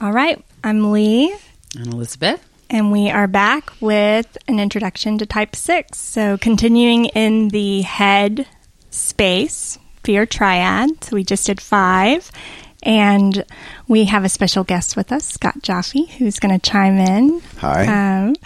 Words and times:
All 0.00 0.12
right, 0.12 0.42
I'm 0.64 0.92
Lee, 0.92 1.34
And 1.76 1.92
Elizabeth. 1.92 2.42
and 2.70 2.90
we 2.90 3.10
are 3.10 3.26
back 3.26 3.70
with 3.80 4.38
an 4.48 4.58
introduction 4.58 5.18
to 5.18 5.26
type 5.26 5.54
6. 5.54 5.98
So, 5.98 6.38
continuing 6.38 7.06
in 7.06 7.48
the 7.48 7.82
head 7.82 8.46
space, 8.90 9.78
fear 10.02 10.24
triad. 10.24 11.04
So, 11.04 11.16
we 11.16 11.24
just 11.24 11.46
did 11.46 11.60
five, 11.60 12.30
and 12.82 13.44
we 13.88 14.04
have 14.04 14.24
a 14.24 14.30
special 14.30 14.64
guest 14.64 14.96
with 14.96 15.12
us, 15.12 15.26
Scott 15.26 15.62
Jaffe, 15.62 16.06
who's 16.18 16.38
going 16.38 16.58
to 16.58 16.70
chime 16.70 16.96
in. 16.96 17.42
Hi. 17.58 17.84
Um, 18.26 18.36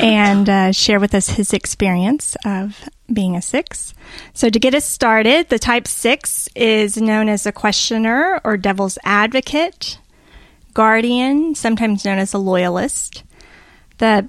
and 0.00 0.48
uh, 0.48 0.72
share 0.72 0.98
with 0.98 1.14
us 1.14 1.28
his 1.28 1.52
experience 1.52 2.36
of 2.46 2.88
being 3.12 3.36
a 3.36 3.42
six. 3.42 3.92
So, 4.32 4.48
to 4.48 4.58
get 4.58 4.74
us 4.74 4.86
started, 4.86 5.50
the 5.50 5.58
type 5.58 5.86
six 5.86 6.48
is 6.56 6.96
known 6.96 7.28
as 7.28 7.44
a 7.44 7.52
questioner 7.52 8.40
or 8.44 8.56
devil's 8.56 8.96
advocate, 9.04 9.98
guardian, 10.76 11.54
sometimes 11.54 12.04
known 12.04 12.18
as 12.18 12.34
a 12.34 12.38
loyalist. 12.38 13.24
The 13.96 14.28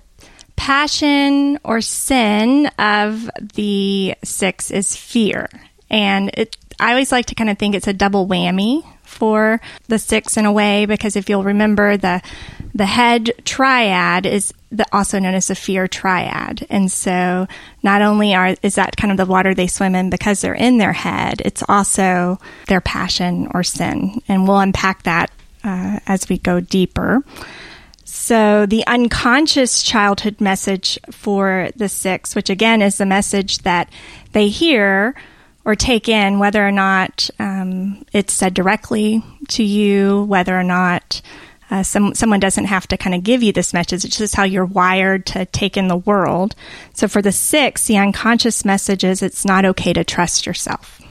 passion 0.55 1.59
or 1.65 1.81
sin 1.81 2.67
of 2.79 3.29
the 3.55 4.15
six 4.23 4.71
is 4.71 4.95
fear. 4.95 5.49
And 5.89 6.31
it, 6.35 6.55
I 6.79 6.91
always 6.91 7.11
like 7.11 7.25
to 7.25 7.35
kind 7.35 7.49
of 7.49 7.59
think 7.59 7.75
it's 7.75 7.87
a 7.87 7.93
double 7.93 8.25
whammy 8.27 8.85
for 9.03 9.59
the 9.89 9.99
six 9.99 10.37
in 10.37 10.45
a 10.45 10.51
way 10.51 10.85
because 10.85 11.17
if 11.17 11.29
you'll 11.29 11.43
remember 11.43 11.97
the 11.97 12.21
the 12.75 12.85
head 12.85 13.31
triad 13.43 14.25
is 14.25 14.53
the, 14.69 14.85
also 14.91 15.17
known 15.17 15.33
as 15.33 15.47
the 15.47 15.55
fear 15.55 15.87
triad 15.87 16.67
and 16.69 16.91
so 16.91 17.47
not 17.81 18.01
only 18.01 18.35
are 18.35 18.55
is 18.61 18.75
that 18.75 18.97
kind 18.97 19.09
of 19.09 19.17
the 19.17 19.25
water 19.25 19.55
they 19.55 19.65
swim 19.65 19.95
in 19.95 20.09
because 20.09 20.41
they're 20.41 20.53
in 20.53 20.77
their 20.77 20.91
head 20.91 21.41
it's 21.45 21.63
also 21.69 22.37
their 22.67 22.81
passion 22.81 23.49
or 23.53 23.63
sin 23.63 24.21
and 24.27 24.45
we'll 24.45 24.59
unpack 24.59 25.03
that 25.03 25.31
uh, 25.67 25.99
as 26.07 26.27
we 26.29 26.37
go 26.37 26.59
deeper 26.59 27.21
so 28.27 28.65
the 28.65 28.87
unconscious 28.87 29.83
childhood 29.83 30.39
message 30.39 30.97
for 31.11 31.69
the 31.75 31.89
six, 31.89 32.35
which 32.35 32.49
again 32.49 32.81
is 32.81 32.97
the 32.97 33.05
message 33.05 33.59
that 33.59 33.89
they 34.31 34.47
hear 34.47 35.13
or 35.65 35.75
take 35.75 36.07
in, 36.07 36.39
whether 36.39 36.65
or 36.65 36.71
not 36.71 37.29
um, 37.37 38.05
it's 38.13 38.33
said 38.33 38.53
directly 38.53 39.21
to 39.49 39.63
you, 39.63 40.23
whether 40.23 40.57
or 40.57 40.63
not 40.63 41.21
uh, 41.69 41.83
some, 41.83 42.15
someone 42.15 42.39
doesn't 42.39 42.65
have 42.65 42.87
to 42.87 42.97
kind 42.97 43.13
of 43.13 43.23
give 43.23 43.43
you 43.43 43.51
this 43.51 43.73
message. 43.73 44.05
It's 44.05 44.17
just 44.17 44.35
how 44.35 44.43
you're 44.43 44.65
wired 44.65 45.25
to 45.27 45.45
take 45.45 45.75
in 45.75 45.89
the 45.89 45.97
world. 45.97 46.55
So 46.93 47.09
for 47.09 47.21
the 47.21 47.33
six, 47.33 47.87
the 47.87 47.97
unconscious 47.97 48.63
message 48.63 49.03
is 49.03 49.21
it's 49.21 49.43
not 49.43 49.65
okay 49.65 49.91
to 49.91 50.05
trust 50.05 50.45
yourself. 50.45 51.01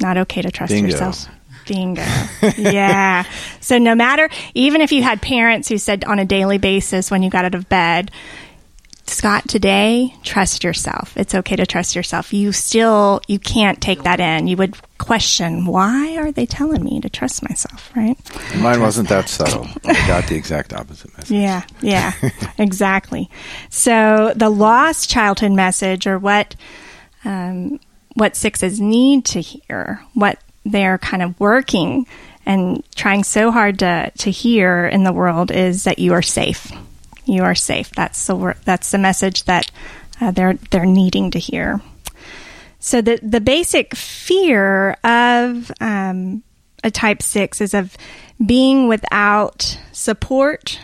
Not 0.00 0.18
okay 0.18 0.42
to 0.42 0.50
trust 0.50 0.72
Bingo. 0.72 0.90
yourself. 0.90 1.26
Bingo. 1.66 2.02
yeah. 2.56 3.24
So 3.60 3.78
no 3.78 3.94
matter, 3.94 4.28
even 4.54 4.80
if 4.80 4.92
you 4.92 5.02
had 5.02 5.22
parents 5.22 5.68
who 5.68 5.78
said 5.78 6.04
on 6.04 6.18
a 6.18 6.24
daily 6.24 6.58
basis 6.58 7.10
when 7.10 7.22
you 7.22 7.30
got 7.30 7.44
out 7.44 7.54
of 7.54 7.68
bed, 7.68 8.10
Scott, 9.06 9.46
today, 9.48 10.14
trust 10.22 10.64
yourself. 10.64 11.16
It's 11.16 11.34
okay 11.34 11.56
to 11.56 11.66
trust 11.66 11.94
yourself. 11.94 12.32
You 12.32 12.52
still, 12.52 13.20
you 13.28 13.38
can't 13.38 13.80
take 13.80 14.04
that 14.04 14.20
in. 14.20 14.46
You 14.46 14.56
would 14.56 14.76
question, 14.98 15.66
why 15.66 16.16
are 16.16 16.32
they 16.32 16.46
telling 16.46 16.82
me 16.82 17.00
to 17.00 17.10
trust 17.10 17.42
myself, 17.42 17.90
right? 17.96 18.16
Mine 18.56 18.80
wasn't 18.80 19.08
that 19.08 19.28
subtle. 19.28 19.66
I 19.84 19.92
got 20.06 20.28
the 20.28 20.36
exact 20.36 20.72
opposite 20.72 21.16
message. 21.16 21.36
Yeah, 21.36 21.62
yeah, 21.80 22.12
exactly. 22.58 23.28
So 23.68 24.32
the 24.36 24.48
lost 24.48 25.10
childhood 25.10 25.52
message, 25.52 26.06
or 26.06 26.18
what 26.18 26.54
um, 27.24 27.80
what 28.14 28.36
sixes 28.36 28.80
need 28.80 29.24
to 29.26 29.40
hear, 29.40 30.02
what 30.14 30.38
they're 30.64 30.98
kind 30.98 31.22
of 31.22 31.38
working 31.40 32.06
and 32.44 32.82
trying 32.94 33.24
so 33.24 33.50
hard 33.50 33.78
to 33.80 34.10
to 34.18 34.30
hear 34.30 34.86
in 34.86 35.04
the 35.04 35.12
world, 35.12 35.50
is 35.50 35.84
that 35.84 35.98
you 35.98 36.12
are 36.12 36.22
safe. 36.22 36.72
You 37.24 37.42
are 37.44 37.54
safe. 37.54 37.90
That's 37.90 38.26
the 38.26 38.56
that's 38.64 38.90
the 38.90 38.98
message 38.98 39.44
that 39.44 39.70
uh, 40.20 40.30
they're 40.30 40.54
they're 40.70 40.86
needing 40.86 41.30
to 41.32 41.38
hear. 41.38 41.80
So 42.80 43.00
the 43.00 43.20
the 43.22 43.40
basic 43.40 43.94
fear 43.94 44.96
of 45.04 45.70
um, 45.80 46.42
a 46.82 46.90
type 46.90 47.22
six 47.22 47.60
is 47.60 47.74
of 47.74 47.96
being 48.44 48.88
without 48.88 49.78
support 49.92 50.80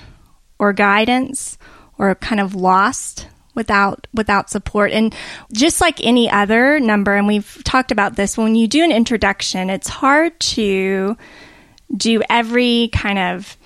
or 0.59 0.73
guidance 0.73 1.59
or 1.99 2.15
kind 2.15 2.41
of 2.41 2.55
lost 2.55 3.27
without 3.59 4.07
without 4.15 4.49
support 4.49 4.93
and 4.93 5.15
just 5.53 5.83
like 5.83 6.03
any 6.03 6.31
other 6.31 6.81
number 6.81 7.15
and 7.15 7.27
we've 7.27 7.61
talked 7.65 7.93
about 7.93 8.17
this 8.17 8.39
when 8.39 8.55
you 8.55 8.67
do 8.67 8.83
an 8.83 8.93
introduction 8.93 9.69
it's 9.69 9.89
hard 9.89 10.39
to 10.41 11.17
do 11.95 12.23
every 12.31 12.89
kind 12.93 13.19
of 13.19 13.57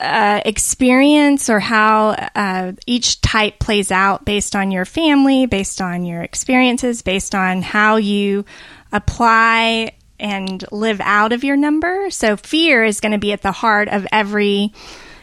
uh, 0.00 0.40
experience 0.44 1.50
or 1.50 1.60
how 1.60 2.10
uh, 2.34 2.72
each 2.86 3.20
type 3.20 3.58
plays 3.58 3.92
out 3.92 4.24
based 4.24 4.56
on 4.56 4.70
your 4.70 4.86
family, 4.86 5.44
based 5.44 5.80
on 5.80 6.04
your 6.04 6.22
experiences, 6.22 7.02
based 7.02 7.34
on 7.34 7.60
how 7.60 7.96
you 7.96 8.44
apply 8.92 9.92
and 10.18 10.64
live 10.72 11.00
out 11.02 11.32
of 11.32 11.44
your 11.44 11.56
number. 11.56 12.10
So 12.10 12.36
fear 12.36 12.84
is 12.84 13.00
going 13.00 13.12
to 13.12 13.18
be 13.18 13.32
at 13.32 13.42
the 13.42 13.52
heart 13.52 13.88
of 13.88 14.06
every 14.10 14.72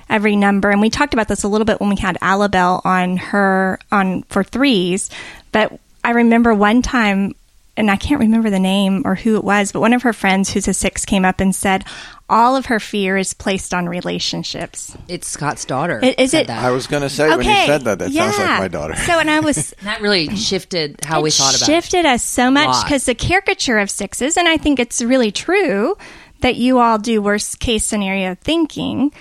every 0.10 0.36
number. 0.36 0.70
And 0.70 0.82
we 0.82 0.90
talked 0.90 1.14
about 1.14 1.28
this 1.28 1.44
a 1.44 1.48
little 1.48 1.66
bit 1.66 1.80
when 1.80 1.90
we 1.90 1.96
had 1.98 2.18
Alabelle 2.22 2.82
on 2.86 3.18
her 3.18 3.80
on 3.92 4.24
for 4.24 4.44
threes. 4.44 5.10
But 5.52 5.80
I 6.04 6.12
remember 6.12 6.54
one 6.54 6.82
time 6.82 7.34
and 7.76 7.92
I 7.92 7.96
can't 7.96 8.20
remember 8.22 8.50
the 8.50 8.58
name 8.60 9.04
or 9.06 9.14
who 9.14 9.36
it 9.36 9.44
was, 9.44 9.72
but 9.72 9.82
one 9.82 9.94
of 9.94 10.02
her 10.02 10.12
friends 10.12 10.50
who's 10.50 10.68
a 10.68 10.74
six 10.74 11.06
came 11.06 11.24
up 11.24 11.40
and 11.40 11.54
said 11.56 11.86
all 12.28 12.56
of 12.56 12.66
her 12.66 12.80
fear 12.80 13.18
is 13.18 13.36
placed 13.36 13.72
on 13.72 13.88
relationships. 13.88 14.98
It's 15.08 15.28
Scott's 15.28 15.64
daughter. 15.64 16.00
I- 16.02 16.16
is 16.18 16.34
it- 16.34 16.48
that. 16.48 16.64
I 16.64 16.72
was 16.72 16.88
going 16.88 17.04
to 17.04 17.10
say 17.10 17.30
when 17.30 17.46
you 17.46 17.54
said 17.68 17.84
that, 17.84 18.00
that 18.00 18.12
sounds 18.12 18.38
like 18.38 18.60
my 18.60 18.68
daughter. 18.68 18.96
So, 18.96 19.20
and 19.20 19.30
I 19.30 19.42
was 19.42 19.76
that 19.84 20.02
really 20.02 20.36
shifted 20.36 21.06
how 21.06 21.22
we 21.22 21.30
thought 21.30 21.56
about 21.56 21.70
it. 21.70 21.72
shifted 21.72 22.06
us 22.08 22.24
so 22.24 22.50
much 22.50 22.84
because 22.84 23.06
the 23.06 23.14
caricature 23.16 23.78
of 23.78 23.92
sixes, 23.92 24.38
and 24.38 24.48
I 24.48 24.58
think 24.58 24.80
it's 24.80 25.02
really 25.02 25.32
true 25.32 25.96
that 26.42 26.56
you 26.56 26.80
all 26.80 26.98
do 26.98 27.22
worst 27.22 27.60
case 27.60 27.86
scenario 27.86 28.34
thinking. 28.36 29.14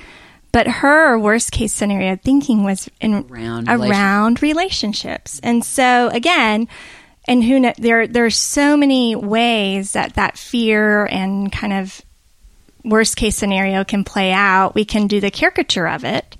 But 0.56 0.69
her 0.69 1.19
worst 1.19 1.53
case 1.53 1.75
scenario 1.75 2.17
thinking 2.17 2.65
was 2.65 2.89
in 2.99 3.27
Around 3.28 3.69
around 3.69 4.41
relationships, 4.41 5.39
and 5.43 5.62
so 5.62 6.09
again, 6.09 6.69
and 7.28 7.44
who 7.44 7.61
know, 7.61 7.75
there 7.77 8.06
there's 8.06 8.39
so 8.39 8.75
many 8.75 9.15
ways 9.15 9.93
that 9.93 10.15
that 10.15 10.39
fear 10.39 11.05
and 11.05 11.53
kind 11.53 11.75
of 11.75 12.00
worst 12.83 13.16
case 13.16 13.37
scenario 13.37 13.84
can 13.84 14.03
play 14.03 14.33
out. 14.33 14.75
We 14.75 14.87
can 14.87 15.09
do 15.09 15.21
the 15.21 15.31
caricature 15.31 15.87
of 15.87 16.06
it, 16.06 16.39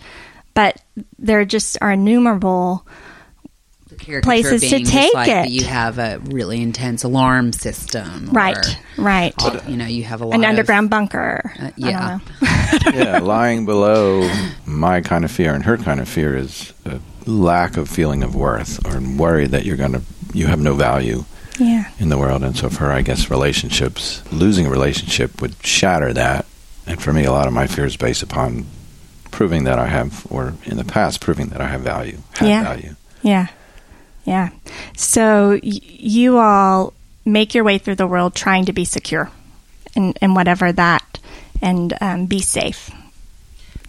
but 0.55 0.81
there 1.19 1.45
just 1.45 1.77
are 1.83 1.93
innumerable 1.93 2.87
it. 2.87 3.91
The 3.91 3.97
caricature 3.97 4.23
places 4.23 4.63
to 4.63 4.83
take 4.83 5.13
like 5.13 5.29
it. 5.29 5.51
you 5.51 5.65
have 5.65 5.99
a 5.99 6.21
really 6.25 6.63
intense 6.63 7.05
alarm 7.05 7.53
system. 7.53 8.31
Right, 8.31 8.57
or, 8.97 9.05
right. 9.05 9.35
you 9.69 9.77
know, 9.77 9.85
you 9.85 10.05
have 10.05 10.23
a 10.23 10.25
lot 10.25 10.37
an 10.37 10.45
of- 10.45 10.49
underground 10.49 10.89
bunker. 10.89 11.53
Uh, 11.61 11.71
yeah. 11.77 12.19
yeah, 12.95 13.19
lying 13.19 13.65
below 13.67 14.29
my 14.65 15.01
kind 15.01 15.25
of 15.25 15.31
fear 15.31 15.55
and 15.55 15.65
her 15.65 15.77
kind 15.77 16.01
of 16.01 16.09
fear 16.09 16.37
is 16.37 16.73
a 16.85 17.01
lack 17.29 17.77
of 17.77 17.89
feeling 17.89 18.23
of 18.23 18.35
worth 18.35 18.85
or 18.87 19.01
worry 19.17 19.47
that 19.47 19.65
you're 19.65 19.77
going 19.77 19.93
to, 19.93 20.03
you 20.33 20.47
have 20.47 20.61
no 20.61 20.75
value 20.75 21.25
yeah. 21.59 21.91
in 21.99 22.09
the 22.09 22.19
world. 22.19 22.43
And 22.45 22.57
so 22.57 22.69
for 22.69 22.85
her, 22.85 22.93
I 22.93 23.03
guess 23.03 23.31
relationships, 23.31 24.23
losing 24.33 24.67
a 24.67 24.71
relationship 24.71 25.41
would 25.41 25.55
shatter 25.65 26.13
that. 26.13 26.47
And 26.87 27.03
for 27.03 27.13
me, 27.13 27.25
a 27.25 27.33
lot 27.33 27.47
of 27.49 27.53
my 27.53 27.67
fear 27.67 27.85
is 27.85 27.97
based 27.97 28.23
upon 28.23 28.67
proving 29.33 29.65
that 29.65 29.79
I 29.79 29.87
have, 29.87 30.27
or 30.31 30.55
in 30.65 30.77
the 30.77 30.85
past, 30.85 31.21
proving 31.21 31.49
that 31.49 31.61
I 31.61 31.67
have 31.67 31.81
value, 31.81 32.19
have 32.35 32.49
Yeah. 32.49 32.63
value. 32.63 32.95
Yeah. 33.23 33.47
Yeah. 34.25 34.51
So 34.97 35.59
y- 35.63 35.81
you 35.83 36.39
all 36.39 36.93
make 37.25 37.55
your 37.55 37.65
way 37.65 37.79
through 37.79 37.97
the 37.97 38.07
world 38.07 38.35
trying 38.35 38.67
to 38.67 38.73
be 38.73 38.85
secure 38.85 39.31
and, 39.97 40.17
and 40.23 40.35
whatever 40.37 40.71
that 40.73 41.19
and 41.63 41.97
um, 42.01 42.27
be 42.27 42.41
safe. 42.41 42.91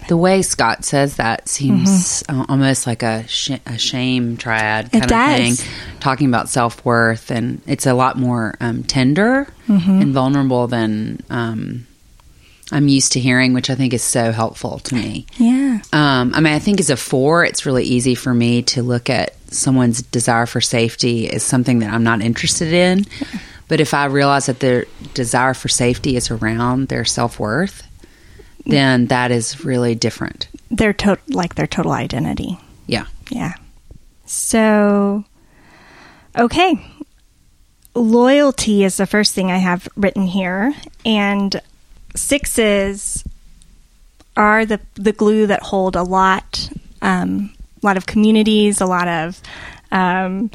The 0.08 0.16
way 0.16 0.40
Scott 0.42 0.84
says 0.84 1.16
that 1.16 1.48
seems 1.48 2.22
uh, 2.28 2.46
almost 2.48 2.86
like 2.86 3.02
a, 3.02 3.26
sh- 3.26 3.58
a 3.66 3.76
shame 3.76 4.36
triad 4.36 4.90
kind 4.90 4.92
Mm-hmm. 4.92 4.96
It 4.96 5.04
of 5.04 5.08
does. 5.10 5.60
thing, 5.60 5.98
talking 6.00 6.28
about 6.28 6.48
self 6.48 6.82
worth, 6.84 7.30
and 7.30 7.60
it's 7.66 7.84
a 7.86 7.94
lot 7.94 8.16
more 8.16 8.54
um, 8.60 8.84
tender 8.84 9.46
Mm-hmm. 9.68 10.00
and 10.00 10.14
vulnerable 10.14 10.66
than 10.66 11.20
um, 11.28 11.86
I'm 12.72 12.88
used 12.88 13.12
to 13.12 13.20
hearing, 13.20 13.52
which 13.52 13.68
I 13.68 13.74
think 13.74 13.92
is 13.92 14.02
so 14.02 14.32
helpful 14.32 14.78
to 14.78 14.94
me. 14.94 15.26
Yeah. 15.36 15.80
Um, 15.92 16.32
I 16.34 16.40
mean, 16.40 16.54
I 16.54 16.58
think 16.58 16.80
as 16.80 16.88
a 16.88 16.96
four, 16.96 17.44
it's 17.44 17.66
really 17.66 17.84
easy 17.84 18.14
for 18.14 18.32
me 18.32 18.62
to 18.62 18.82
look 18.82 19.10
at 19.10 19.34
someone's 19.52 20.00
desire 20.02 20.46
for 20.46 20.62
safety 20.62 21.30
as 21.30 21.42
something 21.42 21.80
that 21.80 21.92
I'm 21.92 22.02
not 22.04 22.22
interested 22.22 22.72
in. 22.72 23.04
But 23.68 23.80
if 23.80 23.92
I 23.94 24.06
realize 24.06 24.46
that 24.46 24.60
their 24.60 24.86
desire 25.14 25.54
for 25.54 25.68
safety 25.68 26.16
is 26.16 26.30
around 26.30 26.88
their 26.88 27.04
self 27.04 27.38
worth, 27.38 27.86
then 28.64 29.06
that 29.06 29.30
is 29.30 29.64
really 29.64 29.94
different. 29.94 30.48
Their 30.70 30.92
to- 30.94 31.18
like 31.28 31.54
their 31.54 31.66
total 31.66 31.92
identity. 31.92 32.58
Yeah. 32.86 33.06
Yeah. 33.30 33.54
So, 34.24 35.24
okay. 36.36 36.74
Loyalty 37.94 38.84
is 38.84 38.96
the 38.96 39.06
first 39.06 39.34
thing 39.34 39.50
I 39.50 39.58
have 39.58 39.88
written 39.96 40.22
here. 40.26 40.74
And 41.04 41.60
sixes 42.14 43.24
are 44.36 44.64
the 44.64 44.80
the 44.94 45.12
glue 45.12 45.46
that 45.46 45.62
hold 45.62 45.96
a 45.96 46.02
lot, 46.02 46.70
um, 47.02 47.52
a 47.82 47.86
lot 47.86 47.96
of 47.96 48.06
communities, 48.06 48.80
a 48.80 48.86
lot 48.86 49.08
of 49.08 49.40
um, 49.90 50.50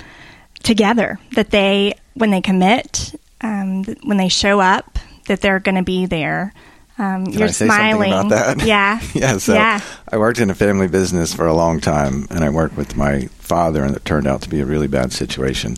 together. 0.63 1.19
That 1.33 1.51
they, 1.51 1.93
when 2.15 2.31
they 2.31 2.41
commit, 2.41 3.15
um, 3.41 3.83
when 4.03 4.17
they 4.17 4.29
show 4.29 4.59
up, 4.59 4.97
that 5.27 5.41
they're 5.41 5.59
going 5.59 5.75
to 5.75 5.83
be 5.83 6.05
there. 6.05 6.53
Um, 6.97 7.25
you're 7.25 7.49
smiling. 7.49 8.11
about 8.11 8.29
that? 8.29 8.65
Yeah. 8.65 8.99
yeah. 9.13 9.37
So 9.37 9.53
yeah. 9.53 9.81
I 10.11 10.17
worked 10.17 10.39
in 10.39 10.49
a 10.49 10.55
family 10.55 10.87
business 10.87 11.33
for 11.33 11.47
a 11.47 11.53
long 11.53 11.79
time, 11.79 12.27
and 12.29 12.43
I 12.43 12.49
worked 12.49 12.77
with 12.77 12.95
my 12.95 13.27
father, 13.39 13.83
and 13.83 13.95
it 13.95 14.05
turned 14.05 14.27
out 14.27 14.41
to 14.43 14.49
be 14.49 14.59
a 14.59 14.65
really 14.65 14.87
bad 14.87 15.11
situation. 15.11 15.77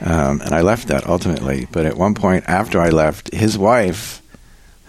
Um, 0.00 0.40
and 0.40 0.54
I 0.54 0.60
left 0.62 0.88
that 0.88 1.06
ultimately. 1.06 1.66
But 1.70 1.86
at 1.86 1.96
one 1.96 2.14
point 2.14 2.44
after 2.48 2.80
I 2.80 2.88
left, 2.88 3.32
his 3.32 3.56
wife, 3.56 4.22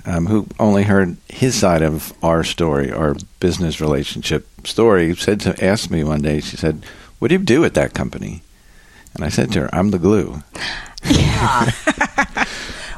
um, 0.06 0.25
who 0.27 0.47
only 0.59 0.83
heard 0.83 1.18
his 1.27 1.56
side 1.56 1.81
of 1.81 2.13
our 2.24 2.44
story, 2.44 2.92
our 2.92 3.15
business 3.39 3.80
relationship 3.80 4.47
story, 4.65 5.15
said 5.15 5.39
to 5.42 5.63
asked 5.63 5.92
me 5.92 6.03
one 6.03 6.21
day. 6.21 6.39
She 6.39 6.57
said, 6.57 6.83
"What 7.19 7.27
do 7.27 7.35
you 7.35 7.44
do 7.44 7.63
at 7.63 7.75
that 7.75 7.94
company?" 7.94 8.42
And 9.15 9.23
I 9.25 9.29
said 9.29 9.51
to 9.53 9.61
her, 9.61 9.69
"I'm 9.75 9.91
the 9.91 10.00
glue 10.00 10.41
Yeah. 11.09 11.71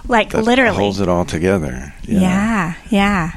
Like 0.08 0.31
that 0.31 0.44
literally. 0.44 0.75
holds 0.75 1.00
it 1.00 1.08
all 1.08 1.24
together." 1.25 1.94
You 2.04 2.16
know? 2.16 2.22
yeah. 2.22 2.74
Yeah. 2.90 3.31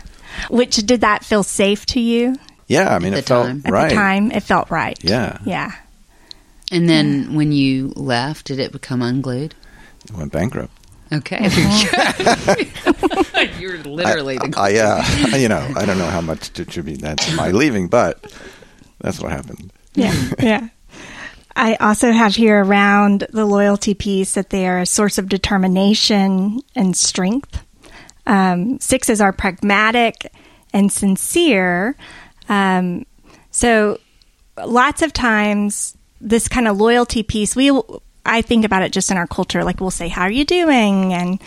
Which 0.50 0.76
did 0.76 1.00
that 1.02 1.24
feel 1.24 1.42
safe 1.44 1.86
to 1.86 2.00
you 2.00 2.36
Yeah. 2.66 2.94
I 2.94 2.98
mean, 2.98 3.12
At 3.12 3.20
it 3.20 3.22
the 3.22 3.28
felt 3.28 3.46
time. 3.46 3.62
at 3.64 3.72
right. 3.72 3.88
the 3.90 3.94
time? 3.94 4.30
It 4.32 4.42
felt 4.42 4.70
right. 4.70 4.98
Yeah. 5.02 5.38
Yeah. 5.44 5.72
And 6.72 6.88
then 6.88 7.34
when 7.34 7.52
you 7.52 7.92
left, 7.94 8.46
did 8.46 8.58
it 8.58 8.72
become 8.72 9.02
unglued? 9.02 9.54
It 10.06 10.12
went 10.12 10.32
bankrupt. 10.32 10.72
Okay. 11.12 11.46
Uh-huh. 11.46 12.56
You're 13.60 13.78
literally 13.84 14.38
the 14.38 14.52
I, 14.56 14.70
yeah, 14.70 15.06
you 15.36 15.48
know, 15.48 15.64
I 15.76 15.84
don't 15.84 15.98
know 15.98 16.06
how 16.10 16.22
much 16.22 16.50
to 16.54 16.62
attribute 16.62 17.02
that 17.02 17.18
to 17.18 17.36
my 17.36 17.50
leaving, 17.50 17.86
but 17.88 18.24
that's 19.00 19.20
what 19.20 19.30
happened. 19.30 19.70
Yeah. 19.94 20.14
yeah. 20.40 20.68
I 21.56 21.76
also 21.76 22.10
have 22.10 22.34
here 22.34 22.62
around 22.62 23.26
the 23.30 23.44
loyalty 23.44 23.94
piece 23.94 24.34
that 24.34 24.50
they 24.50 24.66
are 24.66 24.80
a 24.80 24.86
source 24.86 25.18
of 25.18 25.28
determination 25.28 26.60
and 26.74 26.96
strength. 26.96 27.64
Um, 28.26 28.80
sixes 28.80 29.20
are 29.20 29.32
pragmatic 29.32 30.32
and 30.72 30.90
sincere. 30.90 31.96
Um, 32.48 33.06
so 33.50 34.00
lots 34.64 35.02
of 35.02 35.12
times 35.12 35.96
this 36.20 36.48
kind 36.48 36.66
of 36.66 36.78
loyalty 36.78 37.22
piece, 37.22 37.54
we, 37.54 37.70
I 38.26 38.42
think 38.42 38.64
about 38.64 38.82
it 38.82 38.92
just 38.92 39.10
in 39.10 39.16
our 39.16 39.26
culture. 39.26 39.62
Like 39.62 39.80
we'll 39.80 39.90
say, 39.90 40.08
how 40.08 40.22
are 40.22 40.30
you 40.30 40.44
doing? 40.44 41.12
And 41.12 41.40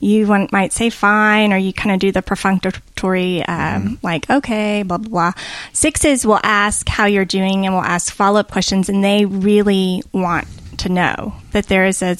you 0.00 0.26
want, 0.26 0.50
might 0.50 0.72
say 0.72 0.90
fine, 0.90 1.52
or 1.52 1.58
you 1.58 1.72
kind 1.72 1.92
of 1.92 2.00
do 2.00 2.10
the 2.10 2.22
perfunctory, 2.22 3.44
um, 3.44 3.98
like, 4.02 4.28
okay, 4.30 4.82
blah, 4.82 4.96
blah, 4.96 5.10
blah. 5.10 5.32
Sixes 5.72 6.26
will 6.26 6.40
ask 6.42 6.88
how 6.88 7.04
you're 7.04 7.26
doing 7.26 7.66
and 7.66 7.74
will 7.74 7.82
ask 7.82 8.12
follow 8.12 8.40
up 8.40 8.50
questions, 8.50 8.88
and 8.88 9.04
they 9.04 9.26
really 9.26 10.02
want 10.12 10.48
to 10.78 10.88
know 10.88 11.34
that 11.52 11.66
there 11.66 11.86
is 11.86 12.02
a, 12.02 12.16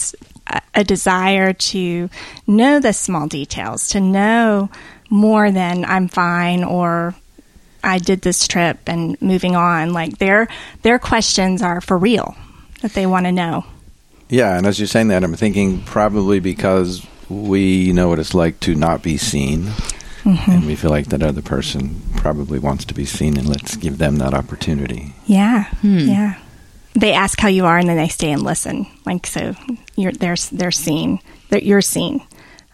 a 0.74 0.84
desire 0.84 1.54
to 1.54 2.10
know 2.46 2.80
the 2.80 2.92
small 2.92 3.26
details, 3.26 3.88
to 3.88 4.00
know 4.00 4.68
more 5.08 5.50
than 5.50 5.84
I'm 5.84 6.08
fine 6.08 6.62
or 6.62 7.14
I 7.82 7.98
did 7.98 8.20
this 8.22 8.46
trip 8.46 8.78
and 8.86 9.20
moving 9.20 9.56
on. 9.56 9.92
Like 9.92 10.18
their 10.18 10.48
their 10.82 10.98
questions 10.98 11.62
are 11.62 11.80
for 11.80 11.98
real 11.98 12.36
that 12.82 12.92
they 12.92 13.06
want 13.06 13.26
to 13.26 13.32
know. 13.32 13.64
Yeah, 14.28 14.56
and 14.56 14.66
as 14.66 14.78
you're 14.78 14.86
saying 14.86 15.08
that, 15.08 15.24
I'm 15.24 15.34
thinking 15.34 15.82
probably 15.82 16.38
because 16.38 17.04
we 17.30 17.92
know 17.92 18.08
what 18.08 18.18
it's 18.18 18.34
like 18.34 18.60
to 18.60 18.74
not 18.74 19.02
be 19.02 19.16
seen, 19.16 19.64
mm-hmm. 20.24 20.50
and 20.50 20.66
we 20.66 20.74
feel 20.74 20.90
like 20.90 21.06
that 21.06 21.22
other 21.22 21.42
person 21.42 22.02
probably 22.16 22.58
wants 22.58 22.84
to 22.86 22.94
be 22.94 23.04
seen, 23.04 23.38
and 23.38 23.48
let's 23.48 23.76
give 23.76 23.98
them 23.98 24.16
that 24.16 24.34
opportunity. 24.34 25.14
Yeah, 25.26 25.64
hmm. 25.76 25.98
yeah. 26.00 26.38
They 26.94 27.12
ask 27.12 27.38
how 27.38 27.48
you 27.48 27.66
are, 27.66 27.78
and 27.78 27.88
then 27.88 27.96
they 27.96 28.08
stay 28.08 28.32
and 28.32 28.42
listen. 28.42 28.86
Like 29.06 29.26
so, 29.26 29.54
you're 29.96 30.12
they're 30.12 30.36
they're 30.52 30.72
seen 30.72 31.20
that 31.50 31.62
you're 31.62 31.82
seen. 31.82 32.26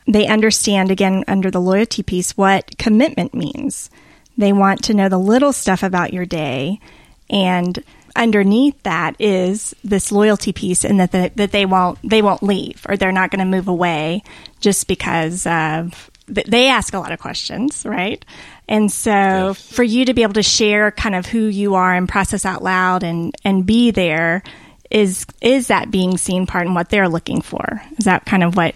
They 0.09 0.27
understand 0.27 0.91
again 0.91 1.25
under 1.29 1.51
the 1.51 1.61
loyalty 1.61 2.03
piece 2.03 2.37
what 2.37 2.79
commitment 2.79 3.35
means. 3.35 3.91
They 4.39 4.53
want 4.53 4.83
to 4.85 4.95
know 4.95 5.09
the 5.09 5.19
little 5.19 5.53
stuff 5.53 5.83
about 5.83 6.13
your 6.13 6.27
day, 6.27 6.81
and 7.29 7.83
underneath 8.17 8.83
that 8.83 9.15
is 9.21 9.75
this 9.85 10.11
loyalty 10.11 10.53
piece, 10.53 10.85
and 10.85 10.99
that 10.99 11.13
the, 11.13 11.31
that 11.37 11.53
they 11.53 11.67
won't 11.67 11.99
they 12.03 12.23
won't 12.23 12.43
leave 12.43 12.85
or 12.89 12.97
they're 12.97 13.13
not 13.13 13.31
going 13.31 13.39
to 13.41 13.45
move 13.45 13.69
away 13.69 14.23
just 14.61 14.89
because 14.89 15.47
of 15.47 16.11
they 16.29 16.67
ask 16.69 16.93
a 16.93 16.99
lot 16.99 17.13
of 17.13 17.21
questions, 17.21 17.85
right? 17.87 18.25
And 18.69 18.91
so 18.91 19.11
Yes. 19.11 19.61
for 19.73 19.85
you 19.85 20.07
to 20.07 20.15
be 20.15 20.23
able 20.25 20.33
to 20.35 20.43
share 20.43 20.91
kind 20.91 21.15
of 21.15 21.27
who 21.27 21.39
you 21.47 21.77
are 21.77 21.95
and 21.95 22.09
process 22.09 22.45
out 22.45 22.65
loud 22.65 23.05
and 23.05 23.33
and 23.45 23.65
be 23.65 23.93
there 23.93 24.43
is 24.91 25.25
is 25.41 25.69
that 25.69 25.91
being 25.91 26.17
seen 26.19 26.47
part 26.47 26.67
and 26.67 26.75
what 26.75 26.89
they're 26.89 27.09
looking 27.09 27.43
for. 27.43 27.81
Is 27.99 28.07
that 28.07 28.25
kind 28.25 28.43
of 28.43 28.57
what 28.57 28.75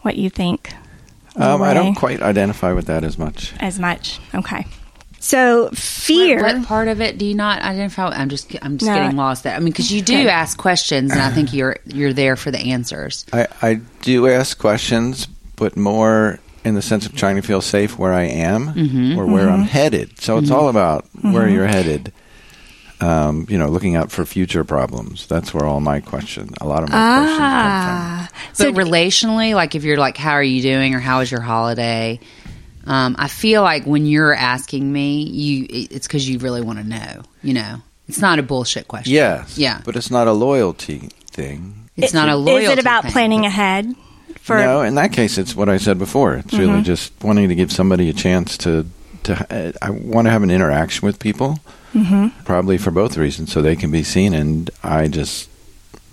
what 0.00 0.16
you 0.16 0.28
think? 0.28 0.72
Um, 1.36 1.62
I 1.62 1.72
don't 1.72 1.94
quite 1.94 2.20
identify 2.20 2.72
with 2.72 2.86
that 2.86 3.04
as 3.04 3.16
much. 3.16 3.54
as 3.60 3.78
much. 3.78 4.18
Okay. 4.34 4.66
So 5.22 5.68
fear 5.74 6.42
What, 6.42 6.56
what 6.56 6.66
part 6.66 6.88
of 6.88 7.00
it 7.02 7.18
do 7.18 7.26
you 7.26 7.34
not 7.34 7.60
identify? 7.62 8.06
with? 8.08 8.18
I'm 8.18 8.30
just 8.30 8.56
I'm 8.62 8.78
just 8.78 8.88
No. 8.90 8.94
getting 8.96 9.16
lost 9.16 9.44
there. 9.44 9.54
I 9.54 9.58
mean, 9.58 9.66
because 9.66 9.92
you 9.92 10.00
do 10.02 10.14
Okay. 10.14 10.28
ask 10.28 10.56
questions, 10.58 11.12
and 11.12 11.20
I 11.20 11.30
think 11.30 11.52
you're 11.52 11.76
you're 11.86 12.14
there 12.14 12.36
for 12.36 12.50
the 12.50 12.58
answers. 12.58 13.26
I, 13.32 13.46
I 13.60 13.74
do 14.02 14.26
ask 14.26 14.58
questions, 14.58 15.26
but 15.56 15.76
more 15.76 16.40
in 16.64 16.74
the 16.74 16.82
sense 16.82 17.04
of 17.06 17.14
trying 17.14 17.36
to 17.36 17.42
feel 17.42 17.60
safe 17.60 17.98
where 17.98 18.12
I 18.14 18.24
am 18.24 19.16
or 19.18 19.26
where 19.26 19.48
I'm 19.50 19.62
headed. 19.62 20.18
So 20.20 20.38
it's 20.38 20.50
all 20.50 20.68
about 20.68 21.04
where 21.20 21.48
you're 21.48 21.66
headed. 21.66 22.12
Um, 23.02 23.46
you 23.48 23.56
know, 23.56 23.68
looking 23.68 23.96
out 23.96 24.10
for 24.10 24.26
future 24.26 24.62
problems. 24.62 25.26
That's 25.26 25.54
where 25.54 25.64
all 25.64 25.80
my 25.80 26.00
question, 26.00 26.50
a 26.60 26.66
lot 26.66 26.82
of 26.82 26.90
my 26.90 26.96
ah. 26.98 28.28
But 28.48 28.56
So 28.56 28.72
relationally, 28.72 29.54
like 29.54 29.74
if 29.74 29.84
you're 29.84 29.96
like, 29.96 30.18
"How 30.18 30.32
are 30.32 30.42
you 30.42 30.60
doing?" 30.60 30.94
or 30.94 30.98
"How 31.00 31.20
was 31.20 31.30
your 31.30 31.40
holiday?" 31.40 32.20
Um, 32.86 33.16
I 33.18 33.28
feel 33.28 33.62
like 33.62 33.84
when 33.84 34.06
you're 34.06 34.34
asking 34.34 34.90
me, 34.92 35.22
you 35.22 35.66
it's 35.68 36.06
because 36.06 36.28
you 36.28 36.38
really 36.38 36.62
want 36.62 36.78
to 36.78 36.84
know. 36.84 37.22
You 37.42 37.54
know, 37.54 37.82
it's 38.08 38.20
not 38.20 38.38
a 38.38 38.42
bullshit 38.42 38.88
question. 38.88 39.10
from. 39.10 39.14
Yes. 39.14 39.58
Yeah. 39.58 39.80
But 39.84 39.96
it's 39.96 40.10
not 40.10 40.26
a 40.26 40.32
loyalty 40.32 41.10
thing. 41.30 41.88
It's 41.96 42.14
not 42.14 42.28
a 42.28 42.36
loyalty. 42.36 42.64
Is 42.64 42.70
it 42.70 42.78
about 42.78 43.04
thing. 43.04 43.12
planning 43.12 43.44
ahead 43.44 43.94
for 44.40 44.58
no, 44.58 44.82
in 44.82 44.94
that 44.96 45.12
case, 45.12 45.38
it's 45.38 45.54
what 45.54 45.68
I 45.68 45.76
said 45.76 45.98
before. 45.98 46.34
It's 46.34 46.54
really 46.54 46.82
just 46.82 47.12
wanting 47.22 47.50
to 47.50 47.54
give 47.54 47.70
somebody 47.70 48.08
a 48.08 48.12
chance 48.12 48.56
to. 48.58 48.86
to 49.24 49.46
uh, 49.50 49.72
I 49.82 49.90
want 49.90 50.26
to 50.26 50.30
have 50.30 50.42
an 50.42 50.50
interaction 50.50 51.06
with 51.06 51.18
people, 51.18 51.60
probably 52.44 52.78
for 52.78 52.90
both 52.90 53.16
reasons, 53.16 53.52
so 53.52 53.60
they 53.62 53.76
can 53.76 53.90
be 53.90 54.02
seen, 54.02 54.34
and 54.34 54.70
I 54.82 55.08
just 55.08 55.48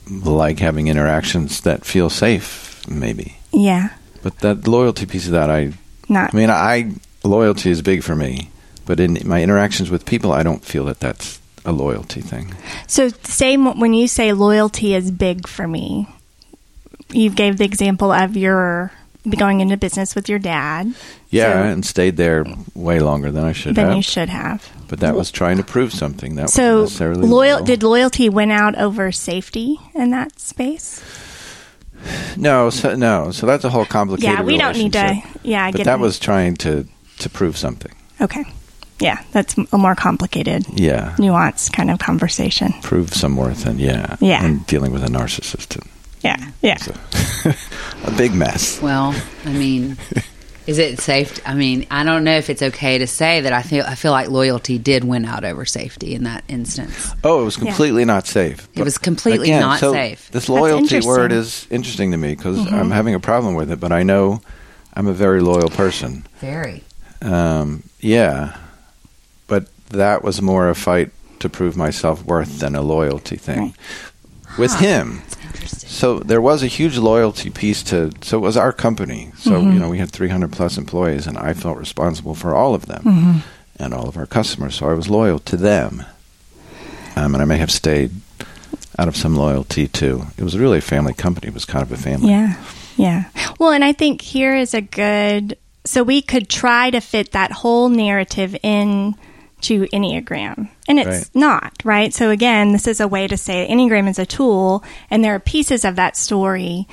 like 0.10 0.60
having 0.60 0.88
interactions 0.88 1.62
that 1.62 1.86
feel 1.86 2.10
safe, 2.10 2.88
maybe. 2.88 3.38
Yeah. 3.52 3.90
But 4.22 4.40
that 4.40 4.68
loyalty 4.68 5.06
piece 5.06 5.26
of 5.26 5.32
that, 5.32 5.50
I, 5.50 5.74
Not 6.10 6.34
I 6.34 6.38
mean, 6.38 6.50
I 6.50 6.92
loyalty 7.24 7.70
is 7.70 7.82
big 7.82 8.04
for 8.04 8.16
me, 8.16 8.50
but 8.86 9.00
in 9.00 9.18
my 9.26 9.42
interactions 9.44 9.90
with 9.90 10.06
people, 10.06 10.32
I 10.32 10.44
don't 10.44 10.64
feel 10.64 10.86
that 10.86 11.00
that's 11.00 11.40
a 11.66 11.72
loyalty 11.72 12.22
thing. 12.22 12.54
So, 12.88 13.10
same 13.24 13.80
when 13.80 13.94
you 13.94 14.08
say 14.08 14.32
loyalty 14.34 14.94
is 14.96 15.12
big 15.12 15.48
for 15.48 15.68
me, 15.68 16.08
you 17.12 17.30
gave 17.30 17.58
the 17.58 17.66
example 17.66 18.12
of 18.12 18.38
your 18.38 18.92
going 19.38 19.60
into 19.60 19.76
business 19.76 20.16
with 20.16 20.30
your 20.30 20.40
dad 20.40 20.94
Yeah, 21.30 21.52
So- 21.52 21.64
and 21.64 21.86
stayed 21.86 22.16
there 22.16 22.46
way 22.74 23.02
longer 23.02 23.30
than 23.30 23.44
I 23.44 23.52
should 23.52 23.76
than 23.76 23.88
have. 23.88 23.96
you 23.98 24.02
should 24.02 24.30
have. 24.30 24.70
but 24.88 25.02
that 25.02 25.16
was 25.18 25.30
trying 25.32 25.58
to 25.58 25.64
prove 25.64 25.92
something. 25.94 26.36
That 26.36 26.50
So, 26.50 26.80
wasn't 26.84 26.84
necessarily 27.02 27.28
loyal. 27.28 27.62
did 27.66 27.84
loyalty 27.84 28.30
win 28.30 28.52
out 28.52 28.78
over 28.78 29.12
safety 29.12 29.78
in 29.94 30.12
that 30.12 30.40
space? 30.40 31.02
No, 32.38 32.70
so, 32.70 32.96
no. 32.96 33.32
So 33.32 33.46
that's 33.48 33.64
a 33.64 33.70
whole 33.70 33.86
complicated. 33.86 34.32
Yeah, 34.40 34.44
we 34.44 34.58
don't 34.58 34.78
need 34.78 34.94
to. 34.94 35.00
relationship. 35.00 35.42
Yeah, 35.44 35.72
But 35.72 35.78
get 35.78 35.84
that 35.86 35.96
in- 35.96 36.02
was 36.02 36.20
trying 36.20 36.56
to 36.58 36.86
to 37.20 37.30
prove 37.30 37.58
something. 37.58 37.92
okay. 38.22 38.44
Yeah, 39.00 39.20
that's 39.32 39.56
a 39.72 39.78
more 39.78 39.94
complicated, 39.96 40.66
Yeah, 40.74 41.14
nuanced 41.18 41.72
kind 41.72 41.92
of 41.92 42.00
conversation. 42.00 42.74
prove 42.82 43.14
some 43.14 43.36
worth, 43.36 43.66
and 43.68 43.80
yeah, 43.80 44.16
Yeah. 44.20 44.44
and 44.44 44.66
dealing 44.66 44.92
with 44.92 45.04
a 45.04 45.08
narcissist, 45.08 45.76
and 45.76 45.86
Yeah, 46.24 46.38
yeah. 46.64 46.78
so, 46.78 46.94
a 48.06 48.12
big 48.18 48.34
mess. 48.34 48.82
Well, 48.82 49.14
I 49.46 49.50
mean, 49.52 49.98
is 50.68 50.78
it 50.78 51.00
safe? 51.00 51.40
I 51.48 51.54
mean, 51.54 51.88
I 51.90 52.04
don't 52.04 52.24
know 52.24 52.38
if 52.38 52.50
it's 52.50 52.62
okay 52.62 52.98
to 52.98 53.08
say 53.08 53.42
that. 53.42 53.54
I 53.54 53.62
feel 53.64 53.86
I 53.86 53.96
feel 53.96 54.12
like 54.12 54.30
loyalty 54.30 54.78
did 54.78 55.04
win 55.04 55.26
out 55.26 55.44
over 55.46 55.66
safety 55.66 56.14
in 56.14 56.24
that 56.26 56.44
instance. 56.48 57.14
Oh, 57.24 57.42
it 57.42 57.46
was 57.46 57.56
completely 57.58 58.06
not 58.06 58.28
safe. 58.28 58.68
It 58.76 58.84
was 58.84 58.98
completely 58.98 59.48
Again, 59.50 59.62
not 59.62 59.80
so 59.80 59.94
safe. 59.94 60.30
This 60.32 60.50
loyalty 60.50 61.00
word 61.02 61.32
is 61.32 61.66
interesting 61.70 62.12
to 62.12 62.18
me 62.18 62.36
because 62.36 62.58
Mm-hmm. 62.58 62.76
I'm 62.76 62.92
having 62.92 63.16
a 63.16 63.20
problem 63.20 63.56
with 63.56 63.72
it, 63.72 63.80
but 63.80 63.92
I 63.92 64.04
know 64.04 64.42
I'm 64.94 65.08
a 65.08 65.14
very 65.14 65.42
loyal 65.42 65.70
person. 65.70 66.26
Very. 66.40 66.84
Um, 67.22 67.84
yeah, 68.00 68.58
but 69.48 69.68
that 69.90 70.24
was 70.24 70.42
more 70.42 70.70
a 70.70 70.76
fight 70.76 71.12
to 71.40 71.50
prove 71.50 71.78
my 71.78 71.90
self 71.92 72.24
worth 72.26 72.60
than 72.60 72.76
a 72.76 72.82
loyalty 72.82 73.38
thing 73.38 73.60
Right. 73.60 74.58
with 74.60 74.74
him. 74.80 75.22
Interesting. 75.74 75.90
so 75.90 76.20
there 76.20 76.42
was 76.42 76.64
a 76.64 76.68
huge 76.68 76.98
loyalty 76.98 77.50
piece 77.50 77.84
to. 77.84 78.12
So 78.22 78.38
it 78.38 78.42
was 78.42 78.58
our 78.58 78.72
company. 78.74 79.32
So 79.38 79.52
Mm-hmm. 79.52 79.72
you 79.74 79.80
know 79.80 79.90
we 79.90 79.98
had 80.00 80.12
300 80.12 80.52
plus 80.52 80.78
employees, 80.78 81.28
and 81.28 81.38
I 81.38 81.54
felt 81.54 81.78
responsible 81.78 82.36
for 82.36 82.56
all 82.56 82.74
of 82.76 82.86
them 82.86 83.04
Mm-hmm. 83.04 83.38
and 83.84 83.94
all 83.94 84.08
of 84.08 84.18
our 84.18 84.26
customers. 84.28 84.76
So 84.76 84.90
I 84.90 84.94
was 84.94 85.10
loyal 85.10 85.40
to 85.40 85.58
them, 85.58 86.04
um, 87.16 87.34
and 87.34 87.42
I 87.42 87.46
may 87.46 87.58
have 87.58 87.72
stayed 87.72 88.12
out 89.00 89.08
of 89.08 89.16
some 89.16 89.36
loyalty 89.36 89.88
too. 89.88 90.26
It 90.38 90.44
was 90.44 90.58
really 90.58 90.80
a 90.80 90.82
family 90.82 91.14
company. 91.14 91.48
It 91.50 91.54
was 91.54 91.66
kind 91.66 91.84
of 91.84 91.92
a 91.92 91.98
family. 91.98 92.30
Yeah. 92.30 92.56
Yeah. 92.96 93.26
Well, 93.60 93.72
and 93.72 93.84
I 93.84 93.94
think 93.94 94.22
here 94.22 94.56
is 94.56 94.74
a 94.74 94.82
good 94.82 95.58
so 95.86 96.04
we 96.04 96.22
could 96.22 96.50
try 96.50 96.90
to 96.90 97.00
fit 97.00 97.32
that 97.32 97.52
whole 97.52 97.90
narrative 97.90 98.58
in 98.64 99.16
to 99.68 99.86
Enneagram. 99.94 100.70
And 100.88 101.00
it's 101.00 101.08
Right. 101.08 101.30
not, 101.36 101.74
right? 101.84 102.14
So 102.14 102.30
again, 102.30 102.72
this 102.72 102.88
is 102.88 103.00
a 103.00 103.08
way 103.08 103.28
to 103.28 103.38
say 103.38 103.68
Enneagram 103.70 104.10
is 104.10 104.20
a 104.20 104.26
tool 104.26 104.84
and 105.10 105.24
there 105.24 105.36
are 105.36 105.40
pieces 105.40 105.84
of 105.86 105.96
that 105.96 106.16
story 106.18 106.88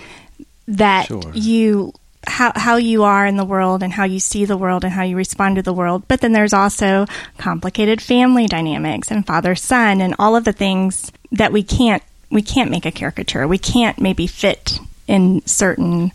that 0.69 1.07
Sure. 1.07 1.31
you 1.35 1.93
how 2.26 2.52
how 2.57 2.76
you 2.76 3.02
are 3.04 3.26
in 3.26 3.37
the 3.37 3.45
world 3.45 3.83
and 3.83 3.93
how 3.93 4.04
you 4.04 4.19
see 4.19 4.47
the 4.47 4.57
world 4.57 4.83
and 4.83 4.93
how 4.95 5.02
you 5.02 5.14
respond 5.14 5.57
to 5.57 5.62
the 5.62 5.75
world. 5.75 6.04
But 6.09 6.21
then 6.23 6.33
there's 6.33 6.54
also 6.54 7.04
complicated 7.37 8.00
family 8.00 8.47
dynamics 8.47 9.11
and 9.11 9.26
father 9.26 9.54
son 9.54 10.00
and 10.00 10.14
all 10.19 10.35
of 10.35 10.45
the 10.45 10.52
things 10.54 11.12
that 11.33 11.52
we 11.52 11.62
can't 11.62 12.02
we 12.31 12.40
can't 12.43 12.71
make 12.71 12.87
a 12.87 12.90
caricature. 12.90 13.47
We 13.47 13.59
can't 13.59 14.00
maybe 14.00 14.26
fit 14.26 14.78
in 15.07 15.43
certain 15.47 16.12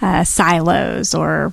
uh, 0.00 0.24
silos 0.24 1.14
or 1.14 1.52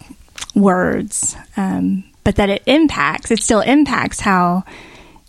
words, 0.56 1.36
um, 1.58 2.04
but 2.28 2.36
that 2.36 2.50
it 2.50 2.62
impacts. 2.66 3.32
It 3.32 3.40
still 3.42 3.62
impacts 3.62 4.20
how 4.20 4.66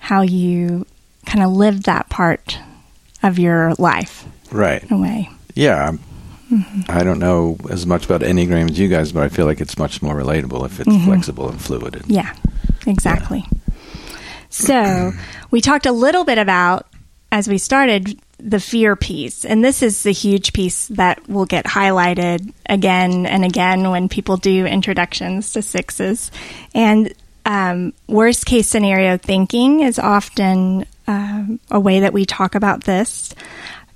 how 0.01 0.23
you 0.23 0.85
kind 1.27 1.45
of 1.45 1.53
live 1.53 1.85
that 1.85 2.09
part 2.09 2.59
of 3.23 3.39
your 3.39 3.73
life 3.79 4.25
Right. 4.51 4.83
in 4.83 4.97
a 4.97 5.01
way. 5.01 5.31
Yeah. 5.55 5.77
I'm- 5.77 6.01
I 6.89 7.05
don't 7.05 7.21
know 7.21 7.57
as 7.71 7.87
much 7.87 8.05
about 8.05 8.23
Enneagram 8.23 8.69
as 8.69 8.81
you 8.81 8.89
guys, 8.89 9.13
but 9.13 9.23
I 9.23 9.29
feel 9.29 9.47
like 9.47 9.61
it's 9.61 9.79
much 9.79 10.03
more 10.03 10.17
relatable 10.17 10.67
if 10.67 10.81
it's 10.81 10.89
mm-hmm. 10.89 11.05
flexible 11.05 11.49
and 11.49 11.61
fluid. 11.61 11.95
And, 11.95 12.11
Yeah, 12.11 12.35
exactly. 12.85 13.45
So 14.51 15.13
we 15.53 15.61
talked 15.61 15.87
a 15.87 15.93
little 15.93 16.25
bit 16.25 16.39
about, 16.39 16.89
as 17.31 17.47
we 17.47 17.59
started, 17.59 18.19
the 18.39 18.61
fear 18.61 18.97
piece. 18.97 19.45
And 19.45 19.65
this 19.65 19.83
is 19.83 20.03
the 20.03 20.13
huge 20.13 20.53
piece 20.53 20.87
that 20.89 21.29
will 21.29 21.47
get 21.47 21.65
highlighted 21.65 22.53
again 22.67 23.27
and 23.27 23.45
again 23.45 23.91
when 23.91 24.09
people 24.09 24.37
do 24.37 24.67
introductions 24.67 25.53
to 25.53 25.63
sixes. 25.63 26.31
And 26.75 27.13
um, 27.45 27.95
worst 28.07 28.47
case 28.47 28.69
scenario 28.69 29.17
thinking 29.17 29.81
is 29.81 29.99
often 29.99 30.87
um, 31.07 31.59
a 31.71 31.81
way 31.81 32.01
that 32.01 32.13
we 32.13 32.25
talk 32.25 32.55
about 32.55 32.85
this. 32.85 33.35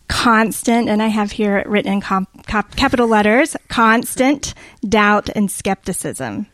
Constant, 0.09 0.89
and 0.89 1.03
I 1.03 1.07
have 1.07 1.31
here 1.33 1.63
written 1.67 1.93
in 1.93 2.01
comp- 2.01 2.47
cap- 2.47 2.77
capital 2.77 3.07
letters 3.07 3.57
constant 3.69 4.55
doubt 4.87 5.31
and 5.35 5.51
skepticism. 5.51 6.47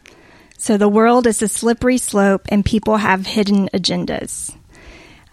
So 0.59 0.76
the 0.76 0.88
world 0.88 1.26
is 1.26 1.40
a 1.40 1.49
slippery 1.49 1.99
slope, 1.99 2.42
and 2.49 2.64
people 2.64 2.97
have 2.97 3.26
hidden 3.26 3.68
agendas. 3.73 4.54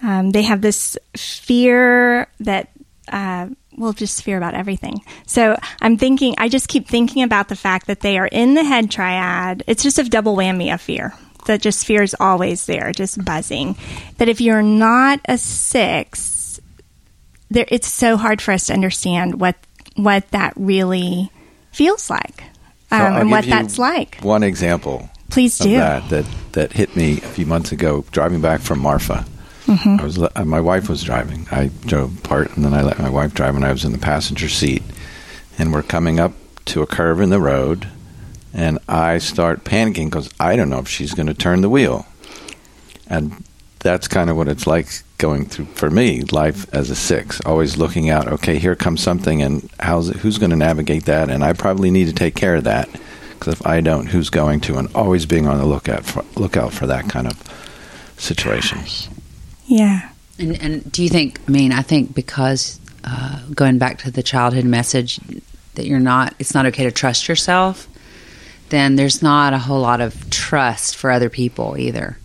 Um, 0.06 0.30
they 0.30 0.44
have 0.44 0.62
this 0.62 0.98
fear 1.18 2.28
that, 2.42 2.70
uh, 3.12 3.48
well, 3.76 3.92
just 3.92 4.22
fear 4.22 4.38
about 4.38 4.54
everything. 4.54 5.02
So 5.26 5.58
I'm 5.82 5.98
thinking, 5.98 6.36
I 6.38 6.48
just 6.48 6.68
keep 6.68 6.88
thinking 6.88 7.24
about 7.24 7.48
the 7.48 7.56
fact 7.56 7.88
that 7.88 8.02
they 8.02 8.20
are 8.20 8.28
in 8.28 8.54
the 8.54 8.64
head 8.64 8.92
triad. 8.92 9.64
It's 9.66 9.82
just 9.82 9.98
a 9.98 10.04
double 10.04 10.36
whammy 10.36 10.72
of 10.72 10.80
fear. 10.80 11.16
That 11.48 11.60
just 11.60 11.88
fear 11.88 12.04
is 12.04 12.16
always 12.20 12.68
there, 12.68 12.92
just 12.92 13.26
buzzing. 13.26 13.78
That 14.18 14.30
if 14.30 14.42
you're 14.42 14.62
not 14.62 15.22
a 15.26 15.40
six, 15.40 16.60
there, 17.50 17.66
it's 17.70 17.88
so 17.88 18.16
hard 18.16 18.44
for 18.44 18.52
us 18.52 18.68
to 18.68 18.74
understand 18.74 19.42
what 19.42 19.56
what 19.96 20.30
that 20.32 20.54
really 20.56 21.32
feels 21.72 22.10
like 22.10 22.44
um, 22.92 23.02
I'll 23.02 23.22
and 23.22 23.32
what 23.32 23.46
that's 23.46 23.80
like. 23.80 24.20
One 24.22 24.44
example 24.44 25.10
Please 25.30 25.58
do. 25.58 25.78
that 25.78 26.10
that 26.10 26.26
that 26.52 26.74
hit 26.74 26.96
me 26.96 27.18
a 27.18 27.28
few 27.28 27.46
months 27.46 27.72
ago 27.72 28.06
driving 28.12 28.42
back 28.42 28.62
from 28.62 28.80
Marfa. 28.80 29.26
I 29.68 30.04
was 30.04 30.18
my 30.46 30.62
wife 30.62 30.90
was 30.90 31.04
driving. 31.04 31.48
I 31.52 31.72
drove 31.82 32.22
part, 32.24 32.56
and 32.56 32.64
then 32.64 32.74
I 32.74 32.82
let 32.82 33.00
my 33.00 33.10
wife 33.10 33.34
drive, 33.34 33.56
and 33.56 33.66
I 33.66 33.72
was 33.72 33.84
in 33.84 33.92
the 33.92 33.98
passenger 33.98 34.50
seat. 34.50 34.84
And 35.58 35.72
we're 35.74 35.84
coming 35.84 36.20
up 36.20 36.34
to 36.66 36.82
a 36.82 36.88
curve 36.88 37.22
in 37.22 37.30
the 37.30 37.40
road, 37.40 37.88
and 38.54 38.80
I 38.88 39.18
start 39.18 39.64
panicking 39.64 40.06
because 40.06 40.30
I 40.40 40.56
don't 40.56 40.70
know 40.70 40.80
if 40.80 40.88
she's 40.88 41.14
going 41.14 41.28
to 41.28 41.34
turn 41.34 41.62
the 41.62 41.70
wheel. 41.70 42.06
And 43.08 43.44
that's 43.80 44.08
kind 44.08 44.30
of 44.32 44.36
what 44.36 44.48
it's 44.48 44.66
like 44.66 44.88
going 45.20 45.46
through 45.46 45.66
for 45.66 45.92
me 45.92 46.22
life 46.24 46.68
as 46.74 46.90
a 46.90 46.96
six 46.96 47.40
always 47.46 47.78
looking 47.78 48.10
out 48.10 48.28
okay 48.28 48.58
here 48.58 48.76
comes 48.76 49.00
something 49.02 49.44
and 49.44 49.70
how's 49.80 50.10
it, 50.10 50.18
who's 50.18 50.40
going 50.40 50.50
to 50.50 50.56
navigate 50.56 51.06
that 51.06 51.30
and 51.30 51.44
i 51.44 51.54
probably 51.54 51.92
need 51.92 52.06
to 52.06 52.14
take 52.14 52.36
care 52.36 52.56
of 52.56 52.64
that 52.64 52.90
because 53.34 53.54
if 53.54 53.66
i 53.66 53.80
don't 53.80 54.08
who's 54.08 54.32
going 54.32 54.60
to 54.60 54.76
and 54.78 54.94
always 54.96 55.28
being 55.28 55.48
on 55.48 55.60
the 55.60 55.66
lookout 55.66 56.04
for 56.04 56.26
lookout 56.36 56.74
for 56.74 56.88
that 56.88 57.08
kind 57.08 57.28
of 57.28 57.40
situation 58.18 58.80
Yeah. 59.66 60.10
And, 60.40 60.62
and 60.62 60.92
do 60.92 61.02
you 61.04 61.10
think? 61.10 61.40
I 61.48 61.52
mean, 61.52 61.72
I 61.72 61.82
think 61.82 62.14
because 62.14 62.80
uh, 63.04 63.42
going 63.54 63.78
back 63.78 64.00
to 64.00 64.12
the 64.12 64.24
childhood 64.24 64.66
message 64.66 65.20
that 65.76 65.86
you're 65.86 66.00
not, 66.00 66.34
it's 66.40 66.54
not 66.54 66.66
okay 66.68 66.84
to 66.84 66.92
trust 66.92 67.28
yourself. 67.28 67.88
Then 68.70 68.96
there's 68.96 69.22
not 69.22 69.54
a 69.54 69.58
whole 69.60 69.80
lot 69.82 70.02
of 70.02 70.30
trust 70.30 70.96
for 70.96 71.12
other 71.12 71.30
people 71.30 71.78
either. 71.78 72.18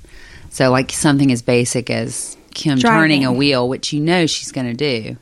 So, 0.51 0.71
like 0.71 0.91
something 0.91 1.31
as 1.31 1.43
basic 1.43 1.91
as 1.91 2.37
Kim 2.55 2.79
turning 2.79 3.25
a 3.25 3.33
wheel, 3.33 3.69
which 3.69 3.93
you 3.93 4.01
know 4.01 4.27
she's 4.27 4.51
going 4.51 4.67
to 4.67 4.75
do, 4.75 5.17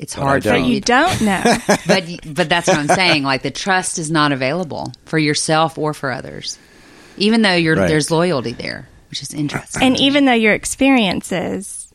it's 0.00 0.14
But 0.14 0.22
hard 0.22 0.42
for 0.44 0.50
But 0.50 0.56
don't. 0.58 0.64
you. 0.68 0.74
you 0.74 0.80
don't 0.80 1.20
know. 1.22 1.42
but 1.86 2.04
but 2.34 2.48
that's 2.48 2.68
what 2.68 2.78
I'm 2.78 2.88
saying. 2.88 3.24
Like 3.24 3.42
the 3.42 3.50
trust 3.50 3.98
is 3.98 4.10
not 4.10 4.32
available 4.32 4.92
for 5.04 5.18
yourself 5.18 5.76
or 5.76 5.92
for 5.92 6.10
others, 6.10 6.58
even 7.18 7.42
though 7.42 7.54
you're 7.54 7.76
Right. 7.76 7.88
there's 7.88 8.10
loyalty 8.10 8.52
there, 8.52 8.88
which 9.12 9.20
is 9.22 9.32
interesting. 9.34 9.82
and 9.82 10.00
even 10.00 10.24
though 10.24 10.32
your 10.32 10.54
experiences, 10.54 11.92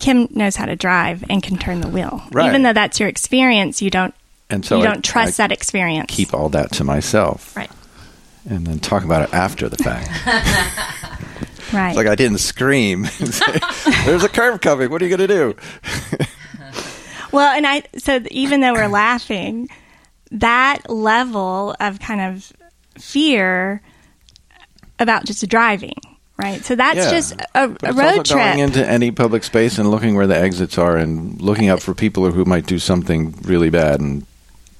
Kim 0.00 0.28
knows 0.30 0.56
how 0.56 0.64
to 0.64 0.74
drive 0.74 1.22
and 1.28 1.42
can 1.42 1.58
turn 1.58 1.80
the 1.82 1.88
wheel. 1.88 2.22
Right. 2.32 2.48
Even 2.48 2.62
though 2.62 2.72
that's 2.72 2.98
your 2.98 3.08
experience, 3.10 3.82
you 3.82 3.90
don't 3.90 4.14
and 4.48 4.64
so 4.64 4.78
you 4.78 4.82
I- 4.84 4.86
don't 4.86 5.04
trust 5.04 5.38
I 5.38 5.44
that 5.46 5.52
experience. 5.52 6.06
keep 6.08 6.32
all 6.34 6.48
that 6.50 6.72
to 6.72 6.84
myself 6.84 7.54
right. 7.56 7.70
and 8.48 8.66
then 8.66 8.78
talk 8.80 9.04
about 9.04 9.28
it 9.28 9.34
after 9.34 9.68
the 9.68 9.76
fact 9.76 10.08
Right. 11.72 11.88
it's 11.88 11.96
like 11.96 12.06
i 12.06 12.14
didn't 12.14 12.38
scream 12.38 13.02
there's 14.04 14.24
a 14.24 14.28
curve 14.28 14.60
coming 14.60 14.90
what 14.90 15.00
are 15.00 15.06
you 15.06 15.16
going 15.16 15.26
to 15.28 15.34
do 15.34 15.56
Well, 17.32 17.50
and 17.50 17.66
I 17.66 17.82
so 17.96 18.20
even 18.30 18.60
though 18.60 18.74
we're 18.74 18.88
laughing, 18.88 19.70
that 20.32 20.82
level 20.90 21.74
of 21.80 21.98
kind 21.98 22.20
of 22.20 22.52
fear 22.98 23.80
about 24.98 25.24
just 25.24 25.48
driving, 25.48 25.94
right? 26.38 26.64
So 26.64 26.74
that's 26.74 26.96
Yeah. 26.96 27.10
just 27.10 27.32
a, 27.54 27.68
But 27.68 27.82
a 27.82 27.88
it's 27.88 27.96
road 27.98 28.04
also 28.18 28.22
trip. 28.22 28.38
going 28.44 28.58
into 28.60 28.88
any 28.88 29.10
public 29.10 29.44
space 29.44 29.78
and 29.78 29.90
looking 29.90 30.14
where 30.14 30.26
the 30.26 30.36
exits 30.38 30.78
are 30.78 30.96
and 30.96 31.40
looking 31.40 31.68
out 31.68 31.80
for 31.82 31.94
people 31.94 32.30
who 32.30 32.44
might 32.44 32.66
do 32.66 32.78
something 32.78 33.34
really 33.42 33.70
bad 33.70 34.00
and 34.00 34.24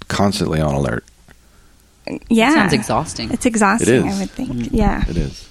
constantly 0.09 0.61
on 0.61 0.75
alert. 0.75 1.04
yeah, 2.28 2.54
sounds 2.54 2.73
exhausting. 2.73 3.30
It's 3.30 3.47
exhausting. 3.47 3.88
It 3.94 4.06
is. 4.06 4.16
I 4.16 4.21
would 4.21 4.30
think. 4.30 4.68
Yeah. 4.73 5.04
It 5.09 5.16
is. 5.16 5.49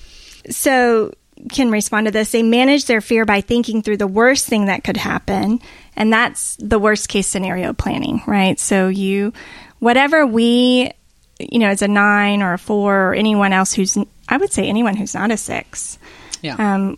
so 0.49 1.13
can 1.49 1.71
respond 1.71 2.05
to 2.05 2.11
this. 2.11 2.31
They 2.31 2.43
manage 2.43 2.85
their 2.85 3.01
fear 3.01 3.25
by 3.25 3.41
thinking 3.41 3.81
through 3.81 3.97
the 3.97 4.05
worst 4.07 4.45
thing 4.47 4.65
that 4.65 4.83
could 4.83 4.97
happen, 4.97 5.59
and 5.95 6.11
that's 6.13 6.55
the 6.57 6.77
worst 6.77 7.09
case 7.09 7.25
scenario 7.25 7.73
planning, 7.73 8.21
right? 8.27 8.59
So 8.59 8.89
you, 8.89 9.33
whatever 9.79 10.27
we, 10.27 10.91
you 11.39 11.57
know, 11.59 11.69
as 11.69 11.81
a 11.81 11.87
nine 11.87 12.43
or 12.43 12.53
a 12.53 12.57
four 12.59 13.09
or 13.09 13.13
anyone 13.15 13.53
else 13.53 13.73
who's, 13.73 13.97
I 14.31 14.37
would 14.37 14.51
say 14.51 14.67
anyone 14.67 14.95
who's 14.95 15.13
not 15.13 15.29
a 15.29 15.37
six, 15.37 15.99
yeah. 16.41 16.55
um, 16.57 16.97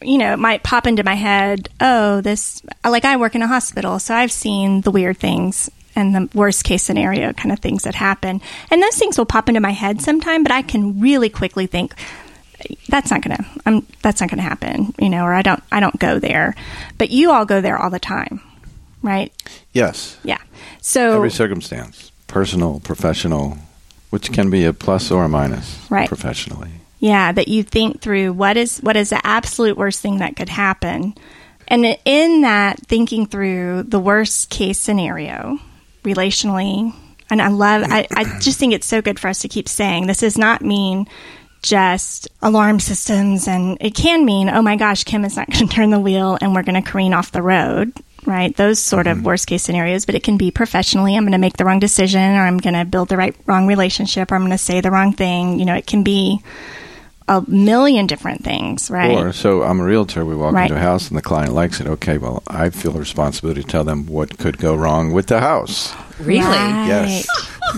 you 0.00 0.18
know, 0.18 0.34
it 0.34 0.38
might 0.38 0.62
pop 0.62 0.86
into 0.86 1.02
my 1.02 1.14
head, 1.14 1.68
oh, 1.80 2.20
this, 2.20 2.62
like 2.84 3.04
I 3.04 3.16
work 3.16 3.34
in 3.34 3.42
a 3.42 3.46
hospital, 3.46 3.98
so 3.98 4.14
I've 4.14 4.32
seen 4.32 4.82
the 4.82 4.90
weird 4.90 5.18
things 5.18 5.70
and 5.96 6.14
the 6.14 6.28
worst 6.36 6.64
case 6.64 6.82
scenario 6.82 7.32
kind 7.32 7.52
of 7.52 7.58
things 7.58 7.84
that 7.84 7.94
happen. 7.94 8.40
And 8.70 8.82
those 8.82 8.96
things 8.96 9.18
will 9.18 9.26
pop 9.26 9.48
into 9.48 9.60
my 9.60 9.72
head 9.72 10.00
sometime, 10.00 10.42
but 10.42 10.52
I 10.52 10.62
can 10.62 11.00
really 11.00 11.28
quickly 11.28 11.66
think, 11.66 11.94
that's 12.88 13.10
not 13.10 13.22
gonna 13.22 13.44
I'm 13.66 13.86
that's 14.02 14.20
not 14.20 14.30
gonna 14.30 14.42
happen, 14.42 14.94
you 14.98 15.08
know, 15.08 15.24
or 15.24 15.32
I 15.32 15.42
don't 15.42 15.62
I 15.72 15.80
don't 15.80 15.98
go 15.98 16.18
there. 16.18 16.54
But 16.98 17.10
you 17.10 17.32
all 17.32 17.44
go 17.44 17.60
there 17.60 17.76
all 17.76 17.90
the 17.90 17.98
time. 17.98 18.40
Right? 19.02 19.32
Yes. 19.72 20.16
Yeah. 20.22 20.38
So 20.80 21.16
Every 21.16 21.30
circumstance, 21.30 22.12
personal, 22.28 22.78
professional, 22.80 23.58
which 24.12 24.30
can 24.30 24.50
be 24.50 24.66
a 24.66 24.74
plus 24.74 25.10
or 25.10 25.24
a 25.24 25.28
minus 25.28 25.78
Right. 25.88 26.06
professionally. 26.06 26.68
Yeah, 26.98 27.32
that 27.32 27.48
you 27.48 27.62
think 27.62 28.02
through 28.02 28.34
what 28.34 28.58
is 28.58 28.78
what 28.80 28.94
is 28.94 29.08
the 29.08 29.26
absolute 29.26 29.78
worst 29.78 30.00
thing 30.00 30.18
that 30.18 30.36
could 30.36 30.50
happen. 30.50 31.14
And 31.66 31.96
in 32.04 32.42
that 32.42 32.78
thinking 32.86 33.24
through 33.26 33.84
the 33.84 33.98
worst 33.98 34.50
case 34.50 34.78
scenario 34.78 35.58
relationally, 36.04 36.94
and 37.30 37.40
I 37.40 37.48
love 37.48 37.84
I, 37.86 38.06
I 38.14 38.38
just 38.40 38.58
think 38.58 38.74
it's 38.74 38.86
so 38.86 39.00
good 39.00 39.18
for 39.18 39.28
us 39.28 39.40
to 39.40 39.48
keep 39.48 39.68
saying 39.68 40.06
this 40.06 40.20
does 40.20 40.36
not 40.36 40.60
mean 40.62 41.06
just 41.62 42.28
alarm 42.42 42.80
systems 42.80 43.48
and 43.48 43.78
it 43.80 43.94
can 43.94 44.24
mean, 44.24 44.48
oh 44.50 44.60
my 44.62 44.76
gosh, 44.76 45.04
Kim 45.04 45.24
is 45.24 45.36
not 45.36 45.48
going 45.50 45.66
to 45.68 45.74
turn 45.74 45.90
the 45.90 46.00
wheel 46.00 46.36
and 46.40 46.54
we're 46.54 46.62
going 46.64 46.80
to 46.82 46.88
careen 46.88 47.14
off 47.14 47.32
the 47.32 47.42
road. 47.42 47.92
Right? 48.26 48.54
Those 48.56 48.78
sort 48.80 49.06
Mm-hmm. 49.06 49.20
of 49.20 49.24
worst 49.26 49.46
case 49.46 49.62
scenarios, 49.62 50.04
but 50.06 50.14
it 50.14 50.22
can 50.22 50.36
be 50.36 50.50
professionally. 50.50 51.16
I'm 51.16 51.24
going 51.24 51.32
to 51.32 51.38
make 51.38 51.56
the 51.56 51.64
wrong 51.64 51.80
decision, 51.80 52.20
or 52.20 52.42
I'm 52.42 52.58
going 52.58 52.74
to 52.74 52.84
build 52.84 53.08
the 53.08 53.16
right 53.16 53.34
wrong 53.46 53.66
relationship, 53.66 54.30
or 54.30 54.34
I'm 54.36 54.42
going 54.42 54.50
to 54.52 54.58
say 54.58 54.80
the 54.80 54.90
wrong 54.90 55.12
thing. 55.12 55.58
You 55.58 55.64
know, 55.64 55.74
it 55.74 55.86
can 55.86 56.02
be 56.02 56.40
a 57.28 57.42
million 57.48 58.06
different 58.06 58.42
things, 58.44 58.90
right? 58.90 59.16
Or 59.16 59.32
so 59.32 59.62
I'm 59.62 59.80
a 59.80 59.84
realtor. 59.84 60.24
We 60.24 60.34
walk 60.34 60.54
Right. 60.54 60.64
into 60.70 60.76
a 60.76 60.80
house 60.84 61.08
and 61.08 61.16
the 61.16 61.22
client 61.22 61.52
likes 61.54 61.80
it. 61.80 61.86
Okay, 61.86 62.18
well, 62.18 62.42
I 62.48 62.70
feel 62.70 62.94
a 62.96 62.98
responsibility 62.98 63.62
to 63.62 63.68
tell 63.68 63.84
them 63.84 64.06
what 64.06 64.38
could 64.38 64.58
go 64.58 64.74
wrong 64.74 65.12
with 65.12 65.28
the 65.28 65.40
house. 65.40 65.94
Really? 66.18 66.40
Right. 66.40 66.86
Yes. 66.88 67.26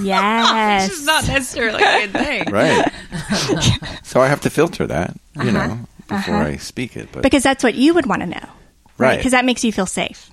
Yes. 0.02 0.88
Which 0.88 0.98
is 0.98 1.06
not 1.06 1.28
necessarily 1.28 1.82
a 1.82 2.06
good 2.08 2.12
thing. 2.12 2.50
Right. 2.50 2.90
so 4.02 4.20
I 4.20 4.28
have 4.28 4.40
to 4.42 4.50
filter 4.50 4.86
that, 4.86 5.14
you 5.36 5.50
Uh-huh. 5.50 5.66
know, 5.68 5.78
before 6.08 6.36
I 6.36 6.56
speak 6.56 6.96
it. 6.96 7.10
But 7.12 7.22
because 7.22 7.42
that's 7.42 7.62
what 7.62 7.74
you 7.74 7.94
would 7.94 8.06
want 8.06 8.22
to 8.22 8.26
know, 8.26 8.48
Right. 8.96 9.16
Because 9.18 9.32
that 9.32 9.44
makes 9.44 9.62
you 9.62 9.72
feel 9.72 9.86
safe. 9.86 10.30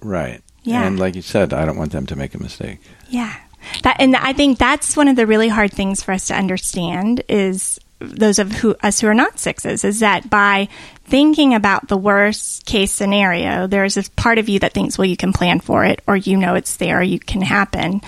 Right. 0.00 0.42
Yeah. 0.62 0.86
And 0.86 0.98
like 0.98 1.14
you 1.14 1.22
said, 1.22 1.52
I 1.52 1.64
don't 1.64 1.78
want 1.78 1.92
them 1.92 2.06
to 2.06 2.16
make 2.16 2.34
a 2.34 2.42
mistake. 2.42 2.78
Yeah. 3.08 3.34
That 3.82 3.96
and 3.98 4.14
I 4.16 4.32
think 4.32 4.58
that's 4.58 4.96
one 4.96 5.08
of 5.08 5.16
the 5.16 5.26
really 5.26 5.48
hard 5.48 5.72
things 5.72 6.02
for 6.02 6.12
us 6.12 6.28
to 6.28 6.34
understand 6.34 7.22
is 7.28 7.78
those 8.00 8.38
of 8.38 8.52
who 8.52 8.76
us 8.82 9.00
who 9.00 9.08
are 9.08 9.14
not 9.14 9.38
sixes 9.38 9.84
is 9.84 10.00
that 10.00 10.30
by 10.30 10.68
thinking 11.04 11.54
about 11.54 11.88
the 11.88 11.96
worst 11.96 12.64
case 12.66 12.92
scenario, 12.92 13.66
there's 13.66 13.94
this 13.94 14.08
part 14.10 14.38
of 14.38 14.48
you 14.48 14.58
that 14.60 14.72
thinks, 14.72 14.96
well, 14.96 15.06
you 15.06 15.16
can 15.16 15.32
plan 15.32 15.60
for 15.60 15.84
it, 15.84 16.02
or 16.06 16.16
you 16.16 16.36
know 16.36 16.54
it's 16.54 16.76
there, 16.76 17.02
you 17.02 17.18
can 17.18 17.40
happen, 17.40 18.00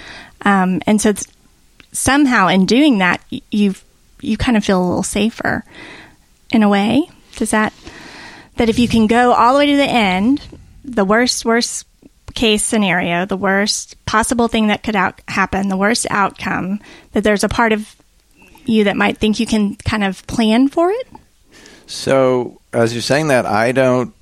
um, 0.43 0.81
and 0.87 1.01
so 1.01 1.11
it's, 1.11 1.27
somehow 1.93 2.49
in 2.49 2.67
doing 2.67 2.99
that, 2.99 3.23
you 3.51 3.75
you 4.21 4.37
kind 4.37 4.57
of 4.57 4.65
feel 4.65 4.81
a 4.81 4.87
little 4.87 5.03
safer 5.03 5.65
in 6.53 6.63
a 6.63 6.69
way. 6.69 7.09
Does 7.37 7.51
that 7.51 7.73
that 8.57 8.69
if 8.69 8.79
you 8.79 8.87
can 8.87 9.07
go 9.07 9.33
all 9.33 9.55
the 9.55 9.59
way 9.61 9.67
to 9.67 9.77
the 9.77 9.83
end, 9.83 10.41
the 10.85 11.05
worst 11.05 11.45
worst 11.45 11.87
case 12.35 12.63
scenario, 12.65 13.27
the 13.27 13.37
worst 13.37 13.97
possible 14.07 14.49
thing 14.49 14.69
that 14.69 14.83
could 14.83 14.95
out- 14.97 15.21
happen, 15.29 15.69
the 15.69 15.77
worst 15.77 16.07
outcome, 16.11 16.81
that 17.13 17.25
there's 17.25 17.43
a 17.45 17.49
part 17.49 17.73
of 17.73 17.95
you 18.67 18.85
that 18.85 18.97
might 18.97 19.19
think 19.19 19.41
you 19.41 19.47
can 19.47 19.75
kind 19.77 20.05
of 20.05 20.25
plan 20.27 20.69
for 20.69 20.91
it. 20.91 21.09
So 21.87 22.61
as 22.73 22.93
you're 22.93 23.03
saying 23.03 23.29
that, 23.29 23.47
I 23.47 23.73
don't 23.73 24.15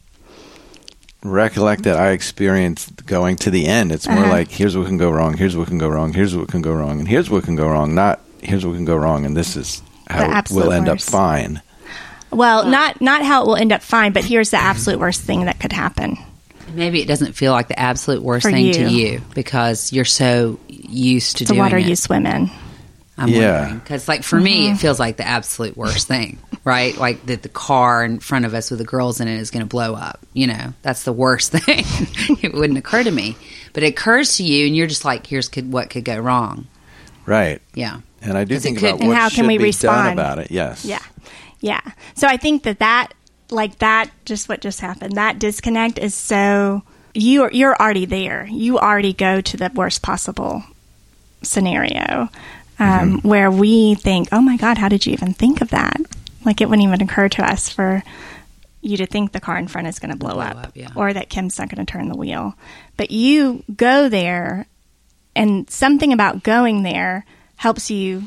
recollect 1.22 1.82
that 1.82 1.96
I 1.98 2.10
experienced 2.10 3.04
going 3.04 3.36
to 3.36 3.50
the 3.50 3.66
end. 3.66 3.92
It's 3.92 4.08
more 4.08 4.18
Uh-huh. 4.20 4.30
like 4.30 4.50
here's 4.50 4.76
what 4.76 4.86
can 4.86 4.96
go 4.96 5.10
wrong, 5.10 5.36
here's 5.36 5.56
what 5.56 5.68
can 5.68 5.78
go 5.78 5.88
wrong, 5.88 6.12
here's 6.12 6.34
what 6.34 6.48
can 6.48 6.62
go 6.62 6.72
wrong, 6.72 7.00
and 7.00 7.08
here's 7.08 7.28
what 7.28 7.44
can 7.44 7.56
go 7.56 7.68
wrong. 7.68 7.94
Not 7.94 8.20
here's 8.40 8.64
what 8.64 8.74
can 8.76 8.84
go 8.84 8.96
wrong, 8.96 9.26
and 9.26 9.36
this 9.36 9.56
is 9.56 9.82
how 10.08 10.38
it 10.38 10.50
will 10.50 10.72
end 10.72 10.86
worst. 10.86 11.08
up 11.08 11.12
fine. 11.12 11.60
Well, 12.30 12.66
not 12.66 13.00
not 13.00 13.22
how 13.22 13.42
it 13.42 13.46
will 13.48 13.56
end 13.56 13.72
up 13.72 13.82
fine, 13.82 14.12
but 14.12 14.24
here's 14.24 14.50
the 14.50 14.58
absolute 14.58 15.00
worst 15.00 15.22
thing 15.22 15.44
that 15.46 15.58
could 15.58 15.72
happen. 15.72 16.16
Maybe 16.75 17.00
it 17.02 17.08
doesn't 17.08 17.32
feel 17.34 17.52
like 17.52 17.68
the 17.68 17.78
absolute 17.78 18.22
worst 18.22 18.44
For 18.44 18.50
thing 18.52 18.72
to 18.75 18.88
you. 18.88 19.06
you 19.12 19.20
because 19.34 19.92
you're 19.92 20.04
so 20.04 20.58
used 20.68 21.38
to 21.38 21.44
The 21.44 21.48
doing 21.48 21.58
water 21.60 21.78
it. 21.78 21.87
you 21.87 21.96
swim 21.96 22.26
in. 22.26 22.50
I'm 23.20 23.28
Yeah. 23.28 23.58
wondering 23.60 23.78
because, 23.80 24.06
like, 24.08 24.22
for 24.22 24.40
me, 24.40 24.66
Mm-hmm. 24.66 24.75
it 24.75 24.78
feels 24.78 25.00
like 25.00 25.16
the 25.16 25.26
absolute 25.26 25.76
worst 25.76 26.06
thing, 26.06 26.38
right? 26.64 26.96
Like 26.96 27.26
that 27.26 27.42
the 27.42 27.48
car 27.48 28.04
in 28.04 28.20
front 28.20 28.44
of 28.44 28.54
us 28.54 28.70
with 28.70 28.78
the 28.78 28.84
girls 28.84 29.20
in 29.20 29.26
it 29.26 29.40
is 29.40 29.50
going 29.50 29.62
to 29.64 29.66
blow 29.68 29.94
up. 29.94 30.25
You 30.34 30.46
know, 30.46 30.72
that's 30.82 31.02
the 31.02 31.12
worst 31.12 31.50
thing. 31.52 31.84
it 32.42 32.54
wouldn't 32.54 32.78
occur 32.78 33.02
to 33.02 33.10
me, 33.10 33.37
but 33.72 33.82
it 33.82 33.88
occurs 33.88 34.37
to 34.37 34.44
you, 34.44 34.66
and 34.68 34.76
you're 34.76 34.87
just 34.87 35.04
like, 35.04 35.26
"Here's 35.26 35.48
could, 35.48 35.72
what 35.72 35.90
could 35.90 36.04
go 36.04 36.16
wrong." 36.18 36.68
Right. 37.26 37.60
Yeah, 37.75 38.00
And 38.22 38.38
I 38.38 38.44
do 38.44 38.54
'Cause 38.54 38.64
it 38.64 38.68
think 38.68 38.78
could- 38.78 38.88
about 38.90 39.00
And 39.00 39.08
what 39.08 39.16
how 39.18 39.28
can 39.28 39.37
should 39.37 39.46
we 39.48 39.58
be 39.58 39.64
respond? 39.64 39.96
done 40.04 40.12
about 40.12 40.38
it. 40.38 40.50
Yes. 40.52 40.84
Yeah. 40.84 41.00
Yeah. 41.60 41.80
So 42.14 42.28
I 42.28 42.37
think 42.37 42.62
that 42.62 42.78
that, 42.78 43.12
like 43.50 43.78
that, 43.78 44.10
just 44.24 44.48
what 44.48 44.60
just 44.60 44.80
happened, 44.80 45.16
that 45.16 45.38
disconnect 45.38 45.98
is 45.98 46.14
so, 46.14 46.82
you're, 47.14 47.50
you're 47.52 47.76
already 47.76 48.04
there. 48.04 48.46
You 48.50 48.78
already 48.78 49.12
go 49.12 49.40
to 49.40 49.56
the 49.56 49.70
worst 49.74 50.02
possible 50.02 50.62
scenario 51.42 52.28
um, 52.78 53.20
where 53.22 53.50
we 53.50 53.94
think, 53.94 54.28
oh 54.32 54.40
my 54.40 54.56
God, 54.56 54.78
how 54.78 54.88
did 54.88 55.06
you 55.06 55.12
even 55.12 55.32
think 55.34 55.60
of 55.60 55.70
that? 55.70 55.96
Like 56.44 56.60
it 56.60 56.68
wouldn't 56.68 56.86
even 56.86 57.02
occur 57.02 57.28
to 57.30 57.44
us 57.44 57.68
for 57.68 58.02
you 58.80 58.96
to 58.98 59.06
think 59.06 59.32
the 59.32 59.40
car 59.40 59.58
in 59.58 59.66
front 59.68 59.88
is 59.88 59.98
going 59.98 60.12
to 60.12 60.16
blow, 60.16 60.34
Blow 60.34 60.42
up, 60.42 60.56
up, 60.56 60.72
yeah. 60.74 60.90
or 60.94 61.12
that 61.12 61.28
Kim's 61.28 61.58
not 61.58 61.68
going 61.68 61.84
to 61.84 61.90
turn 61.90 62.08
the 62.08 62.16
wheel. 62.16 62.54
But 62.96 63.11
you 63.11 63.64
go 63.74 64.08
there, 64.08 64.66
and 65.34 65.68
something 65.68 66.12
about 66.12 66.42
going 66.44 66.84
there 66.84 67.24
helps 67.56 67.90
you. 67.90 68.24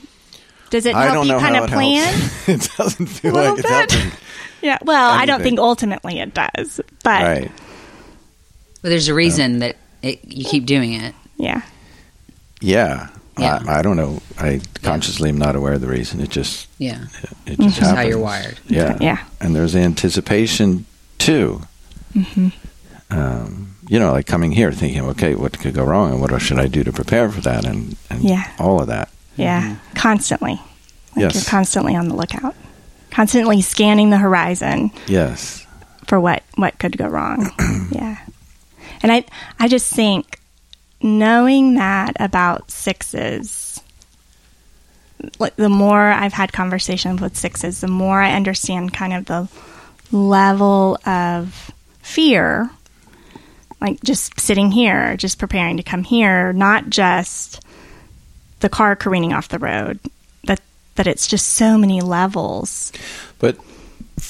Does 0.70 0.86
it 0.86 0.94
I 0.96 1.04
help 1.06 1.16
don't 1.16 1.28
you 1.28 1.32
know 1.34 1.40
kind 1.40 1.56
of 1.58 1.70
plan? 1.70 2.14
helps. 2.14 2.50
it 2.50 2.70
doesn't 2.78 3.06
feel 3.08 3.34
Little 3.34 3.56
like 3.56 3.60
it's 3.66 3.70
bit. 3.70 3.92
helping. 3.92 4.18
Yeah. 4.62 4.78
Well, 4.84 5.12
I 5.12 5.26
don't 5.26 5.42
think 5.42 5.60
ultimately 5.60 6.20
it 6.20 6.34
does, 6.34 6.80
but 7.04 7.22
Right. 7.24 7.52
but 8.82 8.90
there's 8.90 9.08
a 9.08 9.14
reason 9.14 9.60
that 9.60 9.78
it, 10.02 10.20
you 10.26 10.46
keep 10.46 10.66
doing 10.66 10.94
it. 10.94 11.14
yeah, 11.38 11.62
Yeah. 12.62 13.10
Yeah. 13.38 13.60
I, 13.68 13.80
I 13.80 13.82
don't 13.82 13.96
know. 13.98 14.22
I 14.38 14.62
consciously 14.84 15.30
am 15.30 15.38
not 15.38 15.56
aware 15.56 15.74
of 15.74 15.82
the 15.82 15.88
reason. 15.88 16.20
It 16.22 16.30
just 16.30 16.68
Yeah, 16.78 17.04
it 17.46 17.58
Mm-hmm. 17.58 17.64
just 17.64 17.80
Just 17.80 17.96
how 17.96 18.02
you're 18.02 18.20
wired. 18.20 18.60
Yeah. 18.68 18.98
Yeah. 19.02 19.24
And 19.40 19.56
there's 19.56 19.76
anticipation 19.76 20.86
too. 21.18 21.62
Mm-hmm. 22.14 22.50
Um, 23.10 23.76
you 23.88 24.00
know, 24.00 24.12
like 24.12 24.26
coming 24.26 24.52
here 24.52 24.72
thinking, 24.72 25.02
okay, 25.10 25.36
what 25.36 25.58
could 25.60 25.74
go 25.74 25.84
wrong, 25.84 26.12
and 26.12 26.22
what 26.22 26.38
should 26.42 26.60
I 26.60 26.68
do 26.68 26.84
to 26.84 26.92
prepare 26.94 27.30
for 27.30 27.42
that, 27.42 27.66
and, 27.66 27.96
and 28.10 28.22
Yeah. 28.24 28.50
all 28.60 28.80
of 28.82 28.88
that. 28.88 29.10
yeah, 29.38 29.78
constantly. 29.96 30.54
Like 31.16 31.24
Yes. 31.24 31.36
you're 31.36 31.44
constantly 31.44 31.96
on 31.96 32.08
the 32.08 32.16
lookout, 32.16 32.56
constantly 33.12 33.62
scanning 33.62 34.10
the 34.10 34.18
horizon 34.18 34.92
Yes. 35.08 35.66
for 36.08 36.20
what 36.20 36.44
what 36.56 36.78
could 36.80 36.98
go 36.98 37.08
wrong. 37.08 37.50
yeah, 37.92 38.18
and 39.04 39.12
I 39.12 39.26
I 39.60 39.68
just 39.68 39.94
think 39.94 40.40
knowing 41.02 41.76
that 41.76 42.14
about 42.20 42.72
sixes. 42.72 43.80
Like 45.38 45.56
the 45.56 45.70
more 45.70 46.02
I've 46.02 46.34
had 46.34 46.52
conversations 46.52 47.22
with 47.22 47.38
sixes, 47.38 47.82
the 47.82 47.88
more 47.88 48.20
I 48.22 48.32
understand 48.34 48.92
kind 48.94 49.14
of 49.14 49.26
the 49.26 49.48
level 50.12 50.98
of 51.06 51.72
fear 52.02 52.70
like 53.80 54.02
just 54.04 54.40
sitting 54.40 54.72
here, 54.72 55.16
just 55.18 55.40
preparing 55.40 55.78
to 55.78 55.84
come 55.84 56.04
here, 56.04 56.54
not 56.54 56.90
just 56.90 57.62
the 58.60 58.70
car 58.70 58.96
careening 58.96 59.34
off 59.34 59.48
the 59.50 59.58
road. 59.58 60.00
That 61.02 61.06
that 61.06 61.12
it's 61.14 61.26
just 61.26 61.54
so 61.54 61.80
many 61.80 62.00
levels. 62.00 62.92
But 63.40 63.58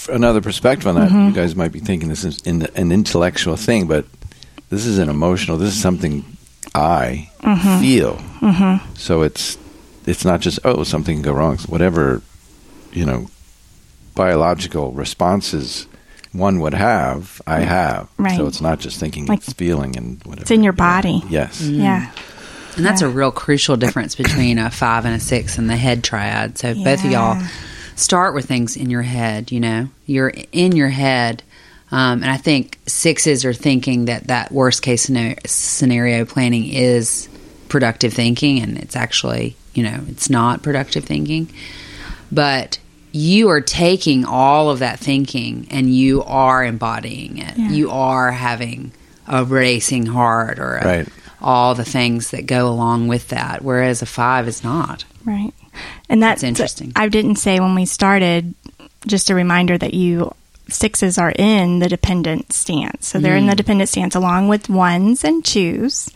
another 0.07 0.39
perspective 0.39 0.87
on 0.87 0.95
that, 0.95 1.09
Mm-hmm. 1.09 1.27
you 1.27 1.33
guys 1.33 1.53
might 1.53 1.73
be 1.73 1.79
thinking 1.81 2.07
this 2.07 2.23
is 2.23 2.39
in 2.43 2.61
an 2.77 2.93
intellectual 2.93 3.57
thing, 3.57 3.87
but 3.87 4.05
this 4.69 4.85
is 4.85 4.97
an 4.97 5.09
emotional. 5.09 5.57
This 5.57 5.73
is 5.75 5.81
something 5.81 6.23
I 6.73 7.29
Mm-hmm. 7.41 7.81
feel. 7.81 8.21
So 8.95 9.21
it's 9.23 9.57
it's 10.05 10.23
not 10.23 10.39
just 10.39 10.59
oh 10.63 10.83
something 10.85 11.17
can 11.17 11.23
go 11.23 11.33
wrong. 11.33 11.55
It's 11.55 11.67
whatever 11.67 12.21
you 12.93 13.05
know 13.05 13.27
biological 14.15 14.91
responses 14.93 15.87
one 16.31 16.61
would 16.61 16.73
have, 16.73 17.41
I 17.45 17.59
have. 17.59 18.07
Right. 18.17 18.37
So 18.37 18.47
it's 18.47 18.61
not 18.61 18.79
just 18.79 18.97
thinking; 18.97 19.25
Like- 19.25 19.39
it's 19.39 19.51
feeling 19.51 19.97
and 19.97 20.23
whatever. 20.23 20.43
It's 20.43 20.51
in 20.51 20.63
your 20.63 20.71
Yeah. 20.73 21.01
body. 21.01 21.23
Yes. 21.29 21.59
Yeah. 21.61 22.09
And 22.75 22.85
that's 22.85 23.01
a 23.01 23.09
real 23.09 23.31
crucial 23.31 23.77
difference 23.77 24.15
between 24.15 24.57
a 24.57 24.69
five 24.69 25.05
and 25.05 25.15
a 25.15 25.19
six 25.19 25.57
and 25.57 25.69
the 25.69 25.75
head 25.75 26.03
triad. 26.03 26.57
So 26.57 26.73
both 26.73 27.03
of 27.03 27.11
y'all 27.11 27.41
start 27.95 28.33
with 28.33 28.45
things 28.45 28.77
in 28.77 28.89
your 28.89 29.01
head. 29.01 29.51
You 29.51 29.59
know, 29.59 29.89
you're 30.05 30.33
in 30.51 30.75
your 30.75 30.89
head. 30.89 31.43
Um, 31.91 32.23
and 32.23 32.31
I 32.31 32.37
think 32.37 32.79
sixes 32.87 33.43
are 33.43 33.53
thinking 33.53 34.05
that 34.05 34.27
that 34.27 34.51
worst 34.51 34.81
case 34.81 35.01
scenario, 35.03 35.35
scenario 35.45 36.23
planning 36.25 36.69
is 36.71 37.27
productive 37.67 38.13
thinking, 38.13 38.61
and 38.61 38.77
it's 38.77 38.95
actually, 38.95 39.57
you 39.73 39.83
know, 39.83 39.99
it's 40.07 40.29
not 40.29 40.63
productive 40.63 41.03
thinking. 41.03 41.49
But 42.31 42.79
you 43.11 43.49
are 43.49 43.59
taking 43.59 44.23
all 44.23 44.69
of 44.69 44.79
that 44.79 44.99
thinking 44.99 45.67
and 45.69 45.93
you 45.93 46.23
are 46.23 46.63
embodying 46.63 47.39
it. 47.39 47.57
Yeah. 47.57 47.69
You 47.69 47.91
are 47.91 48.31
having 48.31 48.93
a 49.27 49.43
racing 49.43 50.05
heart 50.05 50.59
or 50.59 50.77
a, 50.77 50.85
Right. 50.85 51.07
All 51.41 51.75
the 51.75 51.85
things 51.85 52.31
that 52.31 52.45
go 52.45 52.67
along 52.67 53.07
with 53.07 53.29
that, 53.29 53.61
whereas 53.63 54.01
a 54.01 54.05
five 54.05 54.47
is 54.47 54.63
not. 54.63 55.05
Right. 55.25 55.53
And 56.09 56.21
that's 56.21 56.41
That's 56.41 56.49
interesting. 56.49 56.91
I 56.95 57.07
didn't 57.07 57.35
say 57.37 57.59
when 57.59 57.75
we 57.75 57.85
started, 57.85 58.53
just 59.07 59.29
a 59.29 59.35
reminder 59.35 59.77
that 59.77 59.93
you 59.93 60.33
sixes 60.69 61.17
are 61.17 61.33
in 61.37 61.79
the 61.79 61.89
dependent 61.89 62.53
stance. 62.53 63.07
So 63.07 63.19
they're 63.19 63.35
in 63.35 63.45
Mm. 63.45 63.49
the 63.51 63.55
dependent 63.55 63.89
stance 63.89 64.15
along 64.15 64.47
with 64.47 64.69
ones 64.69 65.23
and 65.23 65.43
twos. 65.43 66.09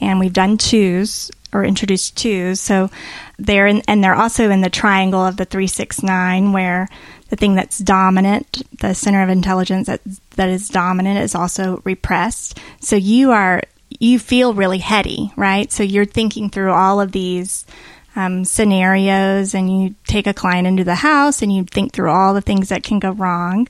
And 0.00 0.20
we've 0.20 0.32
done 0.32 0.58
twos 0.58 1.30
or 1.52 1.64
introduced 1.64 2.16
twos. 2.16 2.60
So 2.60 2.90
they're 3.38 3.66
in, 3.66 3.82
and 3.88 4.04
they're 4.04 4.14
also 4.14 4.50
in 4.50 4.60
the 4.60 4.70
triangle 4.70 5.24
of 5.24 5.36
the 5.38 5.44
three, 5.44 5.66
six, 5.66 6.02
nine, 6.02 6.52
where 6.52 6.88
the 7.30 7.36
thing 7.36 7.54
that's 7.54 7.78
dominant, 7.78 8.62
the 8.78 8.94
center 8.94 9.22
of 9.22 9.28
intelligence 9.28 9.86
that, 9.86 10.00
that 10.36 10.48
is 10.48 10.68
dominant 10.68 11.18
is 11.18 11.34
also 11.34 11.80
repressed. 11.84 12.58
So 12.80 12.94
you 12.96 13.32
are, 13.32 13.62
you 13.98 14.18
feel 14.18 14.54
really 14.54 14.78
heady, 14.78 15.32
right? 15.36 15.70
So 15.70 15.82
you're 15.82 16.04
thinking 16.04 16.50
through 16.50 16.72
all 16.72 17.00
of 17.00 17.12
these 17.12 17.66
um, 18.14 18.44
scenarios 18.44 19.54
and 19.54 19.70
you 19.70 19.94
take 20.06 20.26
a 20.26 20.34
client 20.34 20.66
into 20.66 20.84
the 20.84 20.94
house 20.94 21.42
and 21.42 21.52
you 21.52 21.64
think 21.64 21.92
through 21.92 22.10
all 22.10 22.34
the 22.34 22.40
things 22.40 22.70
that 22.70 22.82
can 22.82 22.98
go 22.98 23.10
wrong. 23.10 23.68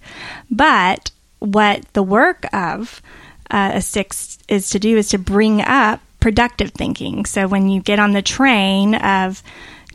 But 0.50 1.10
what 1.40 1.84
the 1.92 2.02
work 2.02 2.46
of 2.52 3.02
uh, 3.50 3.72
a 3.74 3.82
six 3.82 4.38
is 4.48 4.70
to 4.70 4.78
do 4.78 4.96
is 4.96 5.10
to 5.10 5.18
bring 5.18 5.60
up 5.60 6.00
productive 6.20 6.70
thinking. 6.70 7.24
So 7.26 7.46
when 7.46 7.68
you 7.68 7.80
get 7.80 7.98
on 7.98 8.12
the 8.12 8.22
train 8.22 8.94
of 8.94 9.42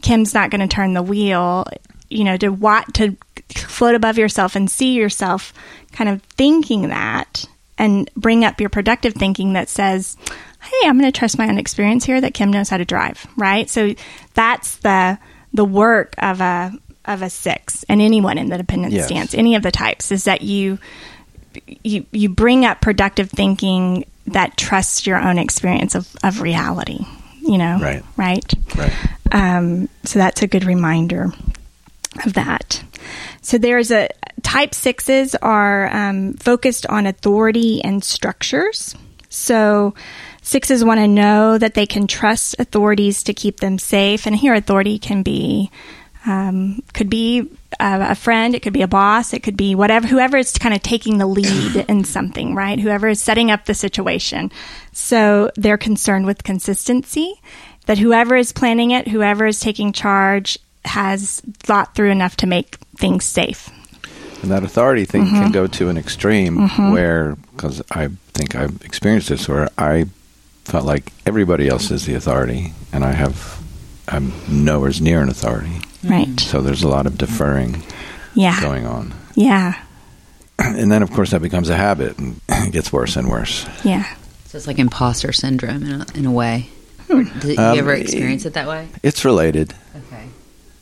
Kim's 0.02 0.34
not 0.34 0.50
going 0.50 0.62
to 0.62 0.68
turn 0.68 0.94
the 0.94 1.04
wheel, 1.04 1.68
you 2.10 2.24
know, 2.24 2.38
to 2.38 2.50
what 2.50 2.94
to 2.96 3.16
float 3.50 3.96
above 3.96 4.18
yourself 4.18 4.56
and 4.56 4.70
see 4.70 4.94
yourself 4.94 5.54
kind 5.92 6.10
of 6.10 6.22
thinking 6.38 6.90
that 6.90 7.41
and 7.82 8.10
bring 8.16 8.46
up 8.46 8.62
your 8.62 8.70
productive 8.70 9.14
thinking 9.16 9.54
that 9.54 9.68
says, 9.70 10.16
"Hey, 10.62 10.88
I'm 10.88 10.98
going 11.00 11.12
to 11.12 11.18
trust 11.20 11.38
my 11.38 11.48
own 11.50 11.58
experience 11.58 12.06
here 12.06 12.22
that 12.22 12.34
Kim 12.34 12.52
knows 12.52 12.70
how 12.70 12.78
to 12.78 12.86
drive." 12.86 13.26
Right? 13.36 13.70
So 13.70 13.94
that's 14.36 14.78
the 14.78 15.18
the 15.54 15.66
work 15.66 16.14
of 16.20 16.40
a 16.42 16.72
of 17.06 17.22
a 17.24 17.30
6 17.30 17.84
and 17.90 18.00
anyone 18.00 18.38
in 18.38 18.50
the 18.50 18.58
dependent 18.58 18.94
Yes. 18.94 19.08
stance, 19.08 19.34
any 19.34 19.56
of 19.56 19.64
the 19.64 19.72
types 19.72 20.12
is 20.12 20.24
that 20.26 20.42
you 20.44 20.78
you 21.84 22.06
you 22.12 22.30
bring 22.30 22.64
up 22.66 22.80
productive 22.80 23.30
thinking 23.30 24.06
that 24.28 24.56
trusts 24.56 25.08
your 25.08 25.18
own 25.18 25.38
experience 25.40 25.96
of, 25.96 26.08
of 26.24 26.42
reality 26.42 27.00
you 27.42 27.58
know 27.58 27.78
Right. 27.82 28.04
right 28.16 28.54
Right. 28.78 28.94
um, 29.32 29.90
so 30.06 30.20
that's 30.20 30.42
a 30.44 30.48
good 30.48 30.64
reminder 30.64 31.34
of 32.26 32.34
that 32.34 32.84
so 33.42 33.58
there's 33.58 33.92
a 33.92 34.10
type 34.44 34.74
sixes 34.74 35.36
are 35.36 35.88
um, 35.96 36.34
focused 36.34 36.86
on 36.88 37.08
authority 37.08 37.84
and 37.84 38.04
structures 38.04 38.96
so 39.30 39.94
sixes 40.42 40.84
want 40.84 41.00
to 41.00 41.08
know 41.08 41.58
that 41.58 41.74
they 41.74 41.86
can 41.86 42.08
trust 42.08 42.56
authorities 42.60 43.24
to 43.24 43.34
keep 43.34 43.60
them 43.60 43.78
safe 43.78 44.28
and 44.28 44.36
here 44.36 44.54
authority 44.54 45.00
can 45.00 45.24
be 45.24 45.72
um, 46.26 46.84
could 46.94 47.10
be 47.10 47.50
a, 47.80 48.12
a 48.12 48.16
friend, 48.16 48.54
it 48.54 48.62
could 48.62 48.74
be 48.74 48.84
a 48.84 48.88
boss, 48.88 49.34
it 49.34 49.42
could 49.42 49.58
be 49.58 49.76
whatever, 49.76 50.08
whoever 50.08 50.38
is 50.38 50.52
kind 50.54 50.76
of 50.76 50.82
taking 50.82 51.18
the 51.18 51.26
lead 51.26 51.76
in 51.90 52.04
something, 52.04 52.56
right? 52.56 52.80
Whoever 52.80 53.08
is 53.10 53.22
setting 53.22 53.52
up 53.52 53.66
the 53.66 53.74
situation. 53.74 54.52
So 54.92 55.52
they're 55.56 55.78
concerned 55.78 56.26
with 56.26 56.44
consistency, 56.44 57.42
that 57.88 57.98
whoever 57.98 58.36
is 58.36 58.52
planning 58.52 58.92
it, 58.92 59.08
whoever 59.08 59.48
is 59.48 59.60
taking 59.60 59.94
charge, 59.94 60.60
has 60.86 61.42
thought 61.60 61.96
through 61.96 62.12
enough 62.12 62.36
to 62.38 62.48
make 62.48 62.78
things 62.98 63.24
safe. 63.26 63.70
And 64.42 64.50
that 64.52 64.64
authority 64.64 65.06
thing 65.06 65.26
Mm-hmm. 65.26 65.36
can 65.36 65.52
go 65.52 65.68
to 65.68 65.90
an 65.90 65.98
extreme 65.98 66.68
where, 66.92 67.36
because 67.54 67.82
I 67.92 68.10
think 68.34 68.56
I've 68.56 68.82
experienced 68.84 69.30
this, 69.30 69.48
where 69.48 69.70
I 69.78 70.06
felt 70.66 70.86
like 70.86 71.12
everybody 71.26 71.68
else 71.68 71.92
is 71.92 72.06
the 72.06 72.16
authority, 72.16 72.74
and 72.92 73.04
I 73.04 73.12
have, 73.12 73.62
I'm 74.08 74.32
nowhere 74.50 74.92
near 75.00 75.22
an 75.22 75.30
authority. 75.30 75.82
Right. 76.04 76.40
So 76.40 76.62
there's 76.62 76.82
a 76.84 76.88
lot 76.88 77.06
of 77.06 77.18
deferring 77.18 77.84
Yeah. 78.34 78.60
going 78.62 78.86
on. 78.86 79.14
Yeah. 79.36 79.76
And 80.64 80.92
then, 80.92 81.02
of 81.02 81.10
course, 81.12 81.32
that 81.32 81.42
becomes 81.42 81.70
a 81.70 81.76
habit 81.76 82.20
and 82.20 82.40
it 82.50 82.72
gets 82.72 82.94
worse 82.94 83.16
and 83.16 83.28
worse. 83.30 83.66
Yeah. 83.84 84.04
So 84.46 84.58
it's 84.60 84.68
like 84.68 84.78
imposter 84.78 85.32
syndrome 85.34 85.84
in 85.84 86.02
a, 86.02 86.06
in 86.14 86.26
a 86.28 86.32
way. 86.32 86.70
Or 87.10 87.24
Did 87.24 87.58
Um, 87.58 87.74
you 87.74 87.80
ever 87.82 87.94
experience 87.94 88.46
it 88.46 88.54
that 88.54 88.68
way? 88.68 88.88
It's 89.02 89.26
related. 89.26 89.74
Okay. 89.96 90.26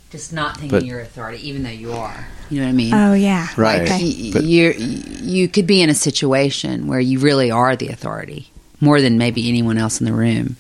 Just 0.10 0.34
not 0.34 0.56
thinking 0.58 0.70
But- 0.72 0.86
you're 0.86 1.00
authority, 1.02 1.48
even 1.48 1.64
though 1.64 1.70
you 1.70 1.92
are. 1.92 2.28
You 2.50 2.60
know 2.62 2.66
what 2.66 2.70
I 2.72 2.74
mean? 2.74 2.94
Oh, 2.96 3.14
yeah. 3.14 3.48
Right. 3.58 3.82
Like, 3.82 3.92
Okay. 3.92 4.04
you 4.04 4.72
you 5.22 5.48
could 5.48 5.68
be 5.68 5.82
in 5.84 5.90
a 5.92 5.94
situation 5.94 6.88
where 6.88 7.00
you 7.00 7.20
really 7.20 7.52
are 7.52 7.76
the 7.76 7.90
authority 7.90 8.48
more 8.82 9.02
than 9.02 9.20
maybe 9.20 9.48
anyone 9.48 9.78
else 9.78 10.00
in 10.00 10.06
the 10.08 10.14
room, 10.14 10.56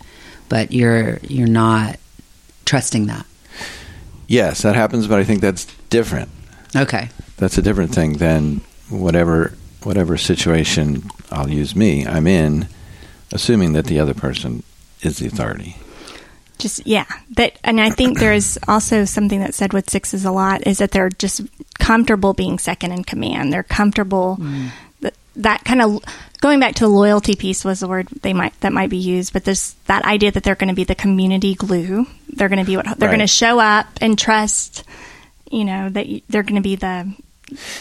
but 0.49 0.71
you're 0.71 1.17
you're 1.27 1.47
not 1.47 1.97
trusting 2.65 3.07
that. 3.07 3.25
Yes, 4.27 4.61
that 4.61 4.75
happens, 4.75 5.07
but 5.07 5.17
I 5.17 5.23
think 5.23 5.41
that's 5.41 5.65
different. 5.89 6.29
Okay. 6.75 7.09
That's 7.37 7.57
a 7.57 7.61
different 7.63 7.95
thing 7.95 8.17
than 8.17 8.61
whatever 8.89 9.53
whatever 9.83 10.15
situation 10.17 11.09
I'll 11.31 11.49
use 11.49 11.75
me. 11.75 12.05
I'm 12.05 12.27
in, 12.27 12.67
assuming 13.31 13.73
that 13.73 13.85
the 13.85 13.99
other 13.99 14.13
person 14.13 14.61
is 15.01 15.17
the 15.17 15.25
authority. 15.25 15.77
Just 16.59 16.85
yeah. 16.85 17.05
That 17.31 17.57
and 17.63 17.81
i 17.81 17.89
think 17.89 18.19
there's 18.19 18.57
also 18.67 19.05
something 19.05 19.39
that 19.39 19.55
said 19.55 19.73
with 19.73 19.89
sixes 19.89 20.25
a 20.25 20.31
lot 20.31 20.67
is 20.67 20.77
that 20.77 20.91
they're 20.91 21.09
just 21.09 21.41
comfortable 21.79 22.33
being 22.33 22.59
second 22.59 22.91
in 22.91 23.03
command. 23.03 23.51
They're 23.51 23.63
comfortable 23.63 24.37
that, 25.01 25.15
that 25.37 25.63
kind 25.63 25.81
of 25.81 26.03
going 26.41 26.59
back 26.59 26.75
to 26.75 26.83
the 26.83 26.89
loyalty 26.89 27.35
piece 27.35 27.65
was 27.65 27.79
the 27.79 27.87
word 27.87 28.07
they 28.21 28.33
might 28.33 28.59
that 28.61 28.71
might 28.73 28.89
be 28.89 28.97
used 28.97 29.33
but 29.33 29.43
this 29.45 29.71
that 29.87 30.05
idea 30.05 30.31
that 30.31 30.43
they're 30.43 30.55
going 30.55 30.69
to 30.69 30.75
be 30.75 30.83
the 30.83 30.95
community 30.95 31.55
glue. 31.55 32.05
They're 32.29 32.49
going 32.49 32.59
to 32.59 32.65
be 32.65 32.77
what 32.77 32.99
they're 32.99 33.09
going 33.09 33.19
to 33.19 33.27
show 33.27 33.59
up 33.59 33.87
and 34.01 34.17
trust 34.19 34.83
you 35.49 35.65
know 35.65 35.89
that 35.89 36.05
you, 36.07 36.21
they're 36.29 36.43
going 36.43 36.55
to 36.55 36.61
be 36.61 36.75
the, 36.75 37.11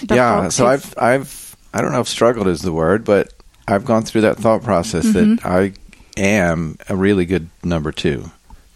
the 0.06 0.14
yeah, 0.14 0.48
so 0.48 0.66
I've 0.66 0.94
I've 0.96 1.56
I 1.74 1.82
don't 1.82 1.92
know 1.92 2.00
if 2.00 2.08
struggled 2.08 2.48
is 2.48 2.62
the 2.62 2.72
word, 2.72 3.04
but 3.04 3.32
I've 3.66 3.84
gone 3.84 4.02
through 4.04 4.22
that 4.22 4.38
thought 4.38 4.62
process 4.62 5.04
Mm-hmm. 5.04 5.34
that 5.36 5.44
I 5.44 5.72
am 6.16 6.78
a 6.88 6.96
really 6.96 7.26
good 7.26 7.48
number 7.62 7.92
2 7.92 8.30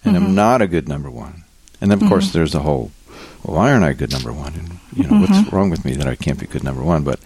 and 0.05 0.17
Mm-hmm. 0.17 0.27
I'm 0.27 0.35
not 0.35 0.63
a 0.63 0.67
good 0.67 0.89
number 0.89 1.11
1. 1.11 1.45
And 1.81 1.91
then 1.91 2.03
of 2.03 2.09
course 2.09 2.33
there's 2.33 2.53
the 2.53 2.61
whole 2.61 2.91
well, 3.45 3.57
why 3.57 3.73
aren't 3.73 3.85
I 3.85 3.91
a 3.91 3.95
good 3.95 4.13
number 4.13 4.33
1 4.33 4.55
and 4.55 4.79
you 4.97 5.05
know 5.05 5.11
Mm-hmm. 5.11 5.33
what's 5.35 5.53
wrong 5.53 5.71
with 5.71 5.85
me 5.85 5.93
that 5.95 6.07
I 6.07 6.15
can't 6.17 6.39
be 6.39 6.47
good 6.47 6.65
number 6.65 6.83
1, 6.83 7.03
but 7.05 7.19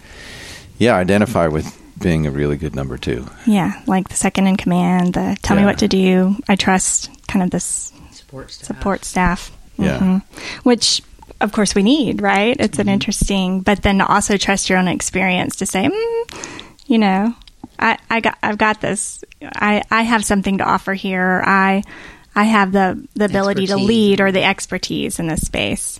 yeah, 0.77 0.95
identify 0.95 1.47
with 1.47 1.75
being 2.01 2.27
a 2.27 2.31
really 2.31 2.57
good 2.57 2.75
number 2.75 2.97
2. 2.97 3.25
yeah 3.47 3.81
like 3.87 4.07
the 4.09 4.15
second 4.15 4.45
in 4.47 4.55
command 4.57 5.15
the 5.15 5.35
tell 5.41 5.57
me 5.57 5.65
what 5.65 5.79
to 5.79 5.87
do 5.87 6.35
i 6.47 6.55
trust 6.55 7.09
kind 7.27 7.41
of 7.43 7.49
this 7.49 7.91
Support 8.11 8.51
staff. 8.51 8.67
support 8.67 9.05
staff. 9.05 9.51
Yeah. 9.79 9.99
Mhm. 9.99 10.21
Which, 10.63 11.01
of 11.39 11.51
course, 11.53 11.73
we 11.75 11.81
need, 11.83 12.21
right? 12.21 12.55
It's 12.59 12.77
an 12.79 12.89
interesting, 12.89 13.61
but 13.61 13.81
then 13.83 14.01
also 14.01 14.37
trust 14.37 14.69
your 14.69 14.79
own 14.79 14.87
experience 14.87 15.55
to 15.57 15.65
say, 15.67 15.87
mm, 15.87 16.55
you 16.87 16.97
know, 16.97 17.33
I, 17.79 17.97
I 18.09 18.19
got, 18.19 18.37
I've 18.43 18.57
got 18.57 18.81
this. 18.81 19.23
I, 19.41 19.83
I 19.91 20.01
have 20.01 20.25
something 20.25 20.57
to 20.57 20.63
offer 20.65 20.93
here. 20.95 21.41
I, 21.45 21.83
I 22.37 22.43
have 22.43 22.71
the 22.71 23.03
the 23.15 23.25
ability 23.25 23.65
to 23.67 23.77
lead 23.77 24.21
or 24.21 24.31
the 24.31 24.43
expertise 24.43 25.17
in 25.19 25.25
this 25.25 25.41
space. 25.41 25.99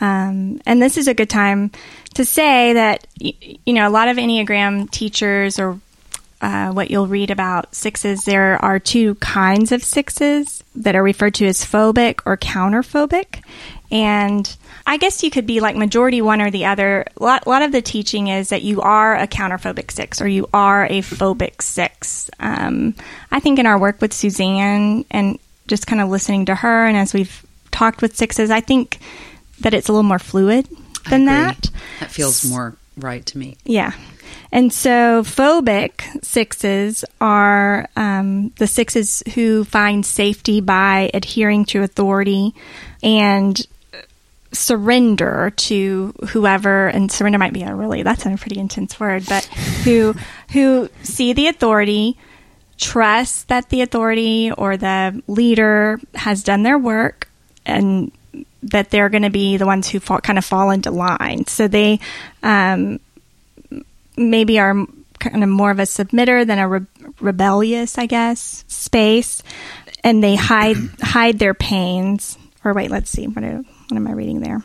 Um, 0.00 0.60
and 0.66 0.82
this 0.82 0.96
is 0.96 1.06
a 1.06 1.14
good 1.14 1.30
time 1.30 1.70
to 2.14 2.24
say 2.24 2.72
that 2.72 3.06
you 3.18 3.72
know 3.72 3.88
a 3.88 3.90
lot 3.90 4.08
of 4.08 4.16
Enneagram 4.16 4.90
teachers 4.90 5.60
or 5.60 5.78
uh, 6.40 6.72
what 6.72 6.90
you'll 6.90 7.06
read 7.06 7.30
about 7.30 7.74
sixes, 7.74 8.24
there 8.24 8.62
are 8.64 8.78
two 8.78 9.14
kinds 9.16 9.72
of 9.72 9.82
sixes 9.82 10.62
that 10.74 10.96
are 10.96 11.02
referred 11.02 11.34
to 11.34 11.46
as 11.46 11.64
phobic 11.64 12.20
or 12.26 12.36
counterphobic. 12.36 13.42
And 13.90 14.56
I 14.86 14.98
guess 14.98 15.22
you 15.22 15.30
could 15.30 15.46
be 15.46 15.60
like 15.60 15.76
majority 15.76 16.22
one 16.22 16.40
or 16.40 16.50
the 16.50 16.66
other. 16.66 17.06
A 17.16 17.22
lot, 17.22 17.46
a 17.46 17.48
lot 17.48 17.62
of 17.62 17.72
the 17.72 17.82
teaching 17.82 18.28
is 18.28 18.50
that 18.50 18.62
you 18.62 18.80
are 18.82 19.16
a 19.16 19.26
counterphobic 19.26 19.90
six 19.90 20.20
or 20.20 20.28
you 20.28 20.48
are 20.52 20.86
a 20.86 21.02
phobic 21.02 21.62
six. 21.62 22.30
Um, 22.38 22.94
I 23.30 23.40
think 23.40 23.58
in 23.58 23.66
our 23.66 23.78
work 23.78 24.00
with 24.00 24.12
Suzanne 24.12 25.04
and 25.10 25.38
just 25.68 25.86
kind 25.86 26.00
of 26.00 26.08
listening 26.08 26.46
to 26.46 26.54
her, 26.54 26.86
and 26.86 26.96
as 26.96 27.14
we've 27.14 27.44
talked 27.70 28.02
with 28.02 28.16
sixes, 28.16 28.50
I 28.50 28.60
think 28.60 28.98
that 29.60 29.74
it's 29.74 29.88
a 29.88 29.92
little 29.92 30.02
more 30.02 30.18
fluid 30.18 30.68
than 31.08 31.26
that. 31.26 31.70
That 32.00 32.10
feels 32.10 32.48
more 32.48 32.76
right 32.96 33.24
to 33.26 33.38
me. 33.38 33.56
Yeah. 33.64 33.92
And 34.50 34.72
so 34.72 35.22
phobic 35.22 36.24
sixes 36.24 37.04
are 37.20 37.88
um, 37.96 38.50
the 38.56 38.66
sixes 38.66 39.22
who 39.34 39.64
find 39.64 40.04
safety 40.04 40.60
by 40.60 41.10
adhering 41.12 41.66
to 41.66 41.82
authority 41.82 42.54
and 43.02 43.60
surrender 44.52 45.52
to 45.56 46.14
whoever 46.30 46.88
and 46.88 47.12
surrender 47.12 47.38
might 47.38 47.52
be 47.52 47.62
a 47.62 47.74
really 47.74 48.02
that's 48.02 48.24
a 48.24 48.34
pretty 48.38 48.58
intense 48.58 48.98
word 48.98 49.22
but 49.28 49.44
who 49.84 50.14
who 50.52 50.88
see 51.02 51.34
the 51.34 51.48
authority 51.48 52.16
trust 52.78 53.48
that 53.48 53.68
the 53.68 53.82
authority 53.82 54.50
or 54.52 54.76
the 54.76 55.22
leader 55.26 56.00
has 56.14 56.42
done 56.42 56.62
their 56.62 56.78
work 56.78 57.28
and 57.66 58.10
that 58.62 58.90
they're 58.90 59.08
going 59.08 59.22
to 59.22 59.30
be 59.30 59.56
the 59.56 59.66
ones 59.66 59.88
who 59.88 60.00
fall, 60.00 60.20
kind 60.20 60.38
of 60.38 60.44
fall 60.44 60.70
into 60.70 60.90
line 60.90 61.46
so 61.46 61.68
they 61.68 62.00
um, 62.42 62.98
maybe 64.16 64.58
are 64.58 64.86
kind 65.18 65.42
of 65.42 65.48
more 65.48 65.70
of 65.70 65.78
a 65.78 65.82
submitter 65.82 66.46
than 66.46 66.58
a 66.58 66.68
re- 66.68 66.86
rebellious, 67.20 67.98
I 67.98 68.06
guess, 68.06 68.64
space, 68.68 69.42
and 70.04 70.22
they 70.22 70.36
hide 70.36 70.76
hide 71.02 71.38
their 71.38 71.54
pains. 71.54 72.38
Or 72.64 72.72
wait, 72.72 72.90
let's 72.90 73.10
see. 73.10 73.26
What, 73.26 73.44
are, 73.44 73.56
what 73.56 73.96
am 73.96 74.06
I 74.06 74.12
reading 74.12 74.40
there? 74.40 74.62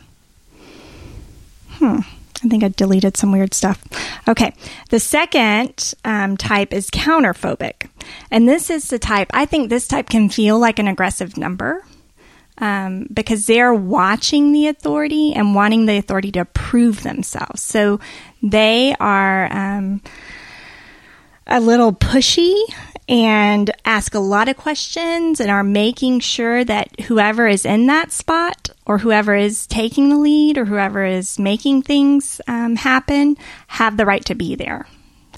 Hmm. 1.70 2.00
I 2.42 2.48
think 2.48 2.64
I 2.64 2.68
deleted 2.68 3.16
some 3.16 3.32
weird 3.32 3.54
stuff. 3.54 3.82
Okay. 4.28 4.54
The 4.90 5.00
second 5.00 5.94
um, 6.04 6.36
type 6.36 6.72
is 6.72 6.90
counterphobic. 6.90 7.88
And 8.30 8.48
this 8.48 8.70
is 8.70 8.88
the 8.88 8.98
type, 8.98 9.30
I 9.32 9.46
think 9.46 9.70
this 9.70 9.86
type 9.86 10.08
can 10.08 10.28
feel 10.28 10.58
like 10.58 10.78
an 10.78 10.88
aggressive 10.88 11.36
number 11.36 11.84
um, 12.58 13.08
because 13.12 13.46
they're 13.46 13.74
watching 13.74 14.52
the 14.52 14.68
authority 14.68 15.32
and 15.32 15.54
wanting 15.54 15.86
the 15.86 15.96
authority 15.96 16.32
to 16.32 16.44
prove 16.44 17.02
themselves. 17.02 17.62
So 17.62 18.00
they 18.42 18.94
are 19.00 19.52
um, 19.52 20.02
a 21.46 21.60
little 21.60 21.92
pushy 21.92 22.54
and 23.08 23.70
ask 23.84 24.14
a 24.14 24.20
lot 24.20 24.48
of 24.48 24.56
questions 24.56 25.40
and 25.40 25.50
are 25.50 25.64
making 25.64 26.20
sure 26.20 26.64
that 26.64 27.00
whoever 27.02 27.46
is 27.46 27.66
in 27.66 27.86
that 27.86 28.10
spot 28.10 28.70
or 28.86 28.98
whoever 28.98 29.34
is 29.34 29.66
taking 29.66 30.08
the 30.08 30.16
lead 30.16 30.56
or 30.56 30.64
whoever 30.64 31.04
is 31.04 31.38
making 31.38 31.82
things 31.82 32.40
um, 32.48 32.76
happen 32.76 33.36
have 33.66 33.96
the 33.96 34.06
right 34.06 34.24
to 34.24 34.34
be 34.34 34.54
there. 34.54 34.86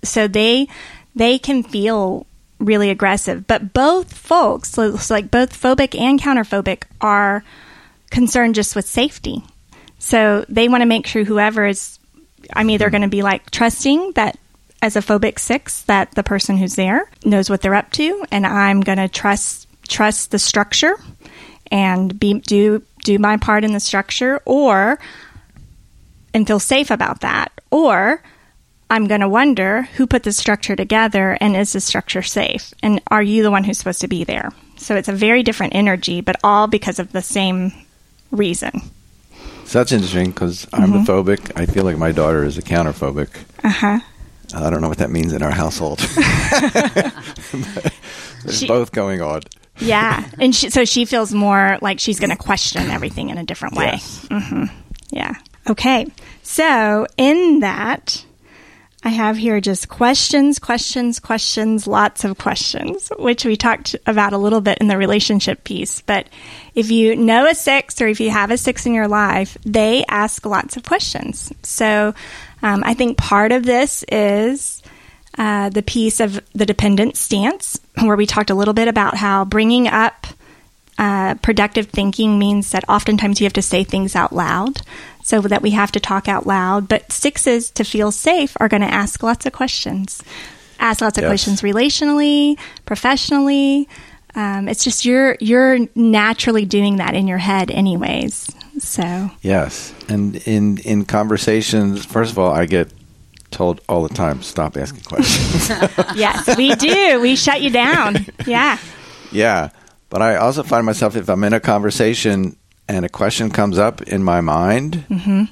So 0.05 0.29
they 0.29 0.68
they 1.14 1.38
can 1.38 1.62
feel 1.62 2.26
really 2.59 2.90
aggressive. 2.90 3.46
But 3.46 3.72
both 3.72 4.12
folks, 4.12 4.70
so, 4.70 4.98
like 5.11 5.31
both 5.31 5.61
phobic 5.61 5.98
and 5.98 6.20
counterphobic, 6.20 6.85
are 7.00 7.44
concerned 8.11 8.55
just 8.55 8.76
with 8.76 8.87
safety. 8.87 9.42
So 9.98 10.44
they 10.48 10.68
want 10.68 10.83
to 10.83 10.87
make 10.87 11.07
sure 11.07 11.24
whoever 11.24 11.66
is, 11.66 11.98
I'm 12.52 12.70
either 12.70 12.90
going 12.90 13.02
to 13.02 13.09
be 13.09 13.22
like 13.22 13.50
trusting 13.50 14.12
that 14.12 14.38
as 14.87 14.94
a 14.96 15.01
phobic 15.01 15.38
six 15.40 15.83
that 15.83 16.12
the 16.12 16.22
person 16.22 16.57
who's 16.57 16.77
there 16.77 17.11
knows 17.25 17.51
what 17.51 17.61
they're 17.61 17.75
up 17.75 17.90
to, 17.92 18.25
and 18.31 18.46
I'm 18.46 18.81
going 18.81 18.99
to 18.99 19.09
trust 19.09 19.66
trust 19.88 20.31
the 20.31 20.38
structure 20.38 20.94
and 21.70 22.18
be 22.18 22.35
do 22.35 22.83
do 23.05 23.18
my 23.18 23.37
part 23.37 23.64
in 23.64 23.72
the 23.72 23.81
structure, 23.81 24.40
or 24.44 24.99
and 26.33 26.46
feel 26.46 26.61
safe 26.61 26.90
about 26.90 27.20
that, 27.22 27.51
or 27.70 28.22
I'm 28.88 29.09
going 29.09 29.22
to 29.22 29.29
wonder 29.29 29.83
who 29.96 30.07
put 30.07 30.22
the 30.22 30.33
structure 30.33 30.77
together 30.77 31.37
and 31.40 31.57
is 31.57 31.72
the 31.72 31.81
structure 31.81 32.22
safe? 32.22 32.72
And 32.83 33.03
are 33.09 33.22
you 33.22 33.42
the 33.42 33.51
one 33.51 33.64
who's 33.64 33.79
supposed 33.79 34.03
to 34.03 34.09
be 34.09 34.22
there? 34.22 34.51
So 34.77 34.94
it's 34.94 35.09
a 35.09 35.12
very 35.12 35.42
different 35.42 35.75
energy, 35.75 36.20
but 36.20 36.37
all 36.44 36.68
because 36.68 37.01
of 37.01 37.11
the 37.11 37.22
same 37.22 37.72
reason. 38.31 38.83
So 39.64 39.79
that's 39.81 39.90
interesting 39.90 40.31
because 40.31 40.68
I'm 40.72 40.92
Mm-hmm. 40.92 41.05
the 41.05 41.12
phobic. 41.12 41.51
I 41.61 41.66
feel 41.66 41.83
like 41.83 41.99
my 41.99 42.12
daughter 42.12 42.44
is 42.44 42.57
a 42.59 42.62
counterphobic. 42.62 43.31
Uh 43.64 43.68
huh. 43.70 43.99
I 44.54 44.70
don't 44.70 44.80
know 44.80 44.88
what 44.88 44.98
that 44.98 45.11
means 45.11 45.32
in 45.32 45.42
our 45.42 45.50
household. 45.50 45.98
There's 48.44 48.59
She- 48.61 48.68
both 48.68 48.92
going 48.92 49.20
on. 49.20 49.42
Yeah. 49.78 50.24
And 50.38 50.54
she, 50.54 50.70
so 50.70 50.85
she 50.85 51.04
feels 51.04 51.32
more 51.35 51.78
like 51.82 52.00
she's 52.00 52.20
going 52.20 52.30
to 52.30 52.37
question 52.37 52.90
everything 52.90 53.30
in 53.30 53.38
a 53.38 53.44
different 53.44 53.74
way. 53.76 53.90
Yes. 53.92 54.26
Mm-hmm. 54.30 54.64
Yeah. 55.11 55.35
Okay. 55.68 56.06
So 56.42 57.06
in 57.16 57.61
that, 57.61 58.24
I 59.02 59.09
have 59.11 59.37
here 59.37 59.61
just 59.61 59.88
questions, 59.88 60.59
questions, 60.59 61.20
questions, 61.20 61.87
lots 61.87 62.24
of 62.24 62.38
questions, 62.38 63.11
which 63.18 63.44
we 63.44 63.56
talked 63.56 63.96
about 64.06 64.32
a 64.32 64.38
little 64.38 64.61
bit 64.61 64.78
in 64.78 64.88
the 64.88 64.96
relationship 64.96 65.64
piece. 65.64 66.00
But 66.02 66.28
if 66.74 66.90
you 66.90 67.14
know 67.16 67.46
a 67.46 67.54
six 67.54 68.00
or 68.00 68.06
if 68.09 68.20
you 68.20 68.30
have 68.30 68.50
a 68.50 68.56
six 68.56 68.87
in 68.87 68.94
your 68.94 69.09
life, 69.09 69.56
they 69.64 70.04
ask 70.09 70.44
lots 70.46 70.76
of 70.76 70.85
questions. 70.85 71.52
So 71.62 72.14
um, 72.66 72.83
I 72.85 72.94
think 72.94 73.16
part 73.16 73.52
of 73.52 73.64
this 73.64 74.05
is 74.11 74.83
uh, 75.38 75.68
the 75.68 75.83
piece 75.83 76.18
of 76.20 76.40
the 76.55 76.66
dependent 76.66 77.16
stance, 77.16 77.79
where 78.00 78.16
we 78.16 78.26
talked 78.26 78.50
a 78.50 78.55
little 78.55 78.74
bit 78.74 78.88
about 78.88 79.16
how 79.16 79.44
bringing 79.44 79.87
up 79.88 80.26
uh, 80.98 81.35
productive 81.42 81.87
thinking 81.88 82.38
means 82.38 82.70
that 82.70 82.88
oftentimes 82.88 83.38
you 83.40 83.44
have 83.44 83.52
to 83.52 83.62
say 83.62 83.85
things 83.85 84.16
out 84.16 84.33
loud 84.33 84.81
so 85.22 85.40
that 85.42 85.61
we 85.62 85.72
have 85.72 85.92
to 85.92 86.00
talk 86.00 86.26
out 86.29 86.46
loud. 86.46 86.88
But 86.88 87.12
sixes, 87.12 87.70
to 87.72 87.85
feel 87.85 88.11
safe, 88.11 88.57
are 88.61 88.68
going 88.68 88.83
to 88.83 88.92
ask 88.92 89.22
lots 89.22 89.44
of 89.46 89.52
questions. 89.52 90.22
Ask 90.81 91.00
lots 91.02 91.18
of 91.18 91.22
Yes. 91.22 91.31
questions 91.31 91.61
relationally, 91.62 92.59
professionally. 92.87 93.88
Um, 94.35 94.68
it's 94.68 94.85
just 94.85 95.05
you're 95.05 95.37
you're 95.40 95.79
naturally 95.94 96.64
doing 96.66 96.96
that 96.96 97.14
in 97.14 97.26
your 97.29 97.38
head, 97.38 97.70
anyways. 97.70 98.48
So 98.78 99.30
Yes, 99.42 99.94
and 100.08 100.36
in 100.46 100.78
in 100.78 101.04
conversations, 101.04 102.04
first 102.04 102.32
of 102.32 102.38
all, 102.38 102.52
I 102.52 102.66
get 102.66 102.92
told 103.50 103.80
all 103.88 104.02
the 104.02 104.14
time, 104.14 104.42
"Stop 104.42 104.76
asking 104.76 105.02
questions." 105.02 105.68
yes, 106.14 106.56
we 106.56 106.74
do. 106.74 107.20
We 107.20 107.36
shut 107.36 107.62
you 107.62 107.70
down. 107.70 108.26
Yeah. 108.46 108.78
yeah, 109.32 109.70
but 110.10 110.22
I 110.22 110.36
also 110.36 110.62
find 110.62 110.86
myself 110.86 111.16
if 111.16 111.28
I'm 111.28 111.42
in 111.44 111.52
a 111.52 111.60
conversation 111.60 112.56
and 112.88 113.04
a 113.04 113.08
question 113.08 113.50
comes 113.50 113.78
up 113.78 114.02
in 114.02 114.22
my 114.22 114.40
mind, 114.40 115.04
mm-hmm. 115.10 115.44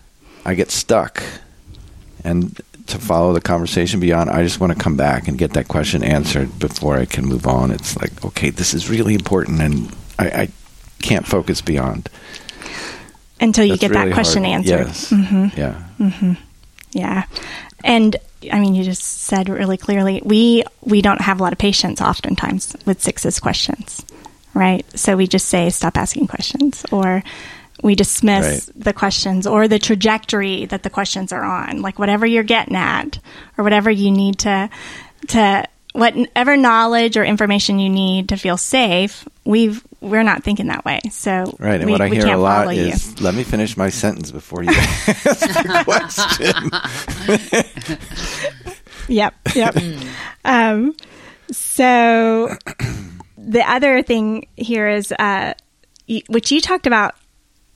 I 0.44 0.54
get 0.54 0.70
stuck, 0.70 1.22
and 2.22 2.60
to 2.86 2.98
follow 2.98 3.32
the 3.32 3.40
conversation 3.40 3.98
beyond, 3.98 4.30
I 4.30 4.42
just 4.42 4.60
want 4.60 4.72
to 4.72 4.78
come 4.78 4.96
back 4.96 5.26
and 5.26 5.38
get 5.38 5.54
that 5.54 5.68
question 5.68 6.04
answered 6.04 6.58
before 6.58 6.96
I 6.96 7.06
can 7.06 7.24
move 7.24 7.46
on. 7.46 7.70
It's 7.70 7.96
like, 7.96 8.24
okay, 8.24 8.50
this 8.50 8.74
is 8.74 8.90
really 8.90 9.14
important, 9.14 9.60
and 9.60 9.94
I, 10.18 10.26
I 10.26 10.48
can't 11.00 11.26
focus 11.26 11.60
beyond. 11.60 12.08
Until 13.40 13.64
you 13.64 13.72
That's 13.72 13.80
get 13.80 13.90
really 13.90 14.08
that 14.10 14.14
question 14.14 14.44
hard. 14.44 14.54
answered. 14.54 14.86
Yes. 14.86 15.10
Mm-hmm. 15.10 15.58
Yeah. 15.58 15.84
Mm-hmm. 15.98 16.32
Yeah. 16.92 17.24
And 17.82 18.16
I 18.52 18.60
mean, 18.60 18.74
you 18.74 18.84
just 18.84 19.02
said 19.02 19.48
really 19.48 19.76
clearly, 19.76 20.22
we 20.24 20.62
we 20.82 21.02
don't 21.02 21.20
have 21.20 21.40
a 21.40 21.42
lot 21.42 21.52
of 21.52 21.58
patience 21.58 22.00
oftentimes 22.00 22.76
with 22.86 23.02
sixes 23.02 23.40
questions, 23.40 24.04
right? 24.54 24.86
So 24.98 25.16
we 25.16 25.26
just 25.26 25.48
say, 25.48 25.68
stop 25.70 25.96
asking 25.96 26.28
questions, 26.28 26.84
or 26.92 27.22
we 27.82 27.94
dismiss 27.96 28.68
Right. 28.68 28.82
the 28.84 28.92
questions 28.92 29.46
or 29.46 29.66
the 29.68 29.78
trajectory 29.78 30.64
that 30.66 30.82
the 30.84 30.90
questions 30.90 31.32
are 31.32 31.42
on, 31.42 31.82
like 31.82 31.98
whatever 31.98 32.24
you're 32.24 32.42
getting 32.44 32.76
at, 32.76 33.18
or 33.58 33.64
whatever 33.64 33.90
you 33.90 34.10
need 34.10 34.38
to 34.40 34.70
to 35.28 35.64
whatever 35.94 36.58
knowledge 36.58 37.16
or 37.16 37.24
information 37.24 37.78
you 37.78 37.88
need 37.88 38.28
to 38.28 38.36
feel 38.36 38.58
safe. 38.58 39.26
We've 39.46 39.82
we're 40.00 40.22
not 40.22 40.44
thinking 40.44 40.66
that 40.66 40.84
way, 40.84 41.00
so 41.10 41.56
Right, 41.58 41.76
and 41.80 41.86
we, 41.86 41.92
what 41.92 42.02
I 42.02 42.08
hear 42.08 42.26
a 42.26 42.36
lot 42.36 42.64
follow 42.64 42.72
you. 42.72 42.88
is, 42.92 43.18
"Let 43.22 43.34
me 43.34 43.42
finish 43.42 43.74
my 43.78 43.88
sentence 43.88 44.30
before 44.30 44.62
you 44.62 44.68
ask 44.74 45.62
the 45.62 45.82
question." 45.86 47.98
Yep, 49.06 49.34
yep. 49.54 49.76
um, 50.46 50.96
so 51.50 52.56
the 53.36 53.60
other 53.70 54.02
thing 54.02 54.46
here 54.56 54.88
is, 54.88 55.12
uh, 55.12 55.52
y- 56.08 56.22
which 56.28 56.50
you 56.50 56.62
talked 56.62 56.86
about 56.86 57.14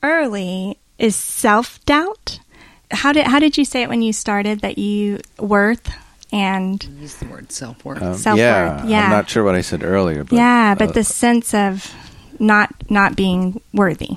early, 0.03 0.79
is 0.99 1.15
self 1.17 1.85
doubt. 1.85 2.41
How 2.91 3.13
did 3.13 3.27
how 3.27 3.41
did 3.41 3.59
you 3.59 3.67
say 3.67 3.83
it 3.83 3.91
when 3.91 4.01
you 4.01 4.15
started 4.15 4.61
that 4.61 4.79
you 4.79 5.21
worth 5.39 5.93
and 6.33 6.83
Use 7.01 7.15
the 7.17 7.27
word 7.27 7.51
self 7.53 7.85
worth. 7.85 8.03
Um, 8.03 8.15
Self-worth, 8.15 8.39
yeah, 8.39 8.87
yeah. 8.87 9.05
I'm 9.05 9.11
not 9.11 9.29
sure 9.31 9.45
what 9.45 9.55
I 9.55 9.61
said 9.63 9.83
earlier, 9.83 10.25
but 10.25 10.37
yeah, 10.37 10.75
but 10.75 10.91
uh, 10.91 10.93
the 10.93 11.05
sense 11.05 11.55
of 11.55 11.93
not 12.39 12.73
not 12.91 13.17
being 13.17 13.61
worthy. 13.73 14.11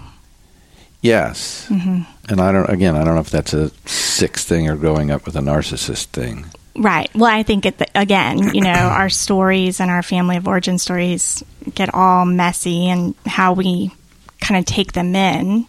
yes, 1.01 1.67
Mm-hmm. 1.69 2.01
and 2.29 2.41
I 2.41 2.51
don't. 2.51 2.69
Again, 2.69 2.95
I 2.95 3.03
don't 3.03 3.15
know 3.15 3.21
if 3.21 3.29
that's 3.29 3.53
a 3.53 3.69
sixth 3.87 4.47
thing 4.47 4.69
or 4.69 4.75
growing 4.75 5.11
up 5.11 5.25
with 5.25 5.35
a 5.35 5.39
narcissist 5.41 6.05
thing. 6.07 6.45
Right. 6.75 7.09
Well, 7.13 7.29
I 7.29 7.43
think 7.43 7.65
it, 7.65 7.81
again, 7.95 8.53
you 8.53 8.61
know, 8.61 8.71
our 8.73 9.09
stories 9.09 9.79
and 9.81 9.91
our 9.91 10.03
family 10.03 10.37
of 10.37 10.47
origin 10.47 10.77
stories 10.79 11.43
get 11.73 11.93
all 11.93 12.25
messy, 12.25 12.87
and 12.89 13.15
how 13.25 13.53
we 13.53 13.91
kind 14.39 14.57
of 14.59 14.65
take 14.65 14.93
them 14.93 15.15
in 15.15 15.65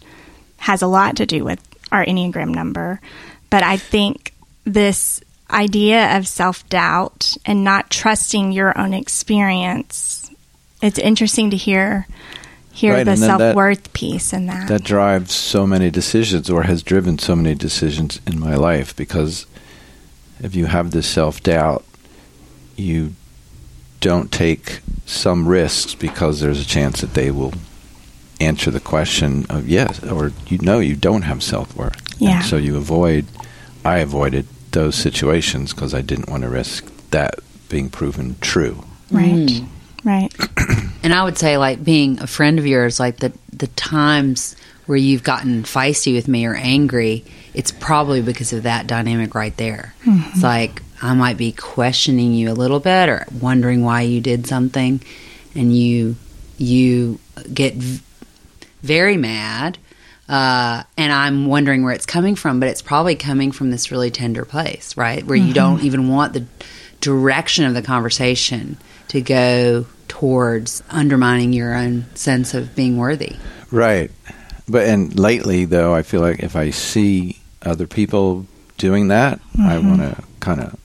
has 0.57 0.81
a 0.81 0.87
lot 0.87 1.17
to 1.17 1.25
do 1.25 1.43
with 1.43 1.59
our 1.91 2.05
Enneagram 2.05 2.49
number. 2.55 2.99
But 3.49 3.63
I 3.63 3.77
think 3.77 4.33
this 4.63 5.19
idea 5.53 6.17
of 6.17 6.27
self 6.27 6.67
doubt 6.69 7.37
and 7.45 7.63
not 7.63 7.89
trusting 7.89 8.51
your 8.51 8.77
own 8.77 8.93
experience, 8.93 10.29
it's 10.81 10.99
interesting 10.99 11.49
to 11.51 11.57
hear 11.57 12.07
hear 12.73 12.93
Right, 12.95 13.03
the 13.03 13.11
and 13.11 13.19
self 13.19 13.55
worth 13.55 13.93
piece 13.93 14.33
in 14.33 14.47
that. 14.47 14.67
That 14.67 14.83
drives 14.83 15.33
so 15.33 15.65
many 15.65 15.89
decisions, 15.89 16.49
or 16.49 16.63
has 16.63 16.83
driven 16.83 17.19
so 17.19 17.35
many 17.35 17.55
decisions 17.55 18.19
in 18.25 18.39
my 18.39 18.55
life, 18.55 18.95
because 18.95 19.45
if 20.39 20.55
you 20.55 20.65
have 20.65 20.91
this 20.91 21.07
self 21.07 21.41
doubt, 21.43 21.85
you 22.75 23.13
don't 24.01 24.31
take 24.31 24.81
some 25.05 25.47
risks 25.47 25.95
because 25.95 26.41
there's 26.41 26.59
a 26.59 26.65
chance 26.65 26.99
that 27.01 27.13
they 27.13 27.31
will 27.31 27.53
answer 28.41 28.69
the 28.71 28.79
question 28.79 29.45
of 29.49 29.69
yes, 29.69 30.03
or 30.03 30.33
you 30.47 30.57
know 30.57 30.79
you 30.79 30.95
don't 30.95 31.21
have 31.21 31.41
self 31.41 31.75
worth. 31.75 32.01
Yeah. 32.19 32.41
so 32.41 32.57
you 32.57 32.75
avoid. 32.75 33.25
I 33.85 33.97
avoided 33.97 34.47
those 34.73 34.95
situations 34.95 35.73
because 35.73 35.93
I 35.93 36.01
didn't 36.01 36.29
want 36.29 36.43
to 36.43 36.49
risk 36.49 36.85
that 37.09 37.39
being 37.69 37.89
proven 37.89 38.35
true. 38.41 38.83
right. 39.11 39.33
Mm. 39.33 39.67
Right. 40.03 40.33
And 41.03 41.13
I 41.13 41.25
would 41.25 41.37
say, 41.37 41.57
like 41.57 41.83
being 41.83 42.21
a 42.21 42.27
friend 42.27 42.57
of 42.59 42.65
yours, 42.65 42.97
like 42.97 43.17
the 43.17 43.33
the 43.51 43.67
times 43.67 44.55
where 44.85 44.97
you've 44.97 45.23
gotten 45.23 45.63
feisty 45.63 46.13
with 46.13 46.29
me 46.29 46.45
or 46.45 46.55
angry, 46.55 47.25
it's 47.53 47.71
probably 47.71 48.21
because 48.21 48.53
of 48.53 48.63
that 48.63 48.87
dynamic 48.87 49.35
right 49.35 49.55
there. 49.57 49.93
Mm-hmm. 50.05 50.29
It's 50.29 50.41
like 50.43 50.81
I 51.01 51.13
might 51.13 51.35
be 51.35 51.51
questioning 51.51 52.33
you 52.33 52.49
a 52.49 52.53
little 52.53 52.79
bit 52.79 53.09
or 53.09 53.25
wondering 53.41 53.83
why 53.83 54.01
you 54.03 54.21
did 54.21 54.47
something, 54.47 55.01
and 55.55 55.75
you 55.75 56.15
you 56.57 57.19
get 57.53 57.73
v- 57.73 58.01
very 58.81 59.17
mad. 59.17 59.77
Uh, 60.29 60.83
and 60.97 61.11
I'm 61.11 61.47
wondering 61.47 61.83
where 61.83 61.93
it's 61.93 62.05
coming 62.05 62.35
from, 62.35 62.59
but 62.59 62.69
it's 62.69 62.81
probably 62.81 63.15
coming 63.15 63.51
from 63.51 63.71
this 63.71 63.91
really 63.91 64.09
tender 64.09 64.45
place, 64.45 64.95
right? 64.95 65.23
Where 65.25 65.35
you 65.35 65.53
don't 65.53 65.83
even 65.83 66.07
want 66.07 66.33
the 66.33 66.45
direction 67.01 67.65
of 67.65 67.73
the 67.73 67.81
conversation 67.81 68.77
to 69.09 69.19
go 69.21 69.85
towards 70.07 70.81
undermining 70.89 71.51
your 71.53 71.73
own 71.75 72.05
sense 72.15 72.53
of 72.53 72.75
being 72.75 72.97
worthy. 72.97 73.35
Right. 73.71 74.11
But 74.69 74.87
and 74.87 75.17
lately 75.19 75.65
though, 75.65 75.93
I 75.93 76.03
feel 76.03 76.21
like 76.21 76.39
if 76.39 76.55
I 76.55 76.69
see 76.69 77.39
other 77.61 77.85
people 77.87 78.45
doing 78.77 79.09
that, 79.09 79.39
I 79.59 79.77
want 79.79 80.01
to 80.01 80.23
kind 80.39 80.61
of 80.61 80.79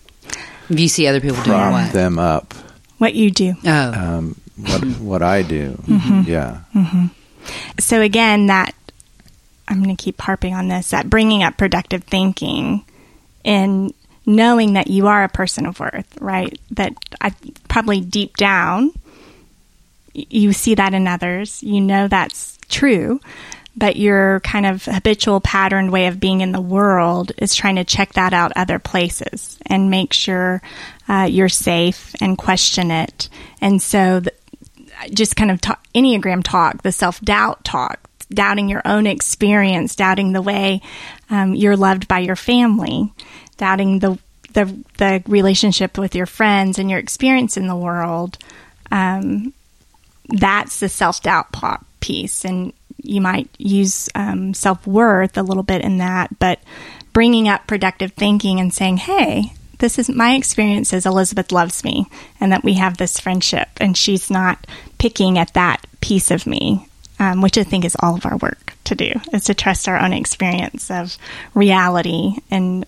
If 0.68 0.80
you 0.80 0.88
see 0.88 1.06
other 1.06 1.20
people 1.20 1.40
doing 1.44 1.70
what? 1.70 1.92
them 1.92 2.18
up. 2.18 2.54
What 2.98 3.14
you 3.14 3.30
do. 3.30 3.54
Oh, 3.64 3.92
Um, 3.92 4.40
what 4.56 4.82
what 4.98 5.22
I 5.22 5.42
do, 5.42 5.80
yeah, 6.26 6.62
so 7.78 8.00
again 8.00 8.46
that 8.46 8.74
i'm 9.68 9.82
going 9.82 9.94
to 9.94 10.02
keep 10.02 10.20
harping 10.20 10.54
on 10.54 10.68
this 10.68 10.90
that 10.90 11.08
bringing 11.08 11.42
up 11.42 11.56
productive 11.56 12.04
thinking 12.04 12.84
and 13.44 13.94
knowing 14.26 14.74
that 14.74 14.88
you 14.88 15.06
are 15.06 15.24
a 15.24 15.28
person 15.28 15.64
of 15.64 15.80
worth, 15.80 16.18
right? 16.20 16.60
That 16.72 16.92
I 17.18 17.32
probably 17.66 18.02
deep 18.02 18.36
down 18.36 18.92
you 20.28 20.52
see 20.52 20.74
that 20.74 20.94
in 20.94 21.06
others. 21.06 21.62
You 21.62 21.80
know 21.80 22.08
that's 22.08 22.58
true, 22.68 23.20
but 23.76 23.96
your 23.96 24.40
kind 24.40 24.66
of 24.66 24.84
habitual 24.84 25.40
patterned 25.40 25.92
way 25.92 26.06
of 26.06 26.20
being 26.20 26.40
in 26.40 26.52
the 26.52 26.60
world 26.60 27.32
is 27.38 27.54
trying 27.54 27.76
to 27.76 27.84
check 27.84 28.14
that 28.14 28.32
out 28.32 28.52
other 28.56 28.78
places 28.78 29.58
and 29.66 29.90
make 29.90 30.12
sure 30.12 30.60
uh, 31.08 31.28
you're 31.30 31.48
safe 31.48 32.14
and 32.20 32.36
question 32.36 32.90
it. 32.90 33.28
And 33.60 33.80
so, 33.80 34.20
the, 34.20 34.32
just 35.10 35.36
kind 35.36 35.50
of 35.50 35.60
talk, 35.60 35.86
Enneagram 35.94 36.42
talk, 36.42 36.82
the 36.82 36.92
self 36.92 37.20
doubt 37.20 37.64
talk, 37.64 38.00
doubting 38.32 38.68
your 38.68 38.82
own 38.84 39.06
experience, 39.06 39.96
doubting 39.96 40.32
the 40.32 40.42
way 40.42 40.80
um, 41.30 41.54
you're 41.54 41.76
loved 41.76 42.08
by 42.08 42.18
your 42.20 42.36
family, 42.36 43.12
doubting 43.56 43.98
the, 43.98 44.18
the 44.52 44.64
the 44.98 45.22
relationship 45.26 45.98
with 45.98 46.14
your 46.14 46.26
friends 46.26 46.78
and 46.78 46.90
your 46.90 46.98
experience 46.98 47.56
in 47.56 47.66
the 47.66 47.76
world. 47.76 48.38
Um, 48.90 49.52
that's 50.28 50.80
the 50.80 50.88
self 50.88 51.22
doubt 51.22 51.54
piece, 52.00 52.44
and 52.44 52.72
you 53.02 53.20
might 53.20 53.48
use 53.58 54.08
um, 54.14 54.54
self 54.54 54.86
worth 54.86 55.36
a 55.36 55.42
little 55.42 55.62
bit 55.62 55.82
in 55.82 55.98
that, 55.98 56.38
but 56.38 56.60
bringing 57.12 57.48
up 57.48 57.66
productive 57.66 58.12
thinking 58.12 58.60
and 58.60 58.72
saying, 58.72 58.98
"Hey, 58.98 59.52
this 59.78 59.98
is 59.98 60.08
my 60.08 60.34
experience 60.34 60.92
is 60.92 61.06
Elizabeth 61.06 61.52
loves 61.52 61.84
me 61.84 62.06
and 62.40 62.52
that 62.52 62.64
we 62.64 62.74
have 62.74 62.96
this 62.96 63.18
friendship 63.20 63.68
and 63.80 63.96
she's 63.96 64.30
not 64.30 64.66
picking 64.98 65.38
at 65.38 65.54
that 65.54 65.86
piece 66.00 66.30
of 66.30 66.46
me 66.46 66.88
um, 67.18 67.40
which 67.40 67.58
I 67.58 67.64
think 67.64 67.84
is 67.84 67.96
all 68.00 68.14
of 68.14 68.26
our 68.26 68.36
work 68.36 68.74
to 68.84 68.94
do, 68.94 69.12
is 69.32 69.44
to 69.44 69.54
trust 69.54 69.88
our 69.88 69.98
own 69.98 70.12
experience 70.12 70.90
of 70.90 71.16
reality. 71.54 72.36
And 72.50 72.86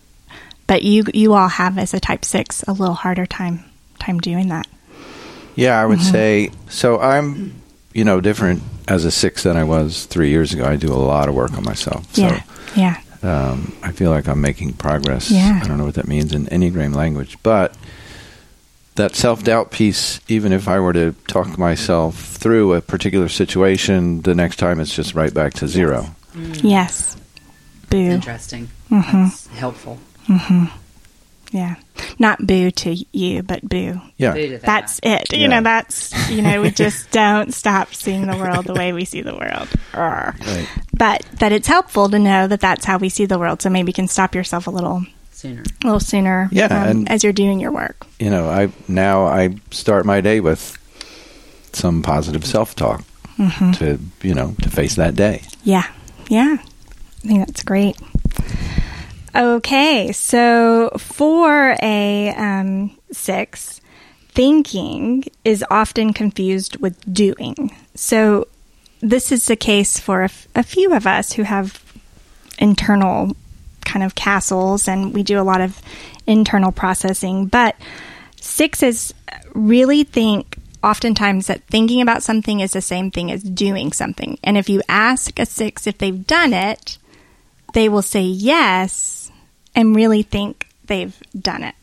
but 0.67 0.83
you 0.83 1.05
you 1.13 1.35
all 1.35 1.49
have 1.49 1.79
as 1.79 1.95
a 1.95 2.01
type 2.01 2.25
six 2.25 2.63
a 2.65 2.73
little 2.73 2.95
harder 2.95 3.27
time 3.27 3.65
time 3.99 4.19
doing 4.19 4.49
that. 4.49 4.67
Yeah, 5.57 5.81
I 5.81 5.87
would 5.87 5.99
mm-hmm. 5.99 6.13
say 6.13 6.51
so. 6.69 7.01
I'm 7.01 7.61
you 7.93 8.05
know 8.05 8.21
different 8.21 8.63
as 8.89 9.05
a 9.05 9.11
six 9.11 9.43
than 9.43 9.57
I 9.57 9.65
was 9.65 10.07
three 10.07 10.31
years 10.31 10.53
ago. 10.53 10.65
I 10.65 10.77
do 10.77 10.93
a 10.93 10.95
lot 10.95 11.29
of 11.29 11.35
work 11.35 11.57
on 11.57 11.65
myself. 11.65 12.15
So, 12.15 12.23
yeah, 12.23 12.43
yeah. 12.77 13.01
Um, 13.23 13.77
I 13.83 13.93
feel 13.93 14.11
like 14.11 14.29
I'm 14.29 14.41
making 14.41 14.73
progress. 14.75 15.31
Yeah. 15.31 15.61
I 15.63 15.67
don't 15.67 15.77
know 15.77 15.85
what 15.85 15.95
that 15.95 16.09
means 16.09 16.33
in 16.33 16.47
Enneagram 16.47 16.95
language, 16.95 17.37
but 17.43 17.77
that 18.97 19.15
self 19.15 19.43
doubt 19.45 19.71
piece, 19.71 20.21
even 20.29 20.53
if 20.53 20.69
I 20.69 20.81
were 20.81 20.93
to 20.93 21.15
talk 21.29 21.59
myself 21.59 22.17
through 22.17 22.75
a 22.75 22.81
particular 22.81 23.29
situation, 23.29 24.23
the 24.23 24.35
next 24.35 24.57
time 24.57 24.81
it's 24.81 24.95
just 24.95 25.15
right 25.15 25.33
back 25.33 25.55
to 25.55 25.69
zero. 25.69 26.15
Mm. 26.33 26.63
Yes. 26.63 27.17
Boo. 27.89 27.99
Interesting. 27.99 28.69
Mm-hmm. 28.91 29.23
That's 29.25 29.47
helpful. 29.49 29.99
Mm-hmm. 30.27 30.65
Yeah. 31.53 31.77
Not 32.19 32.47
boo 32.47 32.71
to 32.71 33.05
you, 33.13 33.43
but 33.43 33.69
boo. 33.69 34.01
Yeah. 34.17 34.35
Boo 34.35 34.49
that. 34.51 34.63
That's 34.63 35.01
it. 35.03 35.33
Yeah. 35.33 35.39
You 35.39 35.49
know, 35.49 35.63
that's, 35.63 36.31
you 36.31 36.43
know, 36.43 36.63
we 36.63 36.71
just 36.71 37.11
don't 37.13 37.53
stop 37.53 37.93
seeing 37.95 38.27
the 38.27 38.37
world 38.37 38.67
the 38.67 38.75
way 38.75 38.93
we 38.93 39.05
see 39.05 39.23
the 39.23 39.35
world. 39.35 39.69
Right. 39.93 40.69
But 40.97 41.23
that 41.39 41.51
it's 41.51 41.67
helpful 41.67 42.09
to 42.09 42.19
know 42.19 42.47
that 42.47 42.61
that's 42.61 42.85
how 42.85 42.99
we 42.99 43.09
see 43.09 43.27
the 43.27 43.39
world. 43.39 43.63
So 43.63 43.71
maybe 43.71 43.91
you 43.91 43.95
can 43.95 44.09
stop 44.09 44.35
yourself 44.35 44.69
a 44.69 44.71
little 44.71 45.05
sooner. 45.41 45.63
A 45.83 45.87
little 45.87 46.01
sooner. 46.01 46.49
Yeah, 46.53 46.67
um, 46.67 46.89
and, 46.89 47.11
as 47.11 47.25
you're 47.25 47.33
doing 47.33 47.61
your 47.61 47.73
work. 47.73 48.07
You 48.19 48.31
know, 48.31 48.49
I 48.49 48.71
now 48.89 49.27
I 49.27 49.57
start 49.71 50.05
my 50.05 50.21
day 50.21 50.41
with 50.41 50.77
some 51.73 52.03
positive 52.03 52.45
self 52.45 52.75
talk 52.75 53.03
mm-hmm. 53.39 53.73
to 53.73 53.99
you 54.23 54.35
know 54.35 54.55
to 54.63 54.71
face 54.71 54.97
that 54.97 55.15
day. 55.15 55.43
Yeah, 55.65 55.87
yeah. 56.29 56.59
I 56.61 57.27
think 57.27 57.47
that's 57.47 57.63
great. 57.63 57.97
Okay, 59.35 60.13
so 60.13 60.91
for 60.99 61.77
a 61.83 62.35
um, 62.35 62.97
six, 63.13 63.81
thinking 64.31 65.25
is 65.45 65.65
often 65.71 66.13
confused 66.13 66.77
with 66.81 67.13
doing. 67.13 67.75
So 67.95 68.49
this 69.01 69.31
is 69.31 69.47
the 69.47 69.57
case 69.57 69.99
for 70.01 70.23
a, 70.23 70.25
f- 70.25 70.49
a 70.55 70.63
few 70.63 70.93
of 70.95 71.07
us 71.07 71.33
who 71.33 71.45
have 71.45 71.83
internal 72.59 73.37
kind 73.91 74.05
of 74.05 74.15
castles 74.15 74.89
and 74.89 75.13
we 75.15 75.23
do 75.23 75.41
a 75.41 75.43
lot 75.43 75.61
of 75.61 75.81
internal 76.27 76.73
processing. 76.73 77.47
But 77.47 77.77
sixes 78.41 79.13
really 79.55 80.05
think 80.05 80.57
oftentimes 80.83 81.49
that 81.49 81.63
thinking 81.65 82.01
about 82.01 82.23
something 82.23 82.61
is 82.61 82.73
the 82.73 82.81
same 82.81 83.11
thing 83.11 83.31
as 83.31 83.43
doing 83.43 83.93
something. 83.93 84.39
And 84.43 84.57
if 84.57 84.69
you 84.69 84.83
ask 84.89 85.39
a 85.39 85.47
six 85.47 85.87
if 85.87 85.99
they've 85.99 86.27
done 86.27 86.53
it, 86.53 86.99
they 87.75 87.89
will 87.89 88.03
say 88.03 88.23
yes 88.23 89.31
and 89.75 89.95
really 89.95 90.23
think 90.23 90.67
they've 90.87 91.17
done 91.39 91.63
it. 91.63 91.75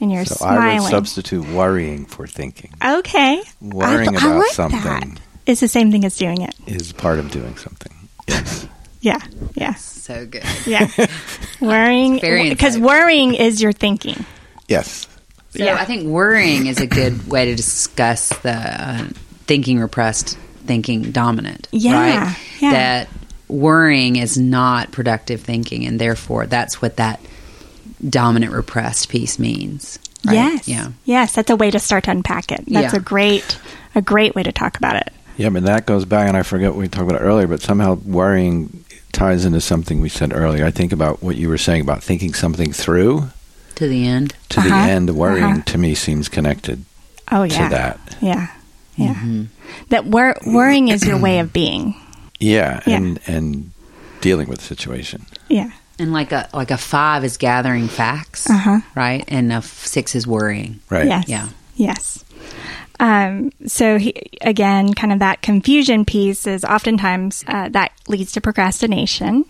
And 0.00 0.12
you're 0.12 0.24
so 0.24 0.34
smiling. 0.36 0.78
I 0.78 0.80
would 0.80 0.90
substitute 0.90 1.48
worrying 1.48 2.04
for 2.06 2.26
thinking. 2.26 2.72
Okay. 2.84 3.42
Worrying 3.60 4.10
I, 4.10 4.12
about 4.12 4.22
I 4.22 4.36
like 4.38 4.52
something 4.52 4.80
that. 4.82 5.20
is 5.46 5.60
the 5.60 5.68
same 5.68 5.90
thing 5.90 6.04
as 6.04 6.16
doing 6.16 6.42
it. 6.42 6.54
Is 6.66 6.92
part 6.92 7.18
of 7.18 7.30
doing 7.30 7.56
something. 7.56 7.92
Yes. 8.28 8.66
Yeah, 9.06 9.20
yeah. 9.54 9.74
So 9.74 10.26
good. 10.26 10.42
Yeah. 10.66 10.88
worrying 11.60 12.18
because 12.48 12.76
worrying 12.76 13.34
is 13.34 13.62
your 13.62 13.70
thinking. 13.70 14.26
Yes. 14.66 15.06
So 15.50 15.62
yeah. 15.62 15.76
I 15.76 15.84
think 15.84 16.08
worrying 16.08 16.66
is 16.66 16.80
a 16.80 16.88
good 16.88 17.28
way 17.28 17.44
to 17.44 17.54
discuss 17.54 18.30
the 18.40 18.50
uh, 18.50 19.08
thinking 19.46 19.78
repressed, 19.78 20.36
thinking 20.64 21.12
dominant. 21.12 21.68
Yeah. 21.70 21.92
Right? 21.92 22.36
Yeah. 22.58 22.70
That 22.72 23.08
worrying 23.46 24.16
is 24.16 24.36
not 24.36 24.90
productive 24.90 25.40
thinking, 25.40 25.86
and 25.86 26.00
therefore 26.00 26.46
that's 26.46 26.82
what 26.82 26.96
that 26.96 27.20
dominant 28.08 28.52
repressed 28.52 29.08
piece 29.08 29.38
means. 29.38 30.00
Right? 30.26 30.34
Yes. 30.34 30.66
Yeah. 30.66 30.90
Yes, 31.04 31.32
that's 31.32 31.50
a 31.50 31.54
way 31.54 31.70
to 31.70 31.78
start 31.78 32.04
to 32.04 32.10
unpack 32.10 32.50
it. 32.50 32.64
That's 32.66 32.92
yeah. 32.92 32.98
a 32.98 33.00
great 33.00 33.56
a 33.94 34.02
great 34.02 34.34
way 34.34 34.42
to 34.42 34.50
talk 34.50 34.76
about 34.76 34.96
it. 34.96 35.12
Yeah, 35.36 35.50
but 35.50 35.64
that 35.64 35.86
goes 35.86 36.04
back, 36.04 36.26
and 36.26 36.36
I 36.36 36.42
forget 36.42 36.70
what 36.70 36.78
we 36.78 36.88
talked 36.88 37.08
about 37.08 37.22
earlier, 37.22 37.46
but 37.46 37.60
somehow 37.60 37.94
worrying 37.94 38.84
ties 39.16 39.44
into 39.46 39.60
something 39.60 40.00
we 40.00 40.08
said 40.08 40.32
earlier. 40.34 40.64
I 40.66 40.70
think 40.70 40.92
about 40.92 41.22
what 41.22 41.36
you 41.36 41.48
were 41.48 41.58
saying 41.58 41.80
about 41.80 42.02
thinking 42.02 42.34
something 42.34 42.72
through 42.72 43.30
to 43.76 43.88
the 43.88 44.06
end. 44.06 44.34
To 44.50 44.60
uh-huh. 44.60 44.68
the 44.68 44.74
end, 44.74 45.16
worrying 45.16 45.44
uh-huh. 45.44 45.62
to 45.64 45.78
me 45.78 45.94
seems 45.94 46.28
connected. 46.28 46.84
Oh 47.32 47.42
yeah, 47.42 47.64
to 47.64 47.74
that. 47.74 48.16
Yeah, 48.20 48.48
yeah. 48.96 49.14
Mm-hmm. 49.14 49.44
That 49.88 50.04
wor- 50.04 50.38
worrying 50.46 50.88
is 50.88 51.04
your 51.04 51.18
way 51.18 51.38
of 51.38 51.52
being. 51.52 51.94
Yeah, 52.38 52.82
yeah, 52.86 52.96
and 52.96 53.18
and 53.26 53.72
dealing 54.20 54.48
with 54.48 54.58
the 54.58 54.64
situation. 54.64 55.24
Yeah. 55.48 55.70
And 55.98 56.12
like 56.12 56.30
a 56.30 56.48
like 56.52 56.70
a 56.70 56.76
five 56.76 57.24
is 57.24 57.38
gathering 57.38 57.88
facts, 57.88 58.50
uh-huh. 58.50 58.80
right? 58.94 59.24
And 59.28 59.50
a 59.50 59.62
six 59.62 60.14
is 60.14 60.26
worrying, 60.26 60.80
right? 60.90 61.06
Yes. 61.06 61.24
Yeah. 61.26 61.48
Yes. 61.74 62.22
Um, 62.98 63.50
so 63.66 63.98
he, 63.98 64.14
again, 64.40 64.94
kind 64.94 65.12
of 65.12 65.18
that 65.18 65.42
confusion 65.42 66.04
piece 66.04 66.46
is 66.46 66.64
oftentimes 66.64 67.44
uh, 67.46 67.68
that 67.70 67.92
leads 68.08 68.32
to 68.32 68.40
procrastination, 68.40 69.44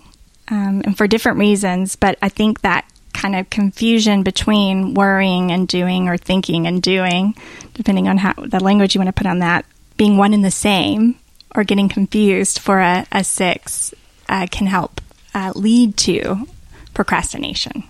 um, 0.49 0.83
and 0.85 0.97
for 0.97 1.07
different 1.07 1.39
reasons. 1.39 1.95
But 1.97 2.19
I 2.21 2.29
think 2.29 2.63
that 2.63 2.91
kind 3.15 3.37
of 3.37 3.49
confusion 3.49 4.23
between 4.23 4.95
worrying 4.95 5.53
and 5.53 5.69
doing, 5.69 6.09
or 6.09 6.17
thinking 6.17 6.67
and 6.67 6.83
doing, 6.83 7.35
depending 7.75 8.09
on 8.09 8.19
how 8.19 8.35
the 8.37 8.61
language 8.61 8.95
you 8.95 8.99
want 9.01 9.09
to 9.09 9.13
put 9.13 9.27
on 9.27 9.39
that, 9.39 9.65
being 9.97 10.17
one 10.17 10.35
and 10.35 10.45
the 10.45 10.51
same, 10.51 11.17
or 11.55 11.65
getting 11.65 11.89
confused 11.89 12.59
for 12.59 12.81
a, 12.81 13.07
a 13.13 13.23
six, 13.23 13.95
uh, 14.29 14.47
can 14.51 14.67
help 14.67 15.01
uh, 15.35 15.53
lead 15.55 15.97
to 15.97 16.47
procrastination. 16.95 17.85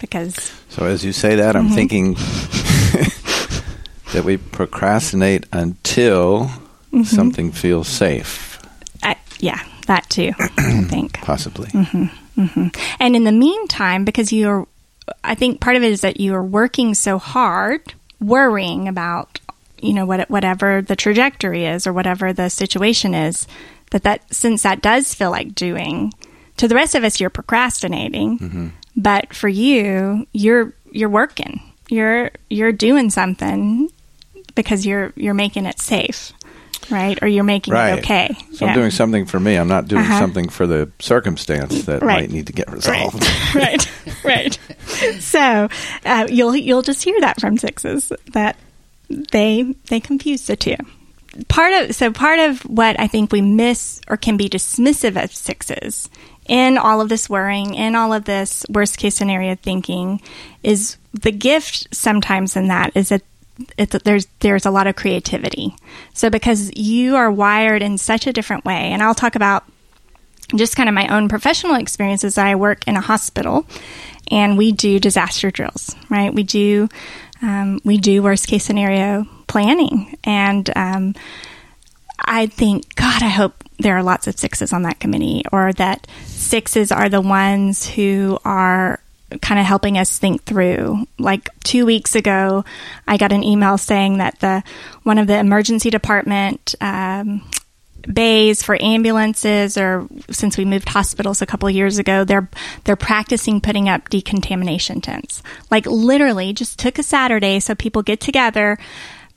Because 0.00 0.52
so, 0.68 0.84
as 0.84 1.04
you 1.04 1.12
say 1.12 1.36
that, 1.36 1.54
I'm 1.54 1.66
mm-hmm. 1.66 1.74
thinking. 1.74 2.16
That 4.12 4.24
we 4.24 4.36
procrastinate 4.36 5.46
until 5.52 6.50
mm-hmm. 6.92 7.02
something 7.02 7.52
feels 7.52 7.88
safe. 7.88 8.60
Uh, 9.02 9.14
yeah, 9.40 9.62
that 9.86 10.08
too, 10.08 10.32
I 10.38 10.48
think. 10.88 11.20
Possibly. 11.20 11.68
Mm-hmm, 11.68 12.40
mm-hmm. 12.40 12.68
And 13.00 13.16
in 13.16 13.24
the 13.24 13.32
meantime, 13.32 14.04
because 14.04 14.32
you're, 14.32 14.66
I 15.22 15.34
think 15.34 15.60
part 15.60 15.76
of 15.76 15.82
it 15.82 15.92
is 15.92 16.00
that 16.02 16.20
you 16.20 16.34
are 16.34 16.42
working 16.42 16.94
so 16.94 17.18
hard, 17.18 17.94
worrying 18.20 18.88
about, 18.88 19.40
you 19.80 19.92
know, 19.92 20.06
what, 20.06 20.30
whatever 20.30 20.82
the 20.82 20.96
trajectory 20.96 21.66
is 21.66 21.86
or 21.86 21.92
whatever 21.92 22.32
the 22.32 22.48
situation 22.48 23.14
is, 23.14 23.46
that 23.90 24.02
that, 24.04 24.22
since 24.34 24.62
that 24.62 24.82
does 24.82 25.14
feel 25.14 25.30
like 25.30 25.54
doing, 25.54 26.12
to 26.56 26.68
the 26.68 26.74
rest 26.74 26.94
of 26.94 27.04
us, 27.04 27.20
you're 27.20 27.30
procrastinating. 27.30 28.38
Mm-hmm. 28.38 28.68
But 28.96 29.34
for 29.34 29.48
you, 29.48 30.26
you're, 30.32 30.72
you're 30.90 31.10
working. 31.10 31.60
You're, 31.88 32.30
you're 32.48 32.72
doing 32.72 33.10
something 33.10 33.90
because 34.56 34.84
you're 34.84 35.12
you're 35.14 35.34
making 35.34 35.66
it 35.66 35.78
safe, 35.78 36.32
right? 36.90 37.22
Or 37.22 37.28
you're 37.28 37.44
making 37.44 37.74
right. 37.74 37.98
it 37.98 37.98
okay. 38.00 38.34
So 38.54 38.64
yeah. 38.64 38.72
I'm 38.72 38.76
doing 38.76 38.90
something 38.90 39.26
for 39.26 39.38
me. 39.38 39.54
I'm 39.54 39.68
not 39.68 39.86
doing 39.86 40.02
uh-huh. 40.02 40.18
something 40.18 40.48
for 40.48 40.66
the 40.66 40.90
circumstance 40.98 41.84
that 41.84 42.02
right. 42.02 42.22
might 42.22 42.30
need 42.30 42.48
to 42.48 42.52
get 42.52 42.68
resolved. 42.72 43.24
Right, 43.54 43.88
right. 44.24 44.58
right. 44.88 45.20
So 45.20 45.68
uh, 46.04 46.26
you'll 46.28 46.56
you'll 46.56 46.82
just 46.82 47.04
hear 47.04 47.20
that 47.20 47.40
from 47.40 47.56
sixes 47.58 48.12
that 48.32 48.56
they 49.08 49.62
they 49.88 50.00
confuse 50.00 50.46
the 50.48 50.56
two. 50.56 50.76
Part 51.48 51.72
of 51.74 51.94
so 51.94 52.10
part 52.10 52.40
of 52.40 52.62
what 52.62 52.98
I 52.98 53.06
think 53.06 53.30
we 53.30 53.42
miss 53.42 54.00
or 54.08 54.16
can 54.16 54.36
be 54.36 54.48
dismissive 54.48 55.22
of 55.22 55.32
sixes 55.32 56.08
in 56.48 56.78
all 56.78 57.00
of 57.00 57.08
this 57.08 57.28
worrying, 57.28 57.74
in 57.74 57.94
all 57.94 58.12
of 58.12 58.24
this 58.24 58.64
worst 58.70 58.98
case 58.98 59.16
scenario 59.16 59.54
thinking, 59.56 60.20
is 60.62 60.96
the 61.12 61.32
gift 61.32 61.94
sometimes 61.94 62.56
in 62.56 62.68
that 62.68 62.92
is 62.94 63.10
that 63.10 63.22
it's, 63.78 63.96
there's 64.04 64.26
there's 64.40 64.66
a 64.66 64.70
lot 64.70 64.86
of 64.86 64.96
creativity. 64.96 65.74
So 66.14 66.30
because 66.30 66.70
you 66.76 67.16
are 67.16 67.30
wired 67.30 67.82
in 67.82 67.98
such 67.98 68.26
a 68.26 68.32
different 68.32 68.64
way, 68.64 68.92
and 68.92 69.02
I'll 69.02 69.14
talk 69.14 69.34
about 69.34 69.64
just 70.54 70.76
kind 70.76 70.88
of 70.88 70.94
my 70.94 71.08
own 71.08 71.28
professional 71.28 71.74
experiences. 71.74 72.38
I 72.38 72.54
work 72.54 72.86
in 72.86 72.96
a 72.96 73.00
hospital, 73.00 73.66
and 74.30 74.56
we 74.56 74.72
do 74.72 75.00
disaster 75.00 75.50
drills. 75.50 75.94
Right, 76.08 76.32
we 76.32 76.42
do 76.42 76.88
um, 77.42 77.80
we 77.84 77.98
do 77.98 78.22
worst 78.22 78.46
case 78.46 78.64
scenario 78.64 79.26
planning, 79.46 80.16
and 80.24 80.70
um, 80.76 81.14
I 82.18 82.46
think 82.46 82.94
God, 82.94 83.22
I 83.22 83.28
hope 83.28 83.64
there 83.78 83.96
are 83.96 84.02
lots 84.02 84.26
of 84.26 84.38
sixes 84.38 84.72
on 84.72 84.82
that 84.82 85.00
committee, 85.00 85.42
or 85.52 85.72
that 85.74 86.06
sixes 86.24 86.92
are 86.92 87.08
the 87.08 87.20
ones 87.20 87.86
who 87.86 88.38
are 88.44 89.00
kind 89.40 89.58
of 89.58 89.66
helping 89.66 89.98
us 89.98 90.18
think 90.18 90.44
through. 90.44 91.06
Like 91.18 91.48
two 91.64 91.86
weeks 91.86 92.14
ago, 92.14 92.64
I 93.06 93.16
got 93.16 93.32
an 93.32 93.42
email 93.42 93.78
saying 93.78 94.18
that 94.18 94.38
the 94.40 94.62
one 95.02 95.18
of 95.18 95.26
the 95.26 95.38
emergency 95.38 95.90
department 95.90 96.74
um, 96.80 97.42
bays 98.12 98.62
for 98.62 98.80
ambulances, 98.80 99.76
or 99.76 100.06
since 100.30 100.56
we 100.56 100.64
moved 100.64 100.88
hospitals 100.88 101.42
a 101.42 101.46
couple 101.46 101.68
years 101.70 101.98
ago, 101.98 102.24
they're 102.24 102.48
they're 102.84 102.96
practicing 102.96 103.60
putting 103.60 103.88
up 103.88 104.08
decontamination 104.08 105.00
tents. 105.00 105.42
Like 105.70 105.86
literally, 105.86 106.52
just 106.52 106.78
took 106.78 106.98
a 106.98 107.02
Saturday 107.02 107.60
so 107.60 107.74
people 107.74 108.02
get 108.02 108.20
together, 108.20 108.78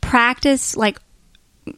practice 0.02 0.76
like 0.76 1.00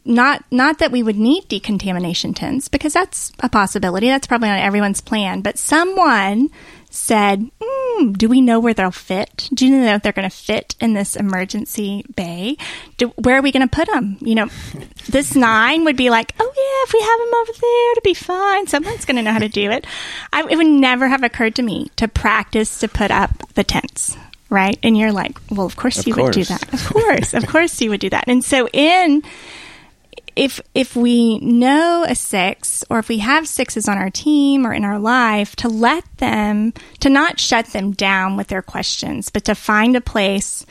not 0.04 0.44
not 0.50 0.78
that 0.78 0.92
we 0.92 1.02
would 1.02 1.16
need 1.16 1.48
decontamination 1.48 2.34
tents 2.34 2.68
because 2.68 2.92
that's 2.92 3.32
a 3.40 3.48
possibility. 3.48 4.08
That's 4.08 4.26
probably 4.26 4.48
on 4.48 4.58
everyone's 4.58 5.00
plan. 5.00 5.40
But 5.40 5.58
someone 5.58 6.50
said, 6.92 7.50
mm, 7.60 8.16
"Do 8.16 8.28
we 8.28 8.40
know 8.40 8.60
where 8.60 8.74
they'll 8.74 8.90
fit? 8.90 9.48
Do 9.52 9.66
you 9.66 9.76
know 9.76 9.94
if 9.94 10.02
they're 10.02 10.12
going 10.12 10.28
to 10.28 10.36
fit 10.36 10.74
in 10.80 10.94
this 10.94 11.16
emergency 11.16 12.04
bay? 12.14 12.56
Do, 12.98 13.08
where 13.16 13.38
are 13.38 13.42
we 13.42 13.52
going 13.52 13.68
to 13.68 13.76
put 13.76 13.88
them? 13.88 14.18
You 14.20 14.34
know, 14.34 14.48
this 15.08 15.34
nine 15.34 15.84
would 15.84 15.96
be 15.96 16.10
like, 16.10 16.34
oh 16.38 16.44
yeah, 16.44 16.88
if 16.88 16.92
we 16.92 17.00
have 17.00 17.18
them 17.18 17.40
over 17.40 17.52
there, 17.60 17.92
it'll 17.92 18.02
be 18.02 18.14
fine. 18.14 18.66
Someone's 18.66 19.04
going 19.04 19.16
to 19.16 19.22
know 19.22 19.32
how 19.32 19.38
to 19.38 19.48
do 19.48 19.70
it. 19.70 19.86
I, 20.32 20.46
it 20.48 20.56
would 20.56 20.66
never 20.66 21.08
have 21.08 21.22
occurred 21.22 21.54
to 21.56 21.62
me 21.62 21.90
to 21.96 22.08
practice 22.08 22.78
to 22.80 22.88
put 22.88 23.10
up 23.10 23.30
the 23.54 23.64
tents." 23.64 24.16
Right. 24.50 24.78
And 24.82 24.98
you're 24.98 25.12
like, 25.12 25.40
well, 25.50 25.64
of 25.64 25.76
course 25.76 26.00
Of 26.00 26.08
you 26.08 26.14
would 26.16 26.34
do 26.34 26.44
that. 26.44 26.74
Of 26.74 26.86
course. 26.86 27.32
of 27.32 27.46
course 27.46 27.80
you 27.80 27.88
would 27.88 28.00
do 28.00 28.10
that. 28.10 28.24
And 28.28 28.44
so 28.44 28.68
in 28.68 29.22
if 30.36 30.60
if 30.74 30.96
we 30.96 31.38
know 31.40 32.04
a 32.08 32.14
six 32.14 32.84
or 32.90 32.98
if 32.98 33.08
we 33.08 33.18
have 33.18 33.46
sixes 33.46 33.88
on 33.88 33.98
our 33.98 34.10
team 34.10 34.66
or 34.66 34.72
in 34.72 34.84
our 34.84 34.98
life 34.98 35.54
to 35.56 35.68
let 35.68 36.04
them 36.18 36.72
to 37.00 37.08
not 37.10 37.38
shut 37.40 37.66
them 37.68 37.92
down 37.92 38.36
with 38.36 38.48
their 38.48 38.62
questions 38.62 39.30
but 39.30 39.44
to 39.44 39.54
find 39.54 39.96
a 39.96 40.00
place 40.00 40.64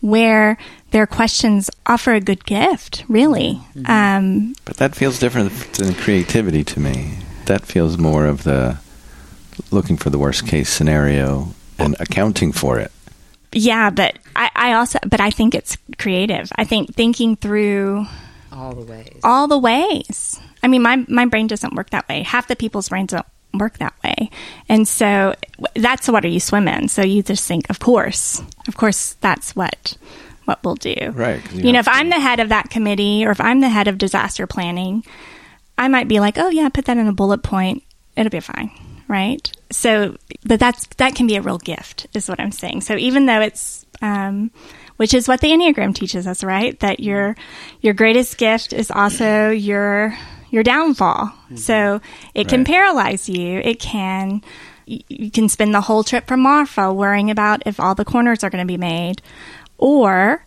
where 0.00 0.56
their 0.92 1.06
questions 1.06 1.70
offer 1.86 2.12
a 2.14 2.20
good 2.20 2.44
gift 2.44 3.04
really 3.08 3.60
um, 3.86 4.54
But 4.64 4.76
that 4.76 4.94
feels 4.94 5.18
different 5.18 5.50
than 5.74 5.94
creativity 5.94 6.62
to 6.64 6.80
me. 6.80 7.18
That 7.46 7.62
feels 7.66 7.98
more 7.98 8.26
of 8.26 8.44
the 8.44 8.78
looking 9.70 9.96
for 9.96 10.10
the 10.10 10.18
worst 10.18 10.46
case 10.46 10.68
scenario 10.70 11.48
and 11.78 11.96
accounting 12.00 12.52
for 12.52 12.78
it. 12.78 12.92
yeah 13.52 13.90
but 13.90 14.16
I, 14.36 14.50
I 14.54 14.72
also 14.74 14.98
but 15.06 15.20
i 15.20 15.30
think 15.30 15.54
it's 15.54 15.76
creative 15.98 16.50
i 16.56 16.64
think 16.64 16.94
thinking 16.94 17.34
through 17.36 18.06
all 18.58 18.74
the 18.74 18.82
ways. 18.92 19.20
all 19.24 19.46
the 19.48 19.58
ways. 19.58 20.40
I 20.62 20.68
mean, 20.68 20.82
my 20.82 21.04
my 21.08 21.26
brain 21.26 21.46
doesn't 21.46 21.74
work 21.74 21.90
that 21.90 22.08
way. 22.08 22.22
Half 22.22 22.48
the 22.48 22.56
people's 22.56 22.88
brains 22.88 23.12
don't 23.12 23.26
work 23.54 23.78
that 23.78 23.94
way, 24.04 24.30
and 24.68 24.86
so 24.86 25.34
that's 25.74 26.06
the 26.06 26.12
water 26.12 26.28
you 26.28 26.40
swim 26.40 26.68
in. 26.68 26.88
So 26.88 27.02
you 27.02 27.22
just 27.22 27.46
think, 27.46 27.70
of 27.70 27.78
course, 27.78 28.42
of 28.66 28.76
course, 28.76 29.14
that's 29.20 29.54
what 29.56 29.96
what 30.44 30.58
we'll 30.64 30.74
do. 30.76 30.94
Right. 31.14 31.40
you 31.52 31.64
You, 31.64 31.72
know, 31.72 31.78
if 31.80 31.84
to- 31.86 31.92
I'm 31.92 32.08
the 32.08 32.20
head 32.20 32.40
of 32.40 32.48
that 32.48 32.70
committee, 32.70 33.24
or 33.26 33.30
if 33.30 33.40
I'm 33.40 33.60
the 33.60 33.68
head 33.68 33.86
of 33.86 33.98
disaster 33.98 34.46
planning, 34.46 35.04
I 35.76 35.88
might 35.88 36.08
be 36.08 36.20
like, 36.20 36.38
oh 36.38 36.48
yeah, 36.48 36.68
put 36.70 36.86
that 36.86 36.96
in 36.96 37.06
a 37.06 37.12
bullet 37.12 37.42
point. 37.42 37.82
It'll 38.16 38.30
be 38.30 38.40
fine, 38.40 38.70
right? 39.06 39.50
So, 39.70 40.16
but 40.44 40.58
that's 40.58 40.86
that 40.96 41.14
can 41.14 41.26
be 41.26 41.36
a 41.36 41.42
real 41.42 41.58
gift, 41.58 42.06
is 42.14 42.28
what 42.28 42.40
I'm 42.40 42.50
saying. 42.52 42.80
So 42.80 42.96
even 42.96 43.26
though 43.26 43.40
it's 43.40 43.86
um, 44.02 44.50
which 44.98 45.14
is 45.14 45.26
what 45.26 45.40
the 45.40 45.48
Enneagram 45.50 45.94
teaches 45.94 46.26
us, 46.26 46.44
right? 46.44 46.78
That 46.80 47.00
your 47.00 47.34
your 47.80 47.94
greatest 47.94 48.36
gift 48.38 48.72
is 48.72 48.90
also 48.90 49.50
your 49.50 50.16
your 50.50 50.62
downfall. 50.62 51.32
So 51.56 52.00
it 52.34 52.48
can 52.48 52.60
Right. 52.60 52.66
paralyze 52.66 53.28
you. 53.28 53.58
It 53.64 53.80
can 53.80 54.42
you 54.86 55.30
can 55.30 55.48
spend 55.50 55.74
the 55.74 55.82
whole 55.82 56.02
trip 56.02 56.26
from 56.26 56.40
Marfa 56.40 56.92
worrying 56.92 57.30
about 57.30 57.62
if 57.66 57.78
all 57.78 57.94
the 57.94 58.04
corners 58.06 58.42
are 58.42 58.48
going 58.50 58.66
to 58.66 58.72
be 58.72 58.78
made, 58.78 59.20
or 59.76 60.44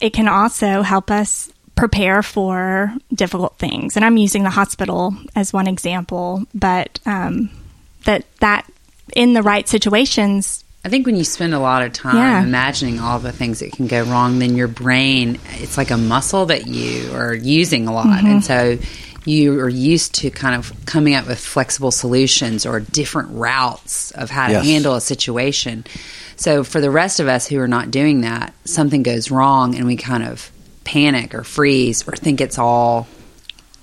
it 0.00 0.12
can 0.12 0.28
also 0.28 0.82
help 0.82 1.10
us 1.10 1.50
prepare 1.74 2.22
for 2.22 2.94
difficult 3.12 3.58
things. 3.58 3.96
And 3.96 4.04
I'm 4.04 4.16
using 4.16 4.44
the 4.44 4.50
hospital 4.50 5.14
as 5.34 5.52
one 5.52 5.66
example, 5.66 6.44
but 6.54 7.00
um, 7.06 7.50
that 8.04 8.24
that 8.38 8.70
in 9.16 9.32
the 9.32 9.42
right 9.42 9.66
situations, 9.68 10.62
I 10.84 10.88
think 10.88 11.04
when 11.04 11.16
you 11.16 11.24
spend 11.24 11.52
a 11.52 11.58
lot 11.58 11.82
of 11.82 11.92
time 11.92 12.16
Yeah. 12.16 12.42
imagining 12.42 13.00
all 13.00 13.18
the 13.18 13.32
things 13.32 13.60
that 13.60 13.72
can 13.72 13.86
go 13.86 14.02
wrong, 14.04 14.38
then 14.38 14.56
your 14.56 14.68
brain, 14.68 15.38
it's 15.58 15.76
like 15.76 15.90
a 15.90 15.98
muscle 15.98 16.46
that 16.46 16.66
you 16.66 17.12
are 17.14 17.34
using 17.34 17.86
a 17.86 17.92
lot. 17.92 18.06
Mm-hmm. 18.06 18.26
And 18.26 18.44
so 18.44 18.78
you 19.26 19.60
are 19.60 19.68
used 19.68 20.14
to 20.16 20.30
kind 20.30 20.54
of 20.54 20.72
coming 20.86 21.14
up 21.14 21.26
with 21.28 21.38
flexible 21.38 21.90
solutions 21.90 22.64
or 22.64 22.80
different 22.80 23.28
routes 23.32 24.10
of 24.12 24.30
how 24.30 24.46
to 24.46 24.54
Yes. 24.54 24.64
handle 24.64 24.94
a 24.94 25.00
situation. 25.02 25.84
So 26.36 26.64
for 26.64 26.80
the 26.80 26.90
rest 26.90 27.20
of 27.20 27.28
us 27.28 27.46
who 27.46 27.58
are 27.60 27.68
not 27.68 27.90
doing 27.90 28.22
that, 28.22 28.54
something 28.64 29.02
goes 29.02 29.30
wrong 29.30 29.74
and 29.74 29.84
we 29.86 29.96
kind 29.96 30.22
of 30.24 30.50
panic 30.84 31.34
or 31.34 31.44
freeze 31.44 32.08
or 32.08 32.16
think 32.16 32.40
it's 32.40 32.58
all 32.58 33.06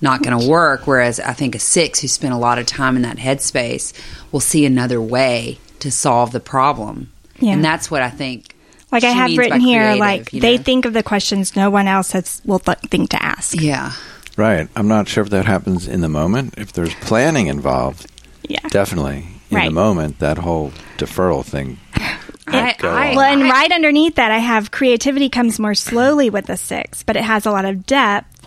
not 0.00 0.24
going 0.24 0.36
to 0.36 0.48
work. 0.48 0.88
Whereas 0.88 1.20
I 1.20 1.32
think 1.32 1.54
a 1.54 1.60
six 1.60 2.00
who 2.00 2.08
spent 2.08 2.34
a 2.34 2.38
lot 2.38 2.58
of 2.58 2.66
time 2.66 2.96
in 2.96 3.02
that 3.02 3.18
headspace 3.18 3.92
will 4.32 4.40
see 4.40 4.64
another 4.66 5.00
way 5.00 5.58
to 5.80 5.90
solve 5.90 6.32
the 6.32 6.40
problem. 6.40 7.10
Yeah. 7.38 7.52
And 7.52 7.64
that's 7.64 7.90
what 7.90 8.02
I 8.02 8.10
think. 8.10 8.54
like 8.90 9.04
I 9.04 9.10
have 9.10 9.36
written 9.36 9.60
here, 9.60 9.80
creative, 9.82 9.98
like 10.00 10.32
you 10.32 10.40
they 10.40 10.56
think 10.58 10.84
of 10.86 10.92
the 10.92 11.02
questions 11.02 11.54
no 11.56 11.70
one 11.70 11.86
else 11.88 12.12
has 12.12 12.40
will 12.44 12.58
th- 12.58 12.78
think 12.90 13.10
to 13.10 13.22
ask. 13.22 13.54
Yeah. 13.60 13.92
Right. 14.36 14.68
I'm 14.76 14.88
not 14.88 15.08
sure 15.08 15.24
if 15.24 15.30
that 15.30 15.44
happens 15.46 15.86
in 15.88 16.00
the 16.00 16.08
moment. 16.08 16.54
If 16.56 16.72
there's 16.72 16.94
planning 16.96 17.48
involved, 17.48 18.06
Yeah. 18.48 18.60
definitely. 18.70 19.26
In 19.50 19.56
Right. 19.56 19.64
the 19.66 19.74
moment, 19.74 20.18
that 20.20 20.38
whole 20.38 20.72
deferral 20.98 21.44
thing. 21.44 21.78
I, 22.46 22.74
go 22.78 22.88
I- 22.90 23.14
Well, 23.16 23.32
and 23.32 23.44
I- 23.44 23.50
right 23.50 23.72
underneath 23.72 24.14
that, 24.16 24.30
I 24.30 24.38
have 24.38 24.70
creativity 24.70 25.28
comes 25.28 25.58
more 25.58 25.74
slowly 25.74 26.30
with 26.30 26.46
the 26.46 26.56
six, 26.56 27.02
but 27.02 27.16
it 27.16 27.24
has 27.24 27.46
a 27.46 27.50
lot 27.50 27.64
of 27.64 27.84
depth 27.86 28.37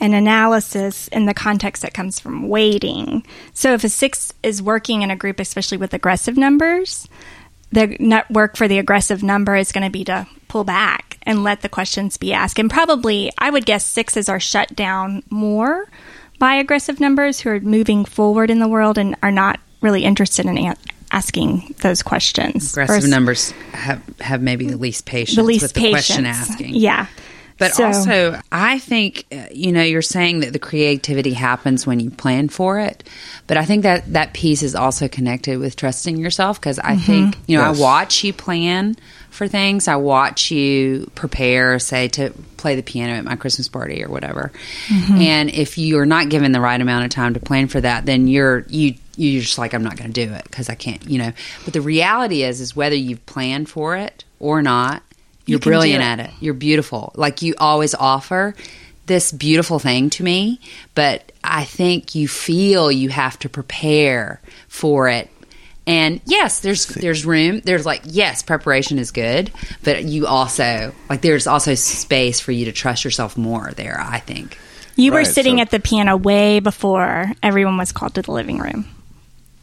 and 0.00 0.14
analysis 0.14 1.08
in 1.08 1.26
the 1.26 1.34
context 1.34 1.82
that 1.82 1.94
comes 1.94 2.20
from 2.20 2.48
waiting. 2.48 3.24
So 3.54 3.74
if 3.74 3.84
a 3.84 3.88
six 3.88 4.32
is 4.42 4.62
working 4.62 5.02
in 5.02 5.10
a 5.10 5.16
group, 5.16 5.40
especially 5.40 5.78
with 5.78 5.92
aggressive 5.94 6.36
numbers, 6.36 7.08
the 7.72 7.96
net 8.00 8.30
work 8.30 8.56
for 8.56 8.68
the 8.68 8.78
aggressive 8.78 9.22
number 9.22 9.56
is 9.56 9.72
going 9.72 9.84
to 9.84 9.90
be 9.90 10.04
to 10.04 10.26
pull 10.48 10.64
back 10.64 11.18
and 11.24 11.44
let 11.44 11.60
the 11.60 11.68
questions 11.68 12.16
be 12.16 12.32
asked. 12.32 12.58
And 12.58 12.70
probably, 12.70 13.30
I 13.36 13.50
would 13.50 13.66
guess 13.66 13.84
sixes 13.84 14.28
are 14.28 14.40
shut 14.40 14.74
down 14.74 15.22
more 15.30 15.86
by 16.38 16.54
aggressive 16.54 17.00
numbers 17.00 17.40
who 17.40 17.50
are 17.50 17.60
moving 17.60 18.04
forward 18.04 18.50
in 18.50 18.58
the 18.60 18.68
world 18.68 18.96
and 18.96 19.16
are 19.22 19.32
not 19.32 19.60
really 19.82 20.04
interested 20.04 20.46
in 20.46 20.74
asking 21.10 21.74
those 21.82 22.02
questions. 22.02 22.72
aggressive 22.72 22.96
Versus- 22.96 23.10
numbers 23.10 23.50
have, 23.72 24.02
have 24.20 24.40
maybe 24.40 24.66
the 24.68 24.76
least 24.76 25.04
patience 25.04 25.36
the 25.36 25.42
least 25.42 25.62
with 25.62 25.72
the 25.74 25.80
patience. 25.80 26.06
question 26.06 26.26
asking. 26.26 26.74
Yeah. 26.74 27.06
But 27.58 27.74
So- 27.74 27.86
also, 27.86 28.40
I 28.52 28.78
think 28.78 29.26
uh, 29.32 29.46
you 29.52 29.72
know 29.72 29.82
you're 29.82 30.00
saying 30.02 30.40
that 30.40 30.52
the 30.52 30.58
creativity 30.58 31.32
happens 31.32 31.86
when 31.86 31.98
you 32.00 32.10
plan 32.10 32.48
for 32.48 32.78
it, 32.78 33.02
but 33.46 33.56
I 33.56 33.64
think 33.64 33.82
that 33.82 34.12
that 34.12 34.32
piece 34.32 34.62
is 34.62 34.74
also 34.74 35.08
connected 35.08 35.58
with 35.58 35.74
trusting 35.76 36.16
yourself 36.16 36.60
because 36.60 36.78
I 36.78 36.96
think 36.96 37.36
you 37.46 37.56
know 37.58 37.68
Yes. 37.70 37.78
I 37.78 37.82
watch 37.82 38.24
you 38.24 38.32
plan 38.32 38.96
for 39.30 39.48
things. 39.48 39.88
I 39.88 39.96
watch 39.96 40.50
you 40.50 41.10
prepare, 41.14 41.78
say 41.78 42.08
to 42.08 42.32
play 42.56 42.76
the 42.76 42.82
piano 42.82 43.12
at 43.14 43.24
my 43.24 43.36
Christmas 43.36 43.68
party 43.68 44.02
or 44.04 44.08
whatever. 44.08 44.50
And 45.10 45.50
if 45.50 45.78
you're 45.78 46.06
not 46.06 46.28
given 46.28 46.52
the 46.52 46.60
right 46.60 46.80
amount 46.80 47.04
of 47.04 47.10
time 47.10 47.34
to 47.34 47.40
plan 47.40 47.68
for 47.68 47.80
that, 47.80 48.06
then 48.06 48.28
you're 48.28 48.64
you 48.68 48.94
you're 49.16 49.42
just 49.42 49.58
like 49.58 49.74
I'm 49.74 49.82
not 49.82 49.96
going 49.96 50.12
to 50.12 50.26
do 50.26 50.32
it 50.32 50.44
because 50.44 50.68
I 50.68 50.76
can't, 50.76 51.04
you 51.10 51.18
know. 51.18 51.32
But 51.64 51.74
the 51.74 51.80
reality 51.80 52.44
is, 52.44 52.60
is 52.60 52.76
whether 52.76 52.94
you've 52.94 53.26
planned 53.26 53.68
for 53.68 53.96
it 53.96 54.22
or 54.38 54.62
not, 54.62 55.02
you're 55.48 55.58
can 55.58 55.64
do 55.64 55.70
brilliant 55.70 56.02
it. 56.02 56.06
at 56.06 56.20
it. 56.20 56.30
You're 56.40 56.54
beautiful. 56.54 57.12
Like 57.16 57.42
you 57.42 57.54
always 57.58 57.94
offer 57.94 58.54
this 59.06 59.32
beautiful 59.32 59.78
thing 59.78 60.10
to 60.10 60.22
me, 60.22 60.60
but 60.94 61.32
I 61.42 61.64
think 61.64 62.14
you 62.14 62.28
feel 62.28 62.92
you 62.92 63.08
have 63.08 63.38
to 63.40 63.48
prepare 63.48 64.40
for 64.68 65.08
it. 65.08 65.30
And 65.86 66.20
yes, 66.26 66.60
there's 66.60 66.86
there's 66.86 67.24
room. 67.24 67.60
There's 67.64 67.86
like 67.86 68.02
yes, 68.04 68.42
preparation 68.42 68.98
is 68.98 69.10
good, 69.10 69.50
but 69.82 70.04
you 70.04 70.26
also 70.26 70.92
like 71.08 71.22
there's 71.22 71.46
also 71.46 71.74
space 71.74 72.40
for 72.40 72.52
you 72.52 72.66
to 72.66 72.72
trust 72.72 73.04
yourself 73.04 73.38
more 73.38 73.72
there, 73.76 73.98
I 73.98 74.18
think. 74.18 74.58
You 74.96 75.12
were 75.12 75.24
sitting 75.24 75.56
so- 75.56 75.62
at 75.62 75.70
the 75.70 75.80
piano 75.80 76.16
way 76.18 76.60
before 76.60 77.32
everyone 77.42 77.78
was 77.78 77.92
called 77.92 78.14
to 78.16 78.22
the 78.22 78.32
living 78.32 78.58
room. 78.58 78.84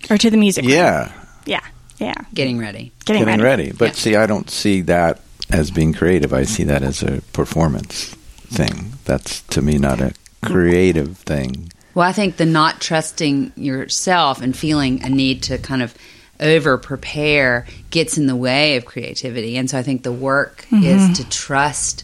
or 0.10 0.18
to 0.18 0.30
the 0.32 0.38
music. 0.38 0.64
room. 0.64 0.74
Yeah, 0.74 1.12
yeah, 1.46 1.60
yeah. 2.00 2.14
Getting 2.34 2.58
ready. 2.58 2.92
Getting, 3.06 3.26
getting 3.26 3.44
ready. 3.44 3.64
ready. 3.66 3.72
But 3.78 3.90
Yeah. 3.90 3.94
see, 3.94 4.16
I 4.16 4.26
don't 4.26 4.50
see 4.50 4.82
that 4.82 5.20
as 5.52 5.72
being 5.72 5.94
creative. 5.94 6.34
I 6.34 6.44
see 6.44 6.64
that 6.64 6.84
as 6.84 7.04
a 7.04 7.22
performance 7.34 8.16
thing. 8.48 8.94
That's 9.06 9.42
to 9.42 9.62
me 9.62 9.78
not 9.78 10.02
a 10.02 10.14
creative 10.44 11.18
thing. 11.18 11.72
Well, 11.94 12.08
I 12.08 12.12
think 12.12 12.38
the 12.38 12.46
not 12.46 12.82
trusting 12.82 13.54
yourself 13.56 14.42
and 14.42 14.56
feeling 14.56 15.04
a 15.04 15.10
need 15.10 15.44
to 15.44 15.58
kind 15.58 15.82
of 15.82 15.96
over 16.40 16.78
prepare 16.78 17.66
gets 17.90 18.18
in 18.18 18.28
the 18.28 18.36
way 18.36 18.76
of 18.76 18.86
creativity. 18.86 19.58
And 19.58 19.70
so 19.70 19.78
I 19.78 19.84
think 19.84 20.04
the 20.04 20.12
work 20.12 20.66
mm-hmm. 20.70 20.84
is 20.84 21.18
to 21.20 21.30
trust 21.30 22.04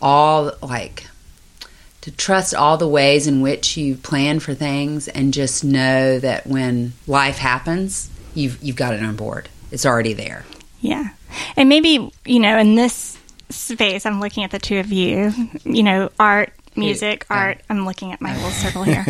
all, 0.00 0.52
like, 0.62 1.04
to 2.02 2.12
trust 2.12 2.54
all 2.54 2.76
the 2.76 2.86
ways 2.86 3.26
in 3.26 3.40
which 3.40 3.76
you 3.76 3.96
plan 3.96 4.38
for 4.38 4.54
things 4.54 5.08
and 5.08 5.34
just 5.34 5.64
know 5.64 6.20
that 6.20 6.46
when 6.46 6.92
life 7.08 7.38
happens, 7.38 8.08
you've, 8.34 8.62
you've 8.62 8.76
got 8.76 8.94
it 8.94 9.02
on 9.02 9.16
board. 9.16 9.48
It's 9.72 9.84
already 9.84 10.12
there. 10.12 10.44
Yeah. 10.80 11.08
And 11.56 11.68
maybe, 11.68 12.10
you 12.24 12.40
know, 12.40 12.58
in 12.58 12.74
this 12.74 13.18
space, 13.50 14.04
I'm 14.06 14.20
looking 14.20 14.44
at 14.44 14.50
the 14.50 14.58
two 14.58 14.78
of 14.78 14.92
you, 14.92 15.32
you 15.64 15.82
know, 15.82 16.10
art, 16.18 16.52
music, 16.76 17.26
Yeah. 17.30 17.36
art. 17.36 17.60
I'm 17.70 17.84
looking 17.84 18.12
at 18.12 18.20
my 18.20 18.34
little 18.36 18.50
circle 18.62 18.82
here. 18.84 19.04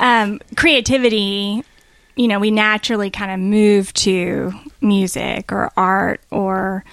um, 0.00 0.40
creativity, 0.56 1.62
you 2.16 2.28
know, 2.28 2.38
we 2.38 2.50
naturally 2.50 3.10
kind 3.10 3.30
of 3.30 3.38
move 3.40 3.92
to 3.94 4.52
music 4.80 5.52
or 5.52 5.70
art 5.76 6.20
or, 6.30 6.84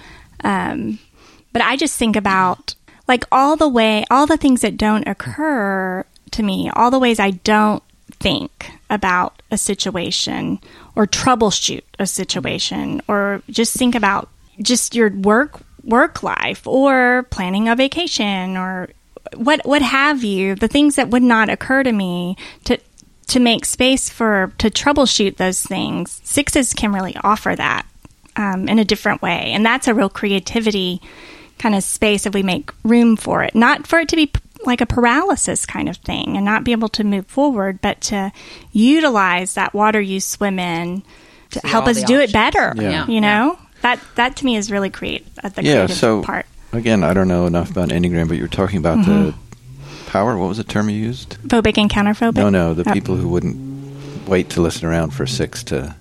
um, 0.42 0.98
but 1.52 1.62
I 1.62 1.76
just 1.76 1.96
think 1.98 2.16
about 2.16 2.74
like 3.06 3.24
all 3.30 3.56
the 3.56 3.68
way, 3.68 4.04
all 4.10 4.26
the 4.26 4.36
things 4.36 4.62
that 4.62 4.76
don't 4.76 5.06
occur 5.06 6.04
to 6.32 6.42
me, 6.42 6.70
all 6.74 6.90
the 6.90 6.98
ways 6.98 7.20
I 7.20 7.30
don't 7.32 7.82
think 8.20 8.70
about 8.90 9.42
a 9.50 9.58
situation 9.58 10.58
or 10.96 11.06
troubleshoot 11.06 11.82
a 11.98 12.06
situation 12.06 13.00
or 13.08 13.42
just 13.50 13.74
think 13.74 13.94
about 13.94 14.28
just 14.62 14.94
your 14.94 15.10
work 15.10 15.60
work 15.82 16.22
life 16.22 16.66
or 16.66 17.26
planning 17.30 17.68
a 17.68 17.76
vacation 17.76 18.56
or 18.56 18.88
what 19.36 19.60
what 19.66 19.82
have 19.82 20.24
you 20.24 20.54
the 20.54 20.68
things 20.68 20.96
that 20.96 21.10
would 21.10 21.22
not 21.22 21.50
occur 21.50 21.82
to 21.82 21.92
me 21.92 22.36
to 22.64 22.78
to 23.26 23.40
make 23.40 23.64
space 23.64 24.08
for 24.10 24.52
to 24.58 24.68
troubleshoot 24.70 25.36
those 25.36 25.62
things. 25.62 26.20
Sixes 26.24 26.74
can 26.74 26.92
really 26.92 27.16
offer 27.24 27.54
that 27.56 27.86
um, 28.36 28.68
in 28.68 28.78
a 28.78 28.84
different 28.84 29.22
way. 29.22 29.50
And 29.52 29.64
that's 29.64 29.88
a 29.88 29.94
real 29.94 30.10
creativity 30.10 31.00
kind 31.58 31.74
of 31.74 31.82
space 31.82 32.26
if 32.26 32.34
we 32.34 32.42
make 32.42 32.70
room 32.84 33.16
for 33.16 33.42
it. 33.42 33.54
Not 33.54 33.86
for 33.86 33.98
it 34.00 34.08
to 34.10 34.16
be 34.16 34.26
p- 34.26 34.40
like 34.66 34.80
a 34.82 34.86
paralysis 34.86 35.64
kind 35.66 35.88
of 35.88 35.96
thing 35.98 36.36
and 36.36 36.44
not 36.44 36.64
be 36.64 36.72
able 36.72 36.88
to 36.90 37.04
move 37.04 37.26
forward 37.26 37.80
but 37.80 38.00
to 38.02 38.30
utilize 38.72 39.54
that 39.54 39.72
water 39.74 40.00
you 40.00 40.20
swim 40.20 40.58
in 40.58 41.02
to 41.50 41.60
See 41.60 41.68
help 41.68 41.86
us 41.86 42.00
the 42.00 42.06
do 42.06 42.20
it 42.20 42.32
better 42.32 42.74
Yeah. 42.76 43.06
you 43.06 43.20
know 43.20 43.58
that 43.84 44.00
that 44.16 44.34
to 44.36 44.44
me 44.44 44.56
is 44.56 44.70
really 44.72 44.90
create 44.90 45.26
uh, 45.44 45.48
the 45.50 45.62
Yeah, 45.62 45.72
creative 45.84 45.96
so 45.96 46.22
part 46.22 46.46
again, 46.72 47.04
I 47.04 47.12
don't 47.14 47.28
know 47.28 47.46
enough 47.46 47.70
about 47.70 47.90
Enneagram, 47.90 48.26
but 48.28 48.36
you're 48.36 48.48
talking 48.48 48.78
about 48.78 48.98
Mm-hmm. 48.98 49.26
the 49.26 49.34
power. 50.10 50.36
What 50.36 50.48
was 50.48 50.58
the 50.58 50.64
term 50.64 50.88
you 50.90 50.96
used? 50.96 51.36
phobic 51.48 51.78
and 51.78 51.88
counterphobic 51.90 52.34
No, 52.34 52.48
no, 52.50 52.74
the 52.74 52.88
Oh. 52.88 52.92
people 52.92 53.16
who 53.16 53.28
wouldn't 53.28 53.56
wait 54.26 54.48
to 54.50 54.60
listen 54.62 54.86
around 54.88 55.10
for 55.10 55.26
six 55.26 55.62
to 55.64 55.94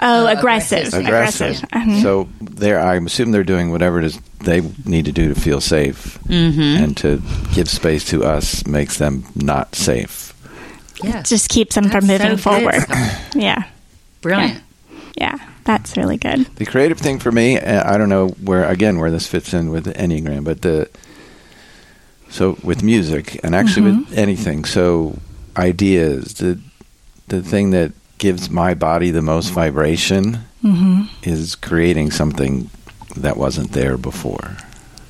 oh 0.00 0.26
Uh, 0.26 0.30
aggressive 0.36 0.92
aggressive. 0.94 1.62
aggressive. 1.64 1.68
Mhm. 1.72 2.02
So 2.02 2.28
they're, 2.40 2.80
I'm 2.80 3.06
assuming 3.06 3.32
they're 3.32 3.42
doing 3.54 3.70
whatever 3.70 3.98
it 3.98 4.04
is 4.04 4.18
they 4.40 4.60
need 4.84 5.04
to 5.06 5.12
do 5.12 5.28
to 5.32 5.34
feel 5.34 5.60
safe, 5.60 6.18
Mm-hmm. 6.28 6.82
and 6.84 6.96
to 6.98 7.20
give 7.54 7.68
space 7.68 8.04
to 8.12 8.22
us 8.24 8.66
makes 8.66 8.98
them 8.98 9.24
not 9.34 9.74
safe. 9.74 10.32
Yeah. 11.02 11.22
just 11.22 11.48
keeps 11.48 11.74
them 11.74 11.90
from 11.90 12.06
moving 12.06 12.36
so 12.38 12.48
forward 12.48 12.82
yeah 13.34 13.64
Brilliant. 14.22 14.62
yeah 15.16 15.36
that's 15.64 15.96
really 15.96 16.16
good 16.16 16.46
The 16.56 16.66
creative 16.66 16.98
thing 16.98 17.18
for 17.18 17.32
me, 17.32 17.58
uh, 17.58 17.90
I 17.92 17.96
don't 17.98 18.08
know 18.08 18.28
where 18.42 18.64
again 18.68 18.98
where 18.98 19.10
this 19.10 19.26
fits 19.26 19.52
in 19.54 19.70
with 19.70 19.86
Enneagram, 19.96 20.44
but 20.44 20.62
the 20.62 20.88
so 22.28 22.56
with 22.62 22.82
music 22.82 23.40
and 23.44 23.54
actually 23.54 23.90
Mm-hmm. 23.90 24.10
with 24.10 24.18
anything, 24.18 24.64
so 24.64 25.18
ideas, 25.56 26.34
the 26.34 26.58
the 27.28 27.42
thing 27.42 27.70
that 27.70 27.92
gives 28.18 28.50
my 28.50 28.74
body 28.74 29.10
the 29.10 29.22
most 29.22 29.50
vibration 29.50 30.38
mm-hmm. 30.62 31.02
is 31.22 31.54
creating 31.54 32.10
something 32.10 32.70
that 33.16 33.36
wasn't 33.36 33.72
there 33.72 33.96
before. 33.96 34.56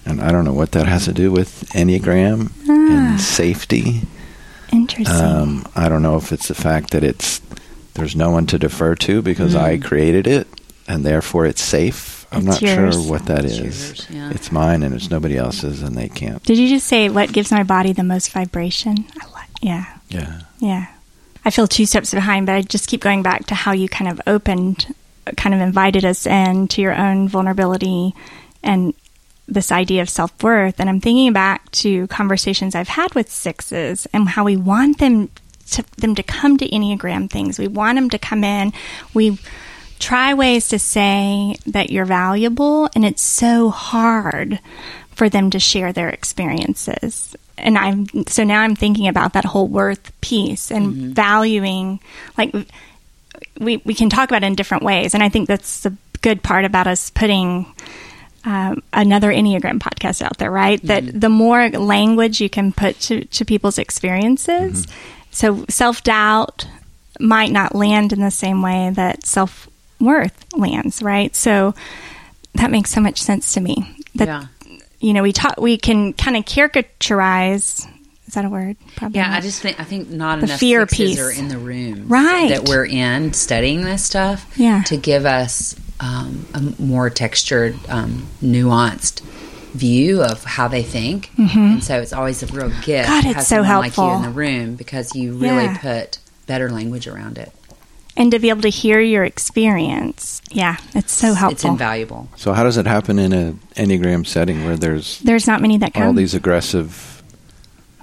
And 0.07 0.21
I 0.21 0.31
don't 0.33 0.45
know 0.45 0.53
what 0.53 0.73
that 0.73 0.87
has 0.87 1.05
to 1.07 1.13
do 1.13 1.33
with 1.33 1.65
Enneagram 1.73 2.51
Ah. 2.69 2.73
and 3.13 3.21
safety. 3.21 4.03
interesting 4.73 5.17
Um, 5.17 5.65
I 5.75 5.89
don't 5.89 6.03
know 6.03 6.17
if 6.17 6.31
it's 6.33 6.49
the 6.49 6.55
fact 6.55 6.91
that 6.91 7.03
it's 7.03 7.41
there's 7.95 8.15
no 8.17 8.31
one 8.31 8.47
to 8.47 8.59
defer 8.59 8.95
to 8.97 9.23
because 9.23 9.55
I 9.55 9.77
mm. 9.79 9.85
created 9.85 10.27
it 10.27 10.47
and 10.87 11.05
therefore 11.05 11.47
it's 11.47 11.63
safe. 11.63 12.27
I'm 12.33 12.39
It's 12.49 12.61
not 12.61 12.63
yours. 12.63 12.95
sure 12.97 13.11
what 13.11 13.27
that 13.27 13.45
It's 13.45 13.55
is. 13.55 13.61
yours, 13.61 14.07
yeah. 14.11 14.31
It's 14.31 14.51
mine 14.53 14.83
and 14.83 14.95
it's 14.95 15.11
nobody 15.11 15.37
else's 15.37 15.83
and 15.83 15.97
they 15.97 16.09
can't. 16.09 16.43
did 16.43 16.59
you 16.59 16.69
just 16.69 16.87
say 16.87 17.09
what 17.09 17.33
gives 17.33 17.51
my 17.53 17.63
body 17.63 17.93
the 17.93 18.03
most 18.05 18.33
vibration 18.33 19.05
I 19.21 19.27
like 19.33 19.49
yeah 19.63 19.85
Yeah. 20.09 20.41
Yeah. 20.59 20.87
I 21.47 21.51
feel 21.51 21.67
two 21.67 21.85
steps 21.87 22.13
behind, 22.15 22.47
but 22.47 22.55
I 22.55 22.63
just 22.63 22.89
keep 22.89 23.03
going 23.03 23.23
back 23.23 23.45
to 23.47 23.55
how 23.55 23.73
you 23.73 23.87
kind 23.87 24.11
of 24.11 24.19
opened, 24.27 24.95
kind 25.37 25.55
of 25.55 25.61
invited 25.61 26.03
us 26.05 26.27
in 26.27 26.69
to 26.69 26.81
your 26.81 26.95
own 26.95 27.29
vulnerability 27.29 28.15
and 28.63 28.95
this 29.47 29.71
idea 29.71 30.01
of 30.01 30.09
self 30.09 30.43
worth. 30.43 30.81
And 30.81 30.89
I'm 30.89 31.01
thinking 31.01 31.35
back 31.35 31.71
to 31.73 32.07
conversations 32.07 32.75
I've 32.75 32.89
had 32.89 33.15
with 33.15 33.31
sixes 33.31 34.07
and 34.15 34.27
how 34.31 34.45
we 34.45 34.57
want 34.57 34.99
them 34.99 35.29
to 35.73 35.85
them 35.97 36.15
to 36.15 36.23
come 36.23 36.57
to 36.59 36.69
Enneagram 36.69 37.31
things. 37.31 37.59
We 37.59 37.69
want 37.69 37.97
them 37.97 38.11
to 38.11 38.19
come 38.19 38.45
in. 38.45 38.73
We 39.13 39.39
try 39.99 40.35
ways 40.35 40.69
to 40.69 40.79
say 40.79 41.57
that 41.67 41.91
you're 41.91 42.05
valuable, 42.05 42.89
and 42.95 43.05
it's 43.05 43.23
so 43.23 43.71
hard 43.71 44.61
for 45.13 45.29
them 45.29 45.51
to 45.51 45.61
share 45.61 45.93
their 45.93 46.09
experiences. 46.09 47.37
And 47.57 47.79
I'm 47.79 48.07
so 48.27 48.45
now 48.45 48.63
I'm 48.63 48.77
thinking 48.77 49.09
about 49.09 49.35
that 49.35 49.45
whole 49.45 49.69
worth 49.69 50.21
piece 50.21 50.71
and 50.71 50.93
mm-hmm. 50.93 51.13
valuing 51.13 52.01
like 52.37 52.53
we 53.59 53.79
we 53.79 53.95
can 53.95 54.11
talk 54.11 54.31
about 54.31 54.43
it 54.43 54.47
in 54.47 54.55
different 54.55 54.83
ways, 54.83 55.15
and 55.15 55.23
I 55.23 55.29
think 55.29 55.49
that's 55.49 55.83
the 55.83 55.97
good 56.21 56.43
part 56.43 56.65
about 56.65 56.87
us 56.87 57.11
putting 57.11 57.67
um, 58.45 58.83
another 58.93 59.31
Enneagram 59.31 59.79
podcast 59.79 60.23
out 60.23 60.39
there, 60.39 60.51
right? 60.51 60.83
That 60.83 61.05
mm-hmm. 61.05 61.19
the 61.19 61.29
more 61.29 61.69
language 61.71 62.41
you 62.41 62.51
can 62.51 62.73
put 62.73 62.99
to, 63.01 63.25
to 63.25 63.45
people's 63.45 63.79
experiences, 63.79 64.87
mm-hmm. 64.87 65.24
So 65.35 65.65
self 65.69 66.03
doubt 66.03 66.67
might 67.21 67.53
not 67.53 67.75
land 67.75 68.13
in 68.13 68.21
the 68.21 68.31
same 68.31 68.63
way 68.63 68.91
that 68.95 69.27
self 69.27 69.69
worth 70.01 70.45
lands, 70.57 71.03
right? 71.03 71.35
So 71.37 71.75
that 72.55 72.71
makes 72.71 72.91
so 72.91 73.01
much 73.01 73.23
sense 73.23 73.53
to 73.55 73.61
me. 73.61 73.97
That 74.15 74.29
Yeah. 74.29 74.45
you 75.01 75.13
know, 75.13 75.23
we 75.23 75.33
talk, 75.33 75.61
we 75.61 75.77
can 75.77 76.13
kind 76.13 76.37
of 76.37 76.45
caricaturize. 76.45 77.87
Is 78.27 78.35
that 78.35 78.45
a 78.45 78.49
word? 78.49 78.77
Probably. 78.97 79.19
Yeah, 79.21 79.29
not. 79.29 79.39
I 79.39 79.41
just 79.41 79.61
think 79.61 79.79
I 79.81 79.85
think 79.85 80.09
not 80.11 80.39
The 80.41 80.47
enough 80.47 80.61
fear 80.61 80.87
piece. 80.87 81.19
are 81.21 81.31
in 81.31 81.49
the 81.49 81.59
room, 81.59 82.09
Right. 82.09 82.49
That 82.49 82.69
we're 82.69 82.87
in 82.87 83.33
studying 83.33 83.83
this 83.85 84.03
stuff, 84.05 84.47
Yeah. 84.57 84.83
to 84.87 84.97
give 84.97 85.25
us 85.27 85.75
um, 86.01 86.45
a 86.55 86.61
more 86.83 87.09
textured, 87.09 87.77
um, 87.89 88.27
nuanced 88.43 89.23
view 89.75 90.23
of 90.23 90.45
how 90.45 90.69
they 90.69 90.83
think, 90.83 91.31
and 91.37 91.83
so 91.83 92.01
it's 92.01 92.13
always 92.13 92.43
a 92.43 92.47
real 92.47 92.71
gift 92.83 93.09
Mm-hmm. 93.09 93.13
God, 93.13 93.23
to 93.23 93.29
it's 93.29 93.37
have 93.37 93.45
so 93.45 93.57
someone 93.63 93.79
like 93.81 93.97
you 93.97 94.11
in 94.11 94.23
the 94.23 94.31
room 94.31 94.75
because 94.77 95.15
you 95.15 95.35
really 95.35 95.65
Yeah. 95.65 95.79
put 95.79 96.19
better 96.47 96.71
language 96.71 97.07
around 97.07 97.39
it. 97.39 97.53
and 98.17 98.31
to 98.31 98.39
be 98.39 98.49
able 98.49 98.63
to 98.63 98.69
hear 98.71 99.01
your 99.01 99.25
experience. 99.25 100.41
Yeah, 100.53 100.77
it's 100.95 101.13
so 101.13 101.35
helpful. 101.35 101.51
It's 101.53 101.63
helpful. 101.63 101.71
invaluable. 101.73 102.29
So 102.37 102.53
how 102.53 102.63
does 102.63 102.77
it 102.77 102.87
happen 102.87 103.19
in 103.19 103.33
a 103.33 103.53
Enneagram 103.75 104.25
setting 104.27 104.65
where 104.65 104.77
there's 104.77 105.19
There's 105.21 105.47
not 105.49 105.61
many 105.61 105.79
that 105.79 105.95
come. 105.95 106.07
all 106.07 106.13
these 106.13 106.35
aggressive 106.35 107.11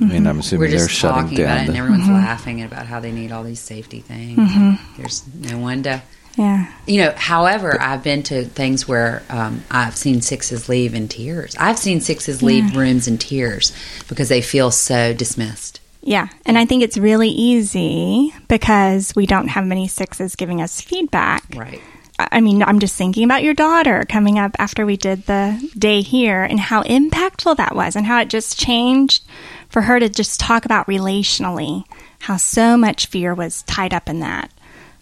I 0.02 0.06
mean, 0.06 0.26
I'm 0.26 0.40
assuming 0.40 0.62
We're 0.62 0.70
they're 0.78 0.88
just 0.88 1.00
shutting 1.00 1.24
talking 1.24 1.40
about 1.42 1.48
down 1.56 1.64
it, 1.66 1.68
and 1.70 1.78
everyone's 1.78 2.04
Mm-hmm. 2.06 2.14
laughing 2.16 2.64
about 2.64 2.88
how 2.88 3.00
they 3.00 3.12
need 3.12 3.32
all 3.32 3.44
these 3.44 3.60
safety 3.60 4.00
things. 4.02 4.80
There's 4.98 5.24
no 5.36 5.60
one 5.60 5.84
to 5.84 6.02
yeah. 6.38 6.72
You 6.88 7.02
know, 7.02 7.14
however, 7.16 7.80
I've 7.80 8.04
been 8.04 8.24
to 8.24 8.46
things 8.46 8.88
where 8.88 9.24
um, 9.30 9.64
I've 9.70 9.96
seen 9.96 10.22
sixes 10.22 10.70
leave 10.70 10.94
in 10.94 11.08
tears. 11.08 11.56
I've 11.60 11.78
seen 11.78 12.02
sixes 12.02 12.42
leave 12.42 12.76
rooms 12.76 13.08
in 13.08 13.18
tears 13.18 13.74
because 14.08 14.30
they 14.30 14.42
feel 14.42 14.72
so 14.72 15.14
dismissed. 15.14 15.82
Yeah, 16.02 16.30
and 16.46 16.58
I 16.58 16.66
think 16.66 16.84
it's 16.84 16.98
really 16.98 17.30
easy 17.30 18.34
because 18.48 19.14
we 19.16 19.26
don't 19.28 19.50
have 19.50 19.66
many 19.66 19.88
sixes 19.88 20.36
giving 20.36 20.62
us 20.62 20.82
feedback. 20.82 21.44
Right. 21.56 21.82
I 22.18 22.28
I 22.34 22.42
mean, 22.42 22.62
I'm 22.62 22.80
just 22.80 22.96
thinking 22.96 23.24
about 23.24 23.44
your 23.44 23.54
daughter 23.54 24.04
coming 24.08 24.38
up 24.38 24.56
after 24.60 24.86
we 24.86 24.96
did 24.96 25.26
the 25.26 25.72
day 25.78 26.02
here 26.02 26.44
and 26.44 26.60
how 26.60 26.84
impactful 26.84 27.58
that 27.58 27.76
was 27.76 27.96
and 27.96 28.06
how 28.06 28.20
it 28.22 28.30
just 28.30 28.60
changed 28.60 29.24
for 29.70 29.82
her 29.84 30.00
to 30.00 30.08
just 30.08 30.40
talk 30.40 30.66
about 30.66 30.88
relationally, 30.88 31.84
how 32.20 32.38
so 32.38 32.78
much 32.78 33.08
fear 33.08 33.34
was 33.34 33.64
tied 33.64 33.94
up 33.94 34.08
in 34.08 34.20
that. 34.20 34.52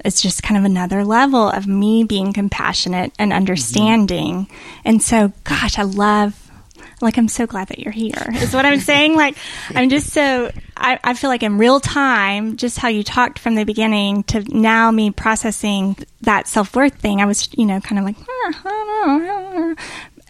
It's 0.06 0.22
just 0.22 0.44
kind 0.44 0.58
of 0.58 0.64
another 0.64 1.04
level 1.04 1.50
of 1.50 1.68
me 1.68 2.04
being 2.04 2.34
compassionate 2.34 3.14
and 3.20 3.34
understanding. 3.34 4.48
And 4.86 5.02
so, 5.02 5.34
gosh, 5.44 5.78
I 5.78 5.84
love 5.84 6.50
like 7.02 7.18
I'm 7.18 7.28
so 7.28 7.46
glad 7.48 7.70
that 7.70 7.80
you're 7.80 7.94
here. 7.94 8.26
Is 8.36 8.54
what 8.54 8.66
I'm 8.66 8.80
saying. 8.80 9.16
Like 9.16 9.38
I'm 9.74 9.90
just 9.90 10.12
so 10.12 10.52
I, 10.76 11.00
I 11.04 11.14
feel 11.14 11.30
like 11.30 11.44
in 11.44 11.58
real 11.58 11.80
time, 11.80 12.58
just 12.58 12.78
how 12.78 12.88
you 12.88 13.04
talked 13.04 13.40
from 13.40 13.56
the 13.56 13.64
beginning 13.64 14.24
to 14.24 14.42
now 14.42 14.92
me 14.92 15.12
processing 15.12 15.96
that 16.22 16.48
self 16.48 16.76
worth 16.76 16.96
thing. 16.96 17.22
I 17.22 17.26
was 17.26 17.50
you 17.58 17.66
know 17.66 17.80
kind 17.80 18.00
of 18.00 18.06
like 18.06 18.18
"Ah, 18.54 19.76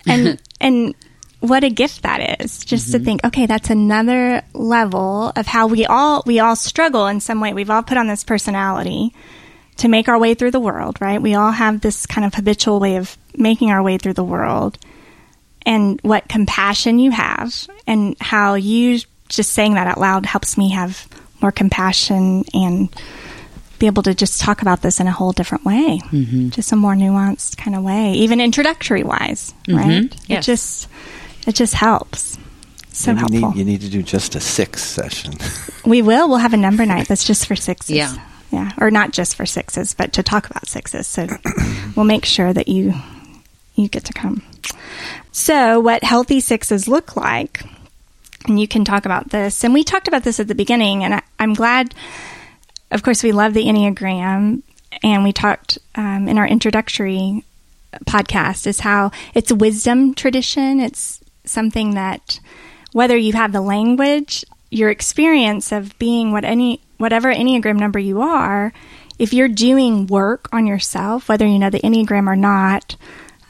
and 0.06 0.42
and 0.62 0.96
what 1.40 1.64
a 1.64 1.70
gift 1.70 2.02
that 2.04 2.42
is 2.42 2.66
just 2.66 2.92
to 2.92 3.00
think 3.00 3.24
okay 3.24 3.46
that's 3.46 3.70
another 3.70 4.42
level 4.54 5.32
of 5.38 5.48
how 5.48 5.68
we 5.68 5.86
all 5.86 6.22
we 6.26 6.40
all 6.40 6.56
struggle 6.56 7.08
in 7.08 7.22
some 7.22 7.40
way 7.40 7.54
we've 7.54 7.70
all 7.70 7.82
put 7.82 7.98
on 7.98 8.08
this 8.08 8.26
personality 8.26 9.14
to 9.80 9.88
make 9.88 10.08
our 10.08 10.20
way 10.20 10.34
through 10.34 10.52
the 10.52 10.60
world 10.60 10.98
right? 11.02 11.22
We 11.22 11.36
all 11.36 11.52
have 11.52 11.82
this 11.82 12.06
kind 12.06 12.26
of 12.26 12.34
habitual 12.34 12.80
way 12.80 12.98
of 12.98 13.18
making 13.36 13.72
our 13.72 13.82
way 13.82 13.98
through 13.98 14.14
the 14.14 14.24
world 14.24 14.78
and 15.66 16.00
what 16.02 16.28
compassion 16.30 17.00
you 17.00 17.12
have 17.12 17.68
and 17.88 18.16
how 18.20 18.56
you 18.56 19.00
just 19.28 19.52
saying 19.52 19.76
that 19.76 19.88
out 19.88 20.00
loud 20.00 20.26
helps 20.26 20.58
me 20.58 20.70
have 20.72 21.08
more 21.42 21.52
compassion 21.52 22.44
and 22.54 22.90
be 23.78 23.88
able 23.88 24.04
to 24.04 24.14
just 24.14 24.42
talk 24.42 24.62
about 24.62 24.82
this 24.82 25.00
in 25.00 25.08
a 25.08 25.12
whole 25.12 25.32
different 25.32 25.64
way. 25.64 26.02
Mm-hmm. 26.06 26.50
Just 26.50 26.72
a 26.74 26.76
more 26.76 26.96
nuanced 26.96 27.58
kind 27.58 27.76
of 27.76 27.84
way 27.84 28.14
even 28.14 28.42
introductory 28.42 29.04
wise 29.04 29.54
mm-hmm. 29.68 29.78
right? 29.78 30.16
Yes. 30.28 30.44
it 30.44 30.52
just 30.52 30.88
it 31.48 31.56
just 31.56 31.74
helps. 31.74 32.38
So 32.92 33.14
Maybe 33.14 33.36
you 33.36 33.40
helpful. 33.40 33.50
need, 33.52 33.60
you 33.60 33.66
need 33.66 33.82
to 33.82 33.90
do 33.90 34.04
just 34.04 34.36
a 34.36 34.42
six 34.42 34.84
session. 34.84 35.36
we 35.86 36.02
will. 36.02 36.28
We'll 36.28 36.40
have 36.40 36.54
a 36.54 36.58
number 36.58 36.86
night 36.86 37.08
that's 37.08 37.24
just 37.24 37.48
for 37.48 37.56
sixes. 37.56 37.96
Yeah. 37.96 38.14
Yeah 38.52 38.72
or 38.80 38.92
not 38.92 39.12
just 39.12 39.36
for 39.36 39.46
sixes 39.46 39.94
but 39.94 40.14
to 40.14 40.24
talk 40.24 40.50
about 40.50 40.68
sixes. 40.68 41.08
So 41.08 41.28
we'll 41.96 42.06
make 42.06 42.26
sure 42.26 42.54
that 42.54 42.68
you 42.68 42.94
you 43.76 43.88
get 43.88 44.06
to 44.06 44.14
come. 44.14 44.44
So 45.32 45.80
what 45.80 46.04
healthy 46.04 46.40
sixes 46.40 46.88
look 46.88 47.16
like 47.16 47.64
and 48.48 48.60
you 48.60 48.68
can 48.68 48.86
talk 48.86 49.06
about 49.06 49.30
this 49.30 49.64
and 49.64 49.74
we 49.74 49.84
talked 49.84 50.08
about 50.08 50.24
this 50.24 50.40
at 50.40 50.48
the 50.48 50.56
beginning 50.56 51.04
and 51.04 51.16
I, 51.16 51.22
i'm 51.40 51.54
glad 51.54 51.94
of 52.90 53.04
course 53.04 53.22
we 53.22 53.34
love 53.34 53.54
the 53.54 53.66
enneagram 53.66 54.62
and 55.04 55.24
we 55.24 55.34
talked 55.34 55.78
um, 55.96 56.28
in 56.28 56.38
our 56.38 56.48
introductory 56.48 57.44
podcast 58.06 58.68
is 58.68 58.80
how 58.80 59.12
it's 59.34 59.52
a 59.52 59.56
wisdom 59.56 60.14
tradition. 60.14 60.80
It's 60.80 61.22
something 61.46 61.96
that 61.96 62.40
whether 62.92 63.18
you 63.18 63.34
have 63.34 63.52
the 63.52 63.62
language 63.62 64.46
your 64.70 64.90
experience 64.90 65.72
of 65.72 65.98
being 66.00 66.32
what 66.32 66.46
any 66.46 66.82
whatever 66.98 67.34
enneagram 67.34 67.78
number 67.78 68.00
you 68.00 68.22
are 68.22 68.74
if 69.18 69.34
you're 69.34 69.48
doing 69.48 70.08
work 70.08 70.48
on 70.52 70.68
yourself 70.68 71.30
whether 71.30 71.46
you 71.46 71.60
know 71.60 71.70
the 71.70 71.80
enneagram 71.82 72.28
or 72.28 72.36
not 72.36 72.96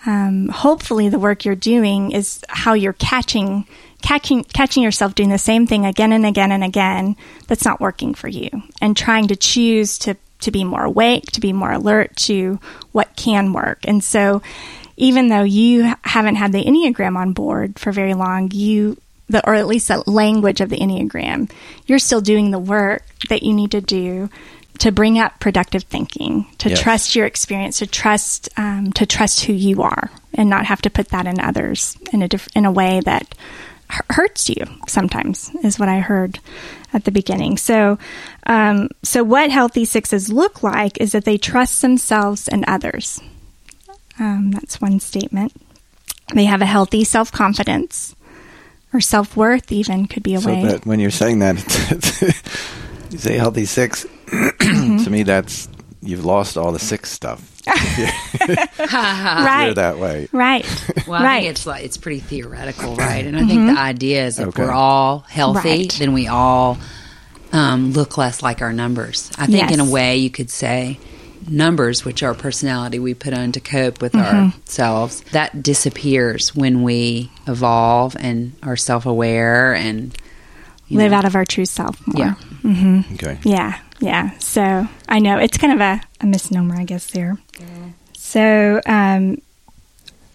um, 0.06 0.48
hopefully 0.48 1.10
the 1.10 1.20
work 1.20 1.44
you're 1.44 1.56
doing 1.56 2.12
is 2.12 2.42
how 2.48 2.74
you're 2.74 2.94
catching 2.94 3.68
catching 4.02 4.44
catching 4.44 4.82
yourself 4.82 5.14
doing 5.14 5.30
the 5.30 5.38
same 5.38 5.68
thing 5.68 5.86
again 5.86 6.14
and 6.14 6.26
again 6.26 6.52
and 6.52 6.64
again 6.64 7.16
that's 7.48 7.66
not 7.66 7.82
working 7.82 8.14
for 8.14 8.28
you 8.28 8.50
and 8.82 8.96
trying 8.96 9.28
to 9.28 9.36
choose 9.36 9.98
to 9.98 10.16
to 10.40 10.52
be 10.52 10.64
more 10.64 10.84
awake 10.84 11.26
to 11.26 11.42
be 11.42 11.54
more 11.54 11.72
alert 11.72 12.16
to 12.16 12.60
what 12.92 13.16
can 13.16 13.54
work. 13.54 13.80
And 13.86 14.04
so 14.04 14.42
even 14.98 15.30
though 15.30 15.44
you 15.44 15.94
haven't 16.04 16.36
had 16.36 16.52
the 16.52 16.64
enneagram 16.64 17.18
on 17.18 17.34
board 17.34 17.78
for 17.80 17.92
very 17.92 18.14
long 18.14 18.52
you 18.52 18.98
the 19.30 19.46
or 19.48 19.54
at 19.56 19.68
least 19.68 19.88
the 19.88 20.04
language 20.10 20.60
of 20.62 20.70
the 20.70 20.78
enneagram 20.78 21.50
you're 21.86 22.00
still 22.00 22.22
doing 22.22 22.52
the 22.52 22.60
work 22.60 23.04
that 23.30 23.44
you 23.44 23.54
need 23.54 23.72
to 23.72 23.82
do 23.82 24.30
to 24.80 24.92
bring 24.92 25.20
up 25.20 25.40
productive 25.40 25.84
thinking 25.84 26.46
to 26.58 26.70
Yes. 26.70 26.82
trust 26.82 27.16
your 27.16 27.26
experience 27.26 27.80
to 27.80 27.88
trust 27.88 28.50
um, 28.58 28.92
to 28.94 29.06
trust 29.06 29.44
who 29.46 29.54
you 29.54 29.82
are 29.82 30.10
and 30.34 30.50
not 30.50 30.66
have 30.66 30.82
to 30.84 30.90
put 30.90 31.10
that 31.10 31.28
in 31.28 31.40
others 31.40 31.98
in 32.14 32.22
a 32.22 32.28
diff- 32.28 32.48
in 32.56 32.66
a 32.66 32.72
way 32.72 33.02
that 33.06 33.36
hurts 34.12 34.50
you 34.50 34.64
sometimes 34.88 35.50
is 35.64 35.80
what 35.80 35.90
I 35.90 36.00
heard 36.00 36.40
at 36.94 37.06
the 37.06 37.12
beginning. 37.12 37.58
So 37.58 37.98
um, 38.46 38.90
so 39.04 39.24
what 39.24 39.50
healthy 39.52 39.84
sixes 39.86 40.32
look 40.32 40.62
like 40.64 41.00
is 41.02 41.12
that 41.12 41.26
they 41.26 41.38
trust 41.38 41.82
themselves 41.82 42.48
and 42.48 42.64
others. 42.68 43.20
Um, 44.20 44.52
that's 44.52 44.80
one 44.82 45.00
statement. 45.00 45.54
They 46.36 46.46
have 46.46 46.62
a 46.62 46.66
healthy 46.68 47.04
self 47.04 47.32
confidence 47.32 48.16
or 48.94 49.02
self 49.02 49.36
worth, 49.38 49.72
even 49.72 50.08
could 50.08 50.24
be 50.24 50.36
a 50.36 50.42
so 50.42 50.50
way. 50.52 50.64
that 50.66 50.86
when 50.86 51.00
you're 51.00 51.12
saying 51.12 51.40
that, 51.40 51.58
you 53.12 53.18
say 53.18 53.38
healthy 53.38 53.66
six. 53.66 54.06
Mm-hmm. 54.30 55.04
to 55.04 55.10
me, 55.10 55.24
that's 55.24 55.68
you've 56.02 56.24
lost 56.26 56.56
all 56.58 56.72
the 56.72 56.78
six 56.80 57.10
stuff. 57.12 57.42
right. 57.68 59.66
You're 59.66 59.74
that 59.74 59.98
way. 60.00 60.28
Right. 60.32 60.64
Well, 61.08 61.20
I 61.20 61.24
right. 61.24 61.40
think 61.42 61.52
it's 61.52 61.66
like 61.66 61.84
it's 61.84 61.98
pretty 61.98 62.20
theoretical, 62.20 62.96
right? 62.96 63.26
And 63.26 63.36
I 63.36 63.46
think 63.48 63.68
the 63.76 63.80
idea 63.82 64.26
is 64.28 64.38
if 64.40 64.50
Okay. 64.50 64.64
we're 64.64 64.72
all 64.72 65.20
healthy, 65.20 65.70
Right. 65.70 65.96
then 65.98 66.14
we 66.14 66.28
all 66.28 66.78
um, 67.52 67.92
look 67.94 68.18
less 68.18 68.44
like 68.44 68.62
our 68.62 68.72
numbers. 68.74 69.32
I 69.38 69.48
think 69.48 69.72
in 69.72 69.80
a 69.80 69.90
way 69.90 70.18
you 70.18 70.30
could 70.30 70.50
say 70.52 71.00
numbers, 71.52 72.06
which 72.06 72.24
are 72.24 72.34
personality 72.34 73.00
we 73.00 73.14
put 73.14 73.34
on 73.34 73.52
to 73.54 73.60
cope 73.60 74.02
with 74.02 74.14
Mm-hmm. 74.14 74.58
ourselves, 74.58 75.22
that 75.32 75.62
disappears 75.64 76.56
when 76.56 76.84
we 76.84 77.32
evolve 77.48 78.16
and 78.20 78.54
are 78.64 78.76
self-aware 78.78 79.74
and 79.74 80.16
Live 80.90 81.12
know, 81.12 81.18
out 81.18 81.26
of 81.26 81.36
our 81.36 81.46
true 81.46 81.66
self 81.66 82.00
more. 82.08 82.26
Yeah. 82.26 82.34
Mm-hmm. 82.64 83.14
Okay. 83.16 83.38
Yeah, 83.44 83.80
yeah. 84.00 84.38
So 84.40 84.88
I 85.08 85.20
know 85.20 85.38
it's 85.38 85.58
kind 85.58 85.74
of 85.74 85.82
a, 85.82 86.02
a 86.22 86.26
misnomer, 86.26 86.76
I 86.80 86.84
guess, 86.84 87.06
there. 87.12 87.38
So 88.14 88.82
um, 88.86 89.42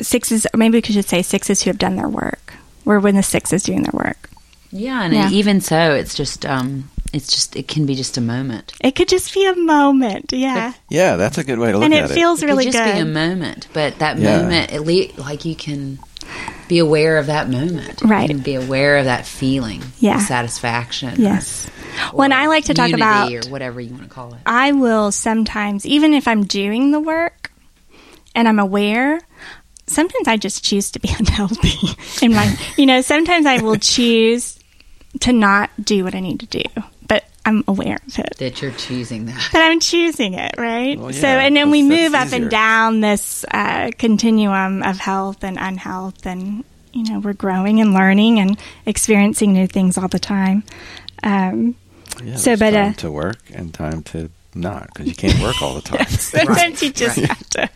sixes, 0.00 0.46
maybe 0.56 0.78
we 0.78 0.82
could 0.82 0.94
just 0.94 1.08
say 1.08 1.22
sixes 1.22 1.62
who 1.62 1.70
have 1.70 1.78
done 1.78 1.96
their 1.96 2.08
work. 2.08 2.54
We're 2.84 3.00
when 3.00 3.14
the 3.16 3.22
six 3.22 3.52
is 3.52 3.62
doing 3.62 3.82
their 3.82 3.92
work. 3.92 4.30
Yeah, 4.70 5.02
and 5.04 5.12
Yeah. 5.14 5.30
even 5.30 5.60
so, 5.60 5.92
it's 5.94 6.14
just 6.14 6.44
um, 6.46 6.90
it's 7.14 7.30
just 7.30 7.56
it 7.56 7.68
can 7.68 7.86
be 7.86 7.94
just 7.94 8.16
a 8.16 8.20
moment. 8.20 8.72
It 8.80 8.94
could 8.96 9.08
just 9.08 9.32
be 9.32 9.46
a 9.46 9.54
moment. 9.56 10.32
Yeah. 10.32 10.72
Yeah, 10.88 11.16
that's 11.16 11.38
a 11.38 11.44
good 11.44 11.58
way 11.58 11.72
to 11.72 11.78
look 11.78 11.84
and 11.84 11.94
at 11.94 11.98
it 11.98 12.02
And 12.04 12.10
it. 12.10 12.14
feels 12.14 12.42
It 12.42 12.46
really 12.46 12.64
could 12.64 12.72
just 12.72 12.84
good. 12.84 12.94
be 12.94 13.00
a 13.00 13.04
moment, 13.04 13.68
but 13.72 13.98
that 14.00 14.18
Yeah. 14.18 14.42
moment, 14.42 14.72
at 14.72 14.82
least, 14.84 15.18
like 15.18 15.44
you 15.44 15.54
can 15.54 15.98
be 16.68 16.78
aware 16.78 17.18
of 17.18 17.26
that 17.26 17.50
moment, 17.50 18.00
Right. 18.02 18.30
And 18.30 18.42
be 18.42 18.54
aware 18.54 18.96
of 18.96 19.04
that 19.04 19.26
feeling, 19.26 19.82
Yeah. 20.00 20.16
of 20.16 20.22
satisfaction, 20.22 21.14
yes. 21.18 21.68
or 22.12 22.16
When 22.18 22.32
I 22.32 22.46
like 22.46 22.64
to 22.64 22.74
talk 22.74 22.90
about 22.92 23.30
or 23.32 23.42
whatever 23.50 23.80
you 23.80 23.90
want 23.90 24.04
to 24.04 24.08
call 24.08 24.32
it. 24.34 24.40
I 24.46 24.72
will 24.72 25.12
sometimes, 25.12 25.84
even 25.86 26.14
if 26.14 26.26
I'm 26.26 26.44
doing 26.44 26.90
the 26.90 27.00
work 27.00 27.52
and 28.34 28.48
I'm 28.48 28.58
aware, 28.58 29.20
sometimes 29.86 30.26
I 30.26 30.38
just 30.38 30.64
choose 30.64 30.90
to 30.92 30.98
be 30.98 31.10
unhealthy. 31.18 31.90
In 32.24 32.32
my, 32.32 32.56
you 32.78 32.86
know, 32.86 33.02
sometimes 33.02 33.44
I 33.46 33.58
will 33.62 33.76
choose 33.94 34.58
to 35.20 35.32
not 35.32 35.70
do 35.82 36.02
what 36.04 36.14
I 36.14 36.20
need 36.20 36.40
to 36.40 36.46
do, 36.46 36.62
but 37.06 37.24
I'm 37.44 37.64
aware 37.68 37.98
of 38.06 38.18
it. 38.18 38.36
That 38.38 38.62
you're 38.62 38.72
choosing 38.72 39.26
that. 39.26 39.48
But 39.52 39.60
I'm 39.62 39.80
choosing 39.80 40.34
it, 40.34 40.54
right? 40.56 40.98
Well, 40.98 41.12
so, 41.12 41.26
and 41.26 41.54
then 41.54 41.70
we 41.70 41.82
move 41.82 42.12
that's 42.12 42.32
up 42.32 42.40
and 42.40 42.50
down 42.50 43.00
this 43.00 43.44
uh, 43.50 43.90
continuum 43.98 44.82
of 44.82 44.98
health 44.98 45.44
and 45.44 45.58
unhealth, 45.60 46.26
and 46.26 46.64
you 46.92 47.04
know, 47.04 47.18
we're 47.20 47.34
growing 47.34 47.80
and 47.80 47.92
learning 47.92 48.38
and 48.38 48.58
experiencing 48.86 49.52
new 49.52 49.66
things 49.66 49.98
all 49.98 50.08
the 50.08 50.18
time. 50.18 50.62
Um, 51.22 51.74
Yeah, 52.22 52.36
So, 52.36 52.56
but, 52.56 52.70
time 52.70 52.90
uh, 52.90 52.94
to 52.94 53.10
work 53.10 53.38
and 53.52 53.74
time 53.74 54.02
to 54.04 54.30
not 54.54 54.86
because 54.86 55.06
you 55.06 55.14
can't 55.14 55.40
work 55.42 55.60
all 55.60 55.74
the 55.74 55.82
time. 55.82 56.06
Sometimes 56.08 56.82
you 56.82 56.92
just 56.92 57.18
have 57.18 57.50
to. 57.50 57.68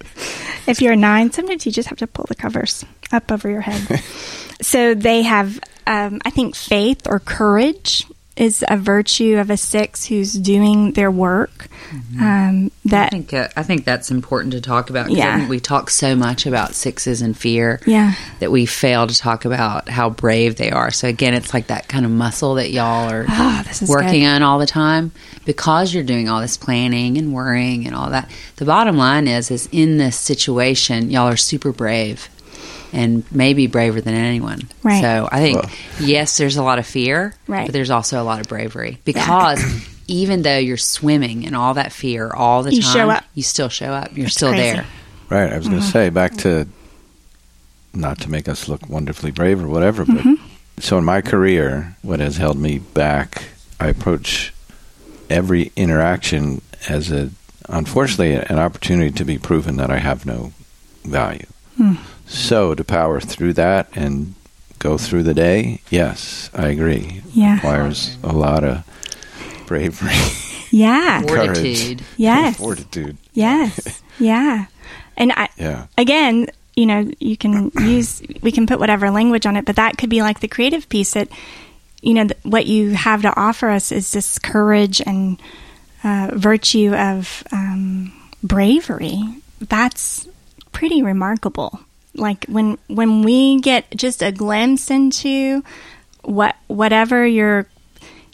If 0.66 0.80
you're 0.80 0.96
nine, 0.96 1.32
sometimes 1.32 1.66
you 1.66 1.72
just 1.72 1.88
have 1.88 1.98
to 1.98 2.06
pull 2.06 2.26
the 2.28 2.34
covers 2.34 2.84
up 3.10 3.32
over 3.32 3.48
your 3.48 3.62
head. 3.62 4.00
so 4.60 4.94
they 4.94 5.22
have, 5.22 5.58
um, 5.86 6.20
I 6.24 6.30
think, 6.30 6.54
faith 6.54 7.06
or 7.08 7.18
courage 7.20 8.06
is 8.38 8.64
a 8.68 8.76
virtue 8.76 9.36
of 9.38 9.50
a 9.50 9.56
six 9.56 10.06
who's 10.06 10.32
doing 10.32 10.92
their 10.92 11.10
work. 11.10 11.68
Um, 12.20 12.70
I 12.86 12.88
that 12.90 13.10
think 13.10 13.32
uh, 13.32 13.48
I 13.56 13.62
think 13.62 13.84
that's 13.84 14.10
important 14.10 14.52
to 14.52 14.60
talk 14.60 14.90
about. 14.90 15.10
Yeah. 15.10 15.48
We 15.48 15.60
talk 15.60 15.90
so 15.90 16.14
much 16.14 16.46
about 16.46 16.74
sixes 16.74 17.22
and 17.22 17.36
fear. 17.36 17.80
Yeah. 17.86 18.14
that 18.40 18.50
we 18.50 18.66
fail 18.66 19.06
to 19.06 19.16
talk 19.16 19.44
about 19.44 19.88
how 19.88 20.10
brave 20.10 20.56
they 20.56 20.70
are. 20.70 20.90
So 20.90 21.08
again, 21.08 21.34
it's 21.34 21.54
like 21.54 21.68
that 21.68 21.88
kind 21.88 22.04
of 22.04 22.10
muscle 22.10 22.54
that 22.54 22.70
y'all 22.70 23.10
are 23.10 23.24
this 23.64 23.82
is 23.82 23.88
working 23.88 24.20
good. 24.20 24.26
on 24.28 24.42
all 24.42 24.58
the 24.58 24.66
time 24.66 25.12
because 25.44 25.92
you're 25.94 26.04
doing 26.04 26.28
all 26.28 26.40
this 26.40 26.56
planning 26.56 27.18
and 27.18 27.32
worrying 27.32 27.86
and 27.86 27.94
all 27.94 28.10
that. 28.10 28.30
The 28.56 28.64
bottom 28.64 28.96
line 28.96 29.28
is, 29.28 29.50
is 29.50 29.68
in 29.72 29.98
this 29.98 30.18
situation, 30.18 31.10
y'all 31.10 31.28
are 31.28 31.36
super 31.36 31.72
brave 31.72 32.28
and 32.92 33.24
maybe 33.32 33.66
braver 33.66 34.00
than 34.00 34.14
anyone. 34.14 34.60
Right. 34.82 35.00
So 35.00 35.28
I 35.30 35.40
think 35.40 35.56
Well- 35.56 35.70
yes, 36.00 36.36
there's 36.36 36.56
a 36.56 36.62
lot 36.62 36.78
of 36.78 36.86
fear, 36.86 37.34
Right. 37.46 37.66
but 37.66 37.72
there's 37.72 37.90
also 37.90 38.20
a 38.20 38.24
lot 38.24 38.40
of 38.40 38.48
bravery 38.48 38.98
because. 39.04 39.62
Even 40.10 40.40
though 40.40 40.56
you're 40.56 40.78
swimming 40.78 41.42
in 41.42 41.54
all 41.54 41.74
that 41.74 41.92
fear 41.92 42.30
all 42.30 42.62
the 42.62 42.74
You 42.74 42.80
time, 42.80 42.92
show 42.94 43.10
up. 43.10 43.24
you 43.34 43.42
still 43.42 43.68
show 43.68 43.92
up. 43.92 44.16
You're 44.16 44.24
That's 44.24 44.36
still 44.36 44.52
crazy. 44.52 44.76
there. 44.76 44.86
Right. 45.28 45.52
I 45.52 45.58
was 45.58 45.68
going 45.68 45.80
to 45.80 45.84
mm-hmm. 45.84 45.92
say 45.92 46.08
back 46.08 46.34
to 46.38 46.66
not 47.92 48.18
to 48.20 48.30
make 48.30 48.48
us 48.48 48.68
look 48.70 48.88
wonderfully 48.88 49.32
brave 49.32 49.62
or 49.62 49.68
whatever, 49.68 50.06
but 50.06 50.16
mm-hmm. 50.16 50.42
so 50.78 50.96
in 50.96 51.04
my 51.04 51.20
career, 51.20 51.94
what 52.00 52.20
has 52.20 52.38
held 52.38 52.56
me 52.58 52.78
back, 52.78 53.48
I 53.78 53.88
approach 53.88 54.54
every 55.28 55.72
interaction 55.76 56.62
as 56.88 57.10
a 57.12 57.28
unfortunately 57.68 58.32
an 58.34 58.58
opportunity 58.58 59.10
to 59.10 59.24
be 59.26 59.36
proven 59.38 59.76
that 59.76 59.90
I 59.90 59.98
have 59.98 60.24
no 60.24 60.52
value. 61.04 61.46
Hmm. 61.76 61.96
So 62.28 62.74
to 62.74 62.84
power 62.84 63.20
through 63.20 63.54
that 63.54 63.88
and 63.94 64.34
go 64.78 64.98
through 64.98 65.22
the 65.24 65.34
day, 65.34 65.80
yes, 65.90 66.50
I 66.54 66.68
agree. 66.68 67.22
Yeah. 67.32 67.54
Requires 67.54 68.16
a 68.22 68.32
lot 68.32 68.62
of 68.64 68.84
bravery, 69.66 70.12
Yeah. 70.70 71.22
Fortitude. 71.26 72.02
Yes. 72.16 72.56
fortitude. 72.58 73.16
Yes. 73.32 74.02
Yeah. 74.20 74.66
And 75.16 75.32
I, 75.32 75.48
Yeah. 75.56 75.86
again, 75.96 76.48
you 76.74 76.84
know, 76.86 77.08
you 77.20 77.36
can 77.36 77.70
use, 77.80 78.20
we 78.42 78.50
can 78.50 78.66
put 78.66 78.80
whatever 78.80 79.10
language 79.12 79.46
on 79.46 79.56
it, 79.56 79.64
but 79.64 79.76
that 79.76 79.96
could 79.96 80.10
be 80.10 80.22
like 80.22 80.40
the 80.40 80.48
creative 80.48 80.88
piece 80.88 81.12
that, 81.14 81.28
you 82.02 82.14
know, 82.14 82.24
th- 82.26 82.38
what 82.42 82.66
you 82.66 82.90
have 82.90 83.22
to 83.22 83.32
offer 83.40 83.68
us 83.70 83.92
is 83.92 84.10
this 84.10 84.36
courage 84.40 85.00
and 85.06 85.40
uh, 86.02 86.32
virtue 86.34 86.92
of 86.96 87.44
um, 87.52 88.12
bravery. 88.42 89.22
That's 89.60 90.26
pretty 90.72 91.00
remarkable. 91.02 91.78
Like 92.18 92.44
when 92.46 92.78
when 92.88 93.22
we 93.22 93.60
get 93.60 93.90
just 93.96 94.22
a 94.22 94.32
glimpse 94.32 94.90
into 94.90 95.62
what 96.22 96.56
whatever 96.66 97.26
your 97.26 97.66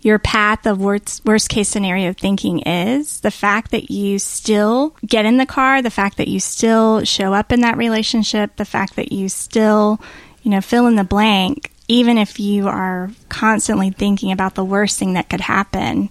your 0.04 0.18
path 0.18 0.66
of 0.66 0.78
worst, 0.78 1.24
worst 1.24 1.48
case 1.48 1.68
scenario 1.68 2.12
thinking 2.12 2.60
is, 2.60 3.20
the 3.20 3.30
fact 3.30 3.70
that 3.70 3.90
you 3.90 4.18
still 4.18 4.94
get 5.04 5.24
in 5.24 5.38
the 5.38 5.46
car, 5.46 5.80
the 5.80 5.90
fact 5.90 6.18
that 6.18 6.28
you 6.28 6.38
still 6.38 7.02
show 7.04 7.32
up 7.32 7.50
in 7.50 7.60
that 7.62 7.78
relationship, 7.78 8.54
the 8.56 8.66
fact 8.66 8.96
that 8.96 9.12
you 9.12 9.30
still, 9.30 9.98
you 10.42 10.50
know, 10.50 10.60
fill 10.60 10.86
in 10.86 10.96
the 10.96 11.04
blank, 11.04 11.72
even 11.88 12.18
if 12.18 12.38
you 12.38 12.68
are 12.68 13.10
constantly 13.30 13.90
thinking 13.90 14.30
about 14.30 14.54
the 14.54 14.64
worst 14.64 14.98
thing 14.98 15.14
that 15.14 15.30
could 15.30 15.40
happen, 15.40 16.10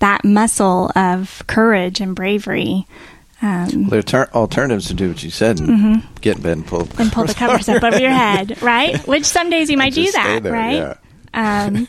that 0.00 0.24
muscle 0.24 0.90
of 0.96 1.44
courage 1.46 2.00
and 2.00 2.16
bravery. 2.16 2.88
Um, 3.40 3.88
There 3.88 4.00
are 4.00 4.02
ter- 4.02 4.30
alternatives 4.34 4.86
to 4.88 4.94
do 4.94 5.08
what 5.08 5.22
you 5.22 5.30
said 5.30 5.60
and 5.60 6.02
get 6.20 6.36
in 6.38 6.42
bed 6.42 6.56
and 6.58 6.66
pull, 6.66 6.80
Mm-hmm. 6.86 7.02
and 7.02 7.12
pull 7.12 7.24
the 7.24 7.34
covers 7.34 7.68
up 7.68 7.82
over 7.84 7.98
your 7.98 8.10
head, 8.26 8.60
right? 8.62 8.98
Which 9.06 9.24
some 9.24 9.48
days 9.50 9.70
you 9.70 9.76
might 9.78 9.94
do 9.94 10.10
that, 10.10 10.42
there, 10.42 10.52
right? 10.52 10.74
yeah. 10.74 10.94
Um, 11.34 11.86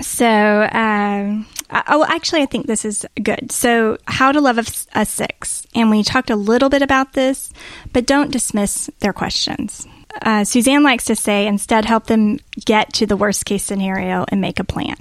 so, 0.00 0.26
um, 0.26 1.46
I- 1.70 1.82
oh, 1.88 2.04
actually, 2.08 2.42
I 2.42 2.46
think 2.46 2.66
this 2.66 2.84
is 2.84 3.04
good. 3.22 3.50
So, 3.50 3.98
how 4.06 4.30
to 4.32 4.40
love 4.40 4.58
a 4.94 5.04
six, 5.04 5.66
and 5.74 5.90
we 5.90 6.02
talked 6.04 6.30
a 6.30 6.36
little 6.36 6.68
bit 6.68 6.82
about 6.82 7.14
this, 7.14 7.50
but 7.92 8.06
don't 8.06 8.30
dismiss 8.30 8.88
their 9.00 9.12
questions. 9.12 9.86
Uh, 10.22 10.44
Suzanne 10.44 10.82
likes 10.84 11.04
to 11.06 11.16
say, 11.16 11.46
instead, 11.46 11.84
help 11.84 12.06
them 12.06 12.38
get 12.64 12.92
to 12.94 13.06
the 13.06 13.16
worst 13.16 13.44
case 13.44 13.64
scenario 13.64 14.24
and 14.28 14.40
make 14.40 14.58
a 14.60 14.64
plan. 14.64 14.96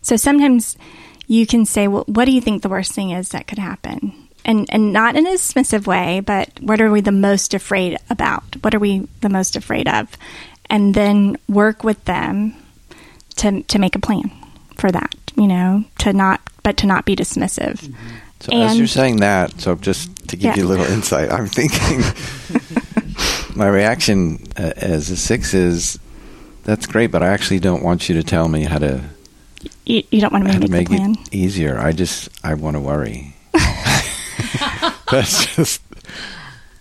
So 0.00 0.16
sometimes 0.16 0.76
you 1.26 1.46
can 1.46 1.66
say, 1.66 1.88
well, 1.88 2.04
what 2.06 2.24
do 2.24 2.32
you 2.32 2.40
think 2.40 2.62
the 2.62 2.68
worst 2.68 2.92
thing 2.92 3.10
is 3.10 3.30
that 3.30 3.46
could 3.48 3.58
happen? 3.58 4.12
And, 4.46 4.66
and 4.70 4.92
not 4.92 5.16
in 5.16 5.26
a 5.26 5.30
dismissive 5.30 5.86
way, 5.88 6.20
but 6.20 6.50
what 6.60 6.80
are 6.80 6.88
we 6.90 7.00
the 7.00 7.10
most 7.10 7.52
afraid 7.52 7.98
about? 8.08 8.44
What 8.62 8.74
are 8.74 8.78
we 8.78 9.08
the 9.20 9.28
most 9.28 9.56
afraid 9.56 9.88
of? 9.88 10.08
And 10.70 10.94
then 10.94 11.36
work 11.48 11.82
with 11.82 12.02
them 12.04 12.54
to, 13.36 13.62
to 13.64 13.78
make 13.80 13.96
a 13.96 13.98
plan 13.98 14.30
for 14.76 14.92
that, 14.92 15.14
you 15.36 15.48
know, 15.48 15.82
to 15.98 16.12
not, 16.12 16.40
but 16.62 16.76
to 16.78 16.86
not 16.86 17.04
be 17.04 17.16
dismissive. 17.16 17.92
So 18.38 18.52
as 18.52 18.78
you're 18.78 18.86
saying 18.86 19.16
that, 19.16 19.60
so 19.60 19.74
just 19.74 20.14
to 20.28 20.36
give 20.36 20.54
Yeah. 20.56 20.62
you 20.62 20.66
a 20.66 20.70
little 20.70 20.86
insight, 20.86 21.32
I'm 21.32 21.46
thinking 21.48 22.02
my 23.56 23.66
reaction 23.66 24.46
uh, 24.56 24.72
as 24.76 25.10
a 25.10 25.16
six 25.16 25.54
is 25.54 25.98
that's 26.64 26.86
great, 26.86 27.10
but 27.10 27.22
I 27.22 27.28
actually 27.28 27.58
don't 27.60 27.82
want 27.82 28.08
you 28.08 28.14
to 28.16 28.22
tell 28.22 28.46
me 28.48 28.62
how 28.64 28.78
to 28.78 29.00
You, 29.86 30.02
you 30.10 30.20
don't 30.20 30.32
want 30.32 30.44
to 30.46 30.52
make, 30.52 30.60
to 30.62 30.68
make 30.70 30.88
plan. 30.88 31.12
it 31.12 31.34
easier. 31.34 31.78
I 31.78 31.92
just 31.92 32.28
I 32.44 32.54
want 32.54 32.74
to 32.76 32.80
worry. 32.80 33.34
that's 35.10 35.54
just 35.56 35.82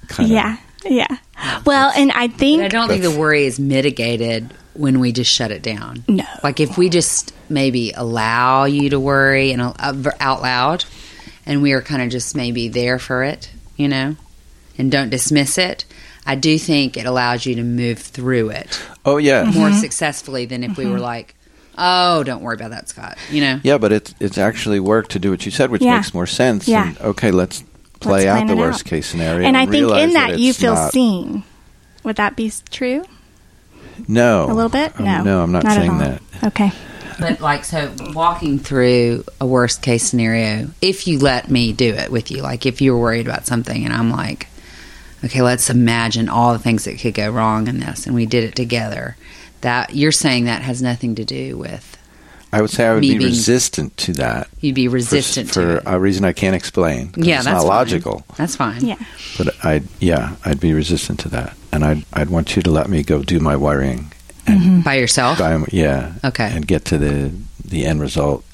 kind 0.07 0.30
Yeah. 0.30 0.57
Yeah. 0.86 1.18
Well, 1.66 1.91
and 1.95 2.11
I 2.11 2.28
think 2.28 2.61
But 2.61 2.66
I 2.66 2.68
don't 2.68 2.88
think 2.88 3.01
the 3.01 3.11
worry 3.11 3.45
is 3.45 3.59
mitigated 3.59 4.53
when 4.74 4.99
we 4.99 5.11
just 5.11 5.32
shut 5.32 5.51
it 5.51 5.61
down. 5.61 6.03
No. 6.07 6.26
Like 6.43 6.59
if 6.59 6.78
we 6.78 6.89
just 6.89 7.34
maybe 7.49 7.91
allow 7.95 8.66
you 8.66 8.89
to 8.91 8.99
worry 8.99 9.51
and 9.51 9.61
uh, 9.61 10.11
out 10.20 10.41
loud, 10.41 10.86
and 11.45 11.61
we 11.61 11.74
are 11.74 11.82
kind 11.82 12.01
of 12.01 12.09
just 12.09 12.36
maybe 12.36 12.68
there 12.68 12.99
for 12.99 13.24
it, 13.24 13.51
you 13.78 13.88
know, 13.88 14.16
and 14.78 14.91
don't 14.91 15.09
dismiss 15.09 15.57
it. 15.57 15.86
I 16.26 16.36
do 16.36 16.57
think 16.57 16.97
it 16.97 17.05
allows 17.05 17.45
you 17.45 17.55
to 17.55 17.63
move 17.63 17.99
through 17.99 18.49
it 18.49 18.82
Oh 19.05 19.18
yeah, 19.18 19.43
more 19.43 19.72
successfully 19.72 20.45
than 20.45 20.63
if 20.63 20.78
we 20.78 20.88
were 20.88 20.99
like, 20.99 21.36
"Oh, 21.78 22.23
don't 22.23 22.41
worry 22.41 22.55
about 22.55 22.71
that, 22.71 22.89
Scott." 22.89 23.17
You 23.32 23.41
know. 23.41 23.59
yeah, 23.63 23.78
but 23.78 23.91
it's 23.91 24.13
it's 24.19 24.38
actually 24.38 24.80
work 24.80 25.07
to 25.09 25.19
do 25.19 25.32
what 25.32 25.45
you 25.45 25.51
said, 25.51 25.69
which 25.71 25.82
Yeah. 25.82 25.97
makes 25.97 26.13
more 26.13 26.28
sense. 26.28 26.67
Yeah. 26.67 26.88
And, 26.89 27.01
okay, 27.01 27.32
let's 27.32 27.63
play 27.99 28.26
Let's 28.26 28.26
out 28.28 28.36
plan 28.36 28.47
the 28.47 28.53
it 28.53 28.57
worst 28.57 28.82
out. 28.86 28.89
case 28.89 29.07
scenario. 29.07 29.47
and 29.47 29.55
I 29.57 29.61
think 29.65 29.73
realize 29.76 30.03
in 30.03 30.13
that, 30.13 30.39
you 30.39 30.49
it's 30.49 30.59
feel 30.59 30.73
not- 30.76 30.91
seen. 30.91 31.43
Would 32.03 32.17
that 32.17 32.36
be 32.36 32.47
s- 32.47 32.61
true? 32.69 33.03
No, 34.07 34.45
A 34.45 34.53
little 34.53 34.69
bit? 34.69 34.91
Um, 34.99 35.05
No. 35.05 35.23
no, 35.23 35.41
I'm 35.41 35.51
not, 35.51 35.65
at 35.65 35.76
saying 35.76 35.89
all. 35.91 35.99
that. 35.99 36.21
Okay. 36.43 36.71
But 37.19 37.39
like 37.39 37.63
so 37.63 37.91
walking 38.13 38.59
through 38.59 39.23
a 39.39 39.45
worst 39.45 39.82
case 39.82 40.03
scenario, 40.03 40.67
if 40.82 41.07
you 41.07 41.17
let 41.17 41.49
me 41.49 41.71
do 41.71 41.93
it 41.93 42.11
with 42.11 42.30
you, 42.30 42.41
like 42.41 42.65
if 42.65 42.82
you 42.82 42.91
were 42.93 42.99
worried 42.99 43.26
about 43.26 43.47
something 43.47 43.86
and 43.86 43.93
I'm 43.93 44.11
like, 44.11 44.47
okay, 45.23 45.41
let's 45.41 45.69
imagine 45.69 46.28
all 46.28 46.51
the 46.51 46.59
things 46.59 46.84
that 46.84 46.99
could 46.99 47.13
go 47.13 47.30
wrong 47.30 47.67
in 47.67 47.80
this 47.80 48.05
and 48.05 48.13
we 48.13 48.26
did 48.26 48.43
it 48.43 48.55
together. 48.55 49.15
That 49.66 49.95
you're 49.95 50.11
saying 50.11 50.45
that 50.45 50.61
has 50.61 50.82
nothing 50.82 51.16
to 51.16 51.26
do 51.26 51.57
with 51.57 51.97
I 52.53 52.61
would 52.61 52.70
say 52.70 52.86
I 52.88 52.93
would 52.93 53.01
be 53.01 53.18
being- 53.18 53.22
resistant 53.22 53.97
to 53.97 54.13
that. 54.13 54.47
you'd 54.61 54.76
be 54.76 54.88
resistant 54.88 55.49
for, 55.49 55.61
to 55.61 55.78
it. 55.78 55.84
a 55.86 55.99
reason 55.99 56.24
I 56.24 56.32
can't 56.32 56.55
explain. 56.55 57.11
yeah, 57.18 57.38
it's 57.38 57.45
that's 57.45 57.55
not 57.55 57.59
fine. 57.61 57.68
logical. 57.68 58.24
That's 58.38 58.55
fine. 58.55 58.86
Yeah. 58.86 58.95
But 59.38 59.55
I, 59.66 59.82
yeah, 59.99 60.36
I'd 60.45 60.61
be 60.61 60.74
resistant 60.74 61.20
to 61.22 61.30
that, 61.30 61.57
and 61.74 61.84
I'd 61.84 62.05
I'd 62.13 62.30
want 62.30 62.55
you 62.55 62.61
to 62.61 62.72
let 62.72 62.88
me 62.88 63.03
go 63.03 63.24
do 63.24 63.39
my 63.39 63.57
worrying. 63.57 64.13
Mm-hmm. 64.45 64.82
By 64.82 64.95
yourself? 64.95 65.39
By, 65.39 65.66
yeah. 65.72 66.13
Okay. 66.24 66.49
And 66.55 66.66
get 66.68 66.86
to 66.86 66.97
the 66.97 67.32
the 67.66 67.86
end 67.86 67.99
result 67.99 68.45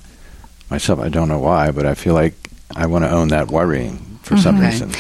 myself. 0.70 1.00
I 1.00 1.10
don't 1.10 1.28
know 1.28 1.40
why, 1.40 1.72
but 1.72 1.86
I 1.86 1.94
feel 1.94 2.14
like 2.16 2.34
I 2.76 2.88
want 2.88 3.04
to 3.04 3.12
own 3.12 3.28
that 3.28 3.50
worrying 3.52 4.20
for 4.24 4.38
some 4.38 4.56
mm-hmm. 4.56 4.64
Okay. 4.66 4.72
reason. 4.72 4.92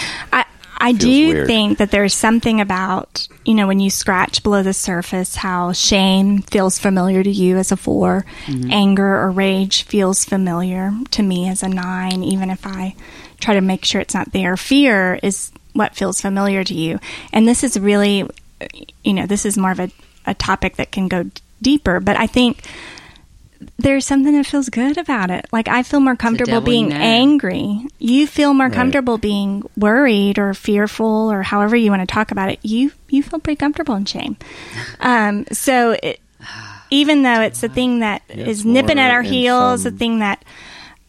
I 0.81 0.93
do 0.93 1.27
weird. 1.27 1.47
think 1.47 1.77
that 1.77 1.91
there's 1.91 2.13
something 2.13 2.59
about 2.59 3.27
you 3.45 3.53
know 3.53 3.67
when 3.67 3.79
you 3.79 3.89
scratch 3.89 4.43
below 4.43 4.63
the 4.63 4.73
surface 4.73 5.35
how 5.35 5.73
shame 5.73 6.41
feels 6.41 6.79
familiar 6.79 7.23
to 7.23 7.29
you 7.29 7.57
as 7.57 7.71
a 7.71 7.77
4 7.77 8.25
mm-hmm. 8.45 8.71
anger 8.71 9.15
or 9.15 9.31
rage 9.31 9.83
feels 9.83 10.25
familiar 10.25 10.91
to 11.11 11.23
me 11.23 11.47
as 11.47 11.63
a 11.63 11.69
nine, 11.69 12.23
even 12.23 12.49
if 12.49 12.65
I 12.65 12.95
try 13.39 13.53
to 13.53 13.61
make 13.61 13.85
sure 13.85 14.01
it's 14.01 14.13
not 14.13 14.31
there. 14.31 14.57
Fear 14.57 15.19
is 15.21 15.51
what 15.73 15.95
feels 15.95 16.19
familiar 16.19 16.63
to 16.63 16.73
you, 16.73 16.99
and 17.31 17.47
this 17.47 17.63
is 17.63 17.79
really 17.79 18.27
you 19.03 19.13
know 19.13 19.25
this 19.27 19.45
is 19.45 19.57
more 19.57 19.71
of 19.71 19.79
a, 19.79 19.91
a 20.25 20.33
topic 20.33 20.77
that 20.77 20.91
can 20.91 21.07
go 21.07 21.23
d- 21.23 21.41
deeper, 21.61 21.99
but 21.99 22.17
I 22.17 22.27
think. 22.27 22.63
There's 23.77 24.05
something 24.05 24.33
that 24.33 24.45
feels 24.45 24.69
good 24.69 24.97
about 24.97 25.29
it. 25.29 25.45
Like 25.51 25.67
I 25.67 25.83
feel 25.83 25.99
more 25.99 26.15
comfortable 26.15 26.61
being 26.61 26.93
angry. 26.93 27.85
You 27.99 28.25
feel 28.27 28.53
more 28.53 28.67
Right. 28.67 28.75
comfortable 28.75 29.17
being 29.17 29.63
worried 29.77 30.39
or 30.39 30.53
fearful 30.53 31.31
or 31.31 31.41
however 31.43 31.75
you 31.75 31.91
want 31.91 32.01
to 32.07 32.11
talk 32.13 32.31
about 32.31 32.49
it. 32.49 32.59
You 32.63 32.91
you 33.09 33.21
feel 33.23 33.39
pretty 33.39 33.57
comfortable 33.57 33.95
in 33.95 34.05
shame. 34.05 34.37
Um, 34.99 35.45
so 35.51 35.97
it, 36.01 36.19
even 36.89 37.23
though 37.23 37.41
it's 37.41 37.61
the 37.61 37.69
thing 37.69 37.99
that 37.99 38.21
is 38.29 38.37
Yeah, 38.37 38.45
it's 38.47 38.63
nipping 38.65 38.99
at 38.99 39.11
our 39.11 39.21
heels, 39.21 39.83
the 39.83 39.89
some- 39.89 39.97
thing 39.97 40.19
that 40.19 40.43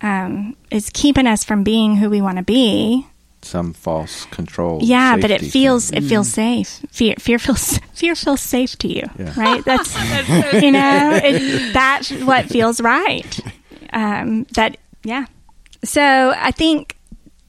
um, 0.00 0.56
is 0.70 0.90
keeping 0.92 1.26
us 1.26 1.44
from 1.44 1.62
being 1.62 1.96
who 1.96 2.10
we 2.10 2.20
want 2.20 2.36
to 2.38 2.42
be. 2.44 3.06
Some 3.42 3.72
false 3.72 4.24
control. 4.26 4.80
Yeah, 4.82 5.16
but 5.16 5.30
it 5.30 5.40
feels 5.40 5.90
thing. 5.90 6.04
it 6.04 6.08
feels 6.08 6.32
safe. 6.32 6.80
Fear 6.90 7.16
fear 7.18 7.38
feels 7.38 7.78
fear 7.94 8.14
feels 8.14 8.40
safe 8.40 8.76
to 8.78 8.88
you, 8.88 9.02
Yeah. 9.18 9.34
right? 9.36 9.64
That's 9.64 9.94
you 10.62 10.70
know 10.70 11.20
it, 11.22 11.72
that's 11.72 12.10
what 12.22 12.46
feels 12.46 12.80
right. 12.80 13.40
Um, 13.92 14.44
that 14.54 14.76
yeah. 15.04 15.26
So 15.84 16.32
I 16.36 16.52
think 16.52 16.96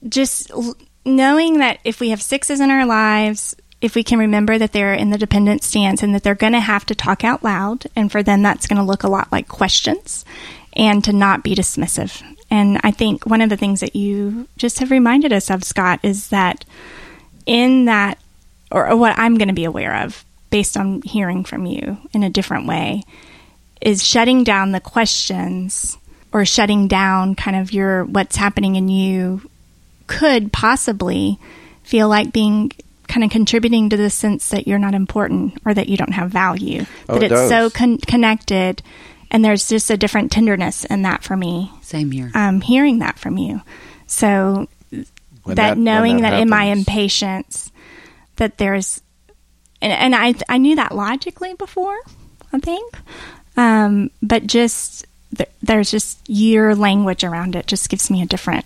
just 0.08 0.50
l- 0.50 0.76
knowing 1.06 1.58
that 1.58 1.78
if 1.84 2.00
we 2.00 2.10
have 2.10 2.20
sixes 2.20 2.60
in 2.60 2.70
our 2.70 2.84
lives, 2.84 3.54
if 3.80 3.94
we 3.94 4.02
can 4.02 4.18
remember 4.18 4.58
that 4.58 4.72
they're 4.72 4.94
in 4.94 5.10
the 5.10 5.18
dependent 5.18 5.62
stance 5.62 6.02
and 6.02 6.14
that 6.14 6.22
they're 6.24 6.34
going 6.34 6.52
to 6.54 6.60
have 6.60 6.84
to 6.86 6.94
talk 6.94 7.22
out 7.22 7.44
loud, 7.44 7.86
and 7.94 8.10
for 8.10 8.22
them 8.22 8.42
that's 8.42 8.66
going 8.66 8.78
to 8.78 8.82
look 8.82 9.04
a 9.04 9.08
lot 9.08 9.30
like 9.30 9.46
questions, 9.46 10.24
and 10.72 11.04
to 11.04 11.12
not 11.12 11.44
be 11.44 11.54
dismissive. 11.54 12.22
And 12.54 12.80
I 12.84 12.92
think 12.92 13.26
one 13.26 13.40
of 13.40 13.50
the 13.50 13.56
things 13.56 13.80
that 13.80 13.96
you 13.96 14.46
just 14.56 14.78
have 14.78 14.92
reminded 14.92 15.32
us 15.32 15.50
of, 15.50 15.64
Scott, 15.64 15.98
is 16.04 16.28
that 16.28 16.64
in 17.46 17.86
that, 17.86 18.16
or, 18.70 18.94
what 18.94 19.18
I'm 19.18 19.38
going 19.38 19.48
to 19.48 19.54
be 19.54 19.64
aware 19.64 20.04
of 20.04 20.24
based 20.50 20.76
on 20.76 21.02
hearing 21.02 21.42
from 21.42 21.66
you 21.66 21.98
in 22.12 22.22
a 22.22 22.30
different 22.30 22.68
way, 22.68 23.02
is 23.80 24.06
shutting 24.06 24.44
down 24.44 24.70
the 24.70 24.78
questions 24.78 25.98
or 26.32 26.44
shutting 26.44 26.86
down 26.86 27.34
kind 27.34 27.56
of 27.56 27.72
your 27.72 28.04
what's 28.04 28.36
happening 28.36 28.76
in 28.76 28.88
you 28.88 29.50
could 30.06 30.52
possibly 30.52 31.40
feel 31.82 32.08
like 32.08 32.32
being 32.32 32.70
kind 33.08 33.24
of 33.24 33.30
contributing 33.30 33.88
to 33.90 33.96
the 33.96 34.10
sense 34.10 34.50
that 34.50 34.68
you're 34.68 34.78
not 34.78 34.94
important 34.94 35.60
or 35.64 35.74
that 35.74 35.88
you 35.88 35.96
don't 35.96 36.12
have 36.12 36.30
value. 36.30 36.84
Oh, 37.08 37.14
that 37.14 37.24
it 37.24 37.32
it's 37.32 37.48
so 37.48 37.68
con- 37.68 37.98
connected, 37.98 38.80
and 39.30 39.44
there's 39.44 39.68
just 39.68 39.90
a 39.90 39.96
different 39.96 40.30
tenderness 40.32 40.84
in 40.84 41.02
that 41.02 41.22
for 41.22 41.36
me. 41.36 41.70
Same 41.82 42.10
here. 42.10 42.30
Um, 42.34 42.60
hearing 42.60 42.98
that 43.00 43.18
from 43.18 43.38
you, 43.38 43.60
so 44.06 44.68
When 45.42 45.56
that, 45.56 45.76
knowing 45.78 46.22
that, 46.22 46.34
in 46.34 46.48
my 46.48 46.64
impatience, 46.64 47.70
that 48.36 48.58
there's, 48.58 49.00
and, 49.82 49.92
and 49.92 50.14
I 50.14 50.34
I 50.48 50.58
knew 50.58 50.76
that 50.76 50.94
logically 50.94 51.54
before, 51.54 51.98
I 52.52 52.58
think. 52.58 52.94
Um, 53.56 54.10
but 54.22 54.46
just 54.46 55.06
th- 55.36 55.48
there's 55.62 55.90
just 55.90 56.18
your 56.28 56.74
language 56.74 57.22
around 57.24 57.54
it 57.56 57.66
just 57.66 57.88
gives 57.88 58.10
me 58.10 58.22
a 58.22 58.26
different. 58.26 58.64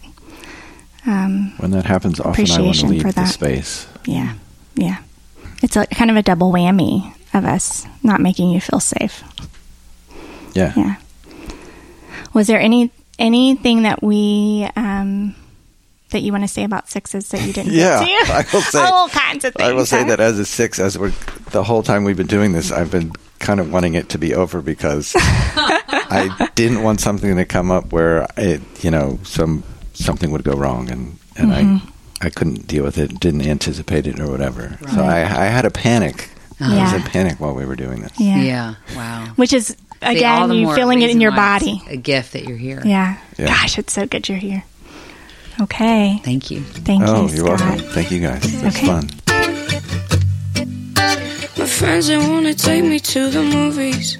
Um, 1.06 1.52
When 1.58 1.70
that 1.72 1.84
happens, 1.86 2.20
often 2.20 2.50
I 2.50 2.60
want 2.60 2.76
to 2.76 2.86
leave 2.86 3.02
for 3.02 3.08
the 3.08 3.20
that. 3.22 3.26
space. 3.28 3.86
yeah, 4.04 4.34
yeah. 4.74 4.98
It's 5.62 5.76
a 5.76 5.86
kind 5.86 6.10
of 6.10 6.16
a 6.16 6.22
double 6.22 6.52
whammy 6.52 7.14
of 7.34 7.44
us 7.44 7.86
not 8.02 8.20
making 8.20 8.50
you 8.50 8.60
feel 8.60 8.80
safe. 8.80 9.22
Yeah. 10.54 10.72
Yeah. 10.76 10.96
Was 12.34 12.46
there 12.46 12.60
any 12.60 12.90
anything 13.18 13.82
that 13.82 14.02
we 14.02 14.68
um, 14.76 15.34
that 16.10 16.20
you 16.20 16.32
want 16.32 16.44
to 16.44 16.48
say 16.48 16.62
about 16.64 16.88
sixes 16.88 17.28
that 17.30 17.42
you 17.46 17.52
didn't 17.52 17.72
Yeah, 17.72 18.04
get 18.04 18.26
to? 18.26 18.32
I 18.32 18.44
will 18.52 18.62
say- 18.62 18.78
all 18.82 19.08
kinds 19.08 19.44
of 19.44 19.54
things. 19.54 19.68
I 19.68 19.72
will 19.72 19.86
say 19.86 20.02
huh? 20.02 20.08
that 20.08 20.20
as 20.20 20.38
a 20.38 20.44
six, 20.46 20.78
as 20.78 20.98
we're 20.98 21.12
the 21.50 21.64
whole 21.64 21.82
time 21.82 22.04
we've 22.04 22.16
been 22.16 22.26
doing 22.26 22.52
this, 22.52 22.70
I've 22.70 22.90
been 22.90 23.12
kind 23.38 23.60
of 23.60 23.72
wanting 23.72 23.94
it 23.94 24.08
to 24.10 24.18
be 24.18 24.34
over 24.34 24.60
because 24.62 25.12
I 25.16 26.48
didn't 26.54 26.82
want 26.82 27.00
something 27.00 27.36
to 27.36 27.44
come 27.44 27.70
up 27.70 27.92
where 27.92 28.26
it, 28.36 28.60
you 28.84 28.90
know, 28.90 29.18
some 29.24 29.62
something 29.94 30.30
would 30.30 30.44
go 30.44 30.54
wrong, 30.54 30.90
and 30.90 31.18
and 31.36 31.50
Mm-hmm. 31.52 31.86
I 31.86 31.92
I 32.20 32.30
couldn't 32.30 32.66
deal 32.66 32.82
with 32.82 32.98
it, 32.98 33.20
didn't 33.20 33.42
anticipate 33.42 34.06
it 34.08 34.18
or 34.18 34.28
whatever. 34.28 34.76
So 34.92 35.02
I 35.02 35.20
I 35.20 35.44
had 35.46 35.64
a 35.64 35.70
panic. 35.70 36.30
I 36.60 36.68
was 36.82 36.92
Yeah. 36.92 36.96
in 36.96 37.02
panic 37.02 37.38
while 37.38 37.54
we 37.54 37.64
were 37.64 37.76
doing 37.76 38.00
this. 38.02 38.10
Yeah. 38.18 38.42
Yeah. 38.42 38.74
Wow. 38.96 39.26
Which 39.36 39.52
is 39.52 39.68
See, 39.68 39.74
all 39.76 39.87
again 40.02 40.52
you 40.52 40.64
more 40.66 40.74
feeling 40.74 41.02
it 41.02 41.10
in 41.10 41.20
your 41.20 41.30
why 41.32 41.56
it's 41.56 41.64
body. 41.64 41.82
A 41.88 41.96
gift 41.96 42.32
that 42.34 42.44
you're 42.44 42.56
here. 42.56 42.82
Yeah. 42.84 43.18
Yeah. 43.36 43.46
Gosh, 43.46 43.78
it's 43.78 43.92
so 43.92 44.06
good 44.06 44.28
you're 44.28 44.38
here. 44.38 44.64
Okay. 45.60 46.20
Thank 46.24 46.50
you. 46.50 46.60
Thank 46.60 47.02
Oh, 47.04 47.26
you, 47.26 47.36
you're 47.36 47.56
Scott. 47.56 47.60
welcome. 47.70 47.86
Thank 47.90 48.10
you 48.12 48.20
guys. 48.20 48.44
It's 48.44 48.76
Okay. 48.76 48.86
fun. 48.86 49.10
My 51.58 51.66
friends 51.66 52.06
they 52.06 52.16
wanna 52.16 52.54
take 52.54 52.84
me 52.84 53.00
to 53.00 53.30
the 53.30 53.42
movies. 53.42 54.18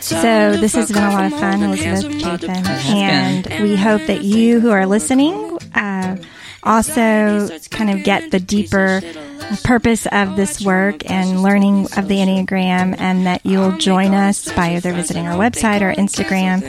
So 0.00 0.56
this 0.56 0.74
has 0.74 0.90
been 0.90 1.02
a 1.02 1.10
lot 1.10 1.32
of 1.32 1.38
fun, 1.38 1.62
Elizabeth 1.62 2.04
I'm 2.04 2.20
about 2.20 2.40
to 2.40 2.46
Chapin, 2.46 3.52
and 3.52 3.62
we 3.62 3.76
hope 3.76 4.06
that 4.06 4.22
you 4.22 4.60
who 4.60 4.70
are 4.70 4.86
listening 4.86 5.58
uh, 5.74 6.16
also 6.62 7.48
kind 7.70 7.90
of 7.90 8.04
get 8.04 8.30
the 8.30 8.40
deeper 8.40 9.00
purpose 9.64 10.06
of 10.10 10.36
this 10.36 10.60
work 10.60 11.08
and 11.10 11.42
learning 11.42 11.86
of 11.96 12.08
the 12.08 12.16
Enneagram, 12.16 12.98
and 12.98 13.26
that 13.26 13.44
you'll 13.44 13.76
join 13.78 14.14
us 14.14 14.52
by 14.52 14.76
either 14.76 14.92
visiting 14.92 15.26
our 15.26 15.36
website 15.36 15.80
or 15.82 15.92
Instagram 15.94 16.62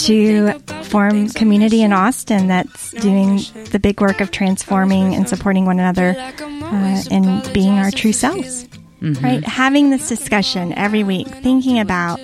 to 0.00 0.58
form 0.84 1.28
community 1.28 1.82
in 1.82 1.92
Austin 1.92 2.48
that's 2.48 2.90
doing 2.92 3.40
the 3.70 3.78
big 3.80 4.00
work 4.00 4.20
of 4.20 4.30
transforming 4.30 5.14
and 5.14 5.28
supporting 5.28 5.66
one 5.66 5.78
another 5.78 6.16
uh, 6.18 7.02
and 7.10 7.52
being 7.52 7.74
our 7.74 7.90
true 7.90 8.12
selves. 8.12 8.68
Right? 9.00 9.44
Having 9.44 9.90
this 9.90 10.08
discussion 10.08 10.72
every 10.72 11.04
week, 11.04 11.28
thinking 11.28 11.78
about 11.78 12.18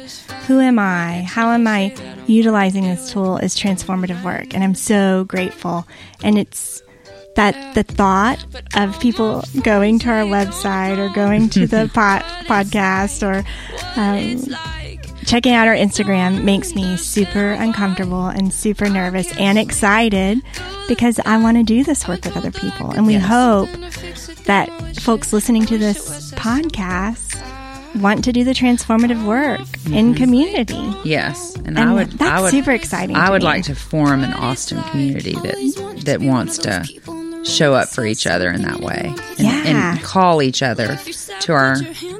who 0.47 0.61
am 0.61 0.79
I? 0.79 1.27
How 1.29 1.51
am 1.51 1.67
I 1.67 1.95
utilizing 2.31 2.85
this 2.85 3.13
tool 3.13 3.37
is 3.39 3.57
transformative 3.57 4.23
work. 4.25 4.55
And 4.55 4.63
I'm 4.65 4.75
so 4.75 5.25
grateful. 5.25 5.87
And 6.23 6.39
it's 6.39 6.83
that 7.37 7.75
the 7.75 7.83
thought 7.83 8.45
of 8.75 8.99
people 9.01 9.43
going 9.63 9.99
to 10.01 10.09
our 10.11 10.25
website 10.25 10.99
or 10.99 11.09
going 11.15 11.49
to 11.51 11.67
the 11.67 11.91
pod, 11.95 12.23
podcast 12.47 13.23
or 13.23 13.45
um, 14.01 14.57
checking 15.25 15.53
out 15.53 15.69
our 15.69 15.75
Instagram 15.75 16.43
makes 16.45 16.75
me 16.75 16.97
super 16.97 17.53
uncomfortable 17.53 18.27
and 18.27 18.53
super 18.53 18.89
nervous 18.89 19.35
and 19.39 19.59
excited 19.59 20.41
because 20.89 21.21
I 21.25 21.37
want 21.39 21.57
to 21.57 21.63
do 21.63 21.85
this 21.85 22.07
work 22.09 22.25
with 22.25 22.37
other 22.37 22.51
people. 22.51 22.91
And 22.91 23.07
we 23.07 23.15
hope 23.15 23.69
that 24.47 24.69
folks 25.01 25.33
listening 25.33 25.67
to 25.67 25.79
this 25.79 26.33
podcast 26.33 27.37
want 28.01 28.25
to 28.25 28.33
do 28.33 28.45
the 28.45 28.53
transformative 28.53 29.25
work 29.27 29.61
in 29.93 30.15
community. 30.15 30.93
Yes, 31.05 31.55
and, 31.57 31.69
And 31.69 31.79
I 31.79 31.95
would. 31.95 32.11
that's 32.13 32.31
I 32.31 32.41
would, 32.41 32.51
super 32.51 32.71
exciting 32.73 33.17
I 33.17 33.27
to 33.27 33.33
would 33.33 33.43
me. 33.43 33.47
like 33.47 33.65
to 33.65 33.75
form 33.75 34.23
an 34.23 34.33
Austin 34.33 34.83
community 34.85 35.33
that 35.35 36.03
that 36.05 36.21
wants 36.21 36.59
to 36.59 36.85
show 37.45 37.75
up 37.75 37.89
for 37.89 38.05
each 38.05 38.27
other 38.27 38.51
in 38.51 38.63
that 38.63 38.81
way, 38.81 39.15
and, 39.39 39.39
Yeah. 39.39 39.67
and 39.93 40.03
call 40.03 40.43
each 40.43 40.63
other 40.63 40.99
to 41.41 41.53
our 41.53 41.77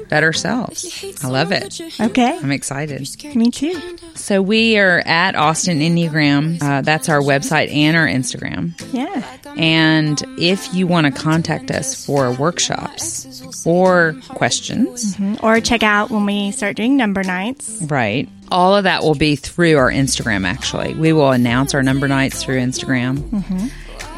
better 0.09 0.33
selves. 0.33 1.05
I 1.23 1.27
love 1.27 1.51
it. 1.51 1.79
Okay. 1.99 2.37
I'm 2.37 2.51
excited. 2.51 3.07
Me 3.35 3.51
too. 3.51 3.79
So 4.15 4.41
we 4.41 4.77
are 4.77 5.01
at 5.05 5.35
Austin 5.35 5.79
Enneagram. 5.79 6.61
Uh, 6.61 6.81
that's 6.81 7.07
our 7.09 7.19
website 7.21 7.73
and 7.73 7.95
our 7.95 8.07
Instagram. 8.07 8.73
Yeah. 8.93 9.23
And 9.57 10.21
if 10.37 10.73
you 10.73 10.87
want 10.87 11.07
to 11.13 11.21
contact 11.21 11.71
us 11.71 12.05
for 12.05 12.31
workshops 12.33 13.41
or 13.65 14.15
questions, 14.29 15.15
Or 15.41 15.59
check 15.61 15.83
out 15.83 16.09
when 16.09 16.25
we 16.25 16.51
start 16.51 16.75
doing 16.75 16.97
number 16.97 17.23
nights. 17.23 17.77
right, 17.81 18.27
all 18.51 18.75
of 18.75 18.83
that 18.85 19.03
will 19.03 19.15
be 19.15 19.35
through 19.35 19.77
our 19.77 19.91
Instagram, 19.91 20.45
actually. 20.45 20.93
We 20.93 21.13
will 21.13 21.31
announce 21.31 21.73
our 21.73 21.83
number 21.83 22.07
nights 22.07 22.43
through 22.43 22.59
Instagram. 22.59 23.69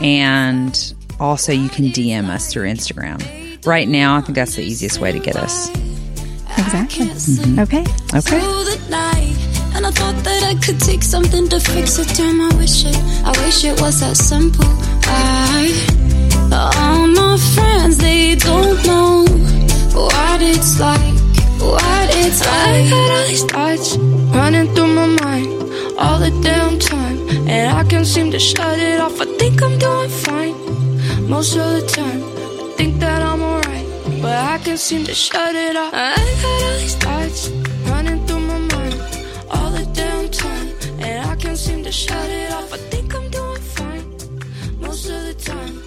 And 0.03 0.93
also, 1.19 1.51
you 1.51 1.69
can 1.69 1.85
DM 1.85 2.29
us 2.29 2.51
through 2.51 2.67
Instagram. 2.69 3.65
Right 3.65 3.87
now, 3.87 4.17
I 4.17 4.21
think 4.21 4.35
that's 4.35 4.55
the 4.55 4.63
easiest 4.63 4.99
way 4.99 5.11
to 5.11 5.19
get 5.19 5.37
us. 5.37 5.69
Exactly. 6.57 7.05
Mm-hmm. 7.07 7.59
Okay. 7.59 7.81
Okay. 7.81 8.19
through 8.19 8.63
the 8.65 8.87
night. 8.89 9.37
And 9.75 9.87
I 9.87 9.91
thought 9.91 10.23
that 10.23 10.43
I 10.43 10.55
could 10.63 10.79
take 10.79 11.01
something 11.01 11.47
to 11.49 11.59
fix 11.59 11.97
it. 11.97 12.07
Damn, 12.15 12.41
I 12.41 12.55
wish 12.57 12.85
it, 12.85 12.95
I 13.25 13.31
wish 13.43 13.63
it 13.63 13.81
was 13.81 14.01
that 14.01 14.15
simple. 14.17 14.65
I, 15.07 15.71
all 16.51 17.07
my 17.07 17.37
friends, 17.55 17.97
they 17.97 18.35
don't 18.35 18.85
know 18.85 19.25
what 19.95 20.41
it's 20.41 20.79
like, 20.79 21.15
what 21.59 22.07
it's 22.21 22.45
like. 22.45 22.85
I 22.85 22.89
got 22.89 23.11
all 23.11 23.27
these 23.27 23.43
thoughts 23.45 23.97
running 24.35 24.75
through 24.75 24.93
my 24.93 25.07
mind 25.07 25.97
all 25.97 26.19
the 26.19 26.29
damn 26.43 26.77
time. 26.77 27.22
And 27.47 27.71
I 27.71 27.83
can't 27.83 28.07
seem 28.07 28.31
to 28.31 28.39
shut 28.39 28.79
it 28.79 28.99
off. 28.99 29.19
I 29.19 29.25
think 29.25 29.61
I'm 29.61 29.77
doing 29.77 30.09
fine 30.09 30.55
most 31.29 31.55
of 31.55 31.71
the 31.73 31.85
time. 31.87 32.23
I 32.23 32.73
think 32.77 32.99
that 32.99 33.21
I'm 33.21 33.41
alright, 33.41 33.85
but 34.21 34.35
I 34.35 34.57
can't 34.59 34.79
seem 34.79 35.03
to 35.05 35.13
shut 35.13 35.53
it 35.53 35.75
off. 35.75 35.93
I 35.93 36.15
got 36.41 36.63
all 36.63 36.79
these 36.79 36.95
thoughts 36.95 37.49
running 37.89 38.25
through 38.25 38.39
my 38.39 38.59
mind 38.59 39.01
all 39.51 39.71
the 39.71 39.85
damn 39.93 40.29
time, 40.29 40.69
and 40.99 41.29
I 41.29 41.35
can't 41.35 41.57
seem 41.57 41.83
to 41.83 41.91
shut 41.91 42.29
it 42.29 42.51
off. 42.51 42.71
I 42.73 42.77
think 42.77 43.13
I'm 43.13 43.29
doing 43.29 43.61
fine 43.61 44.05
most 44.79 45.09
of 45.09 45.21
the 45.27 45.33
time. 45.33 45.82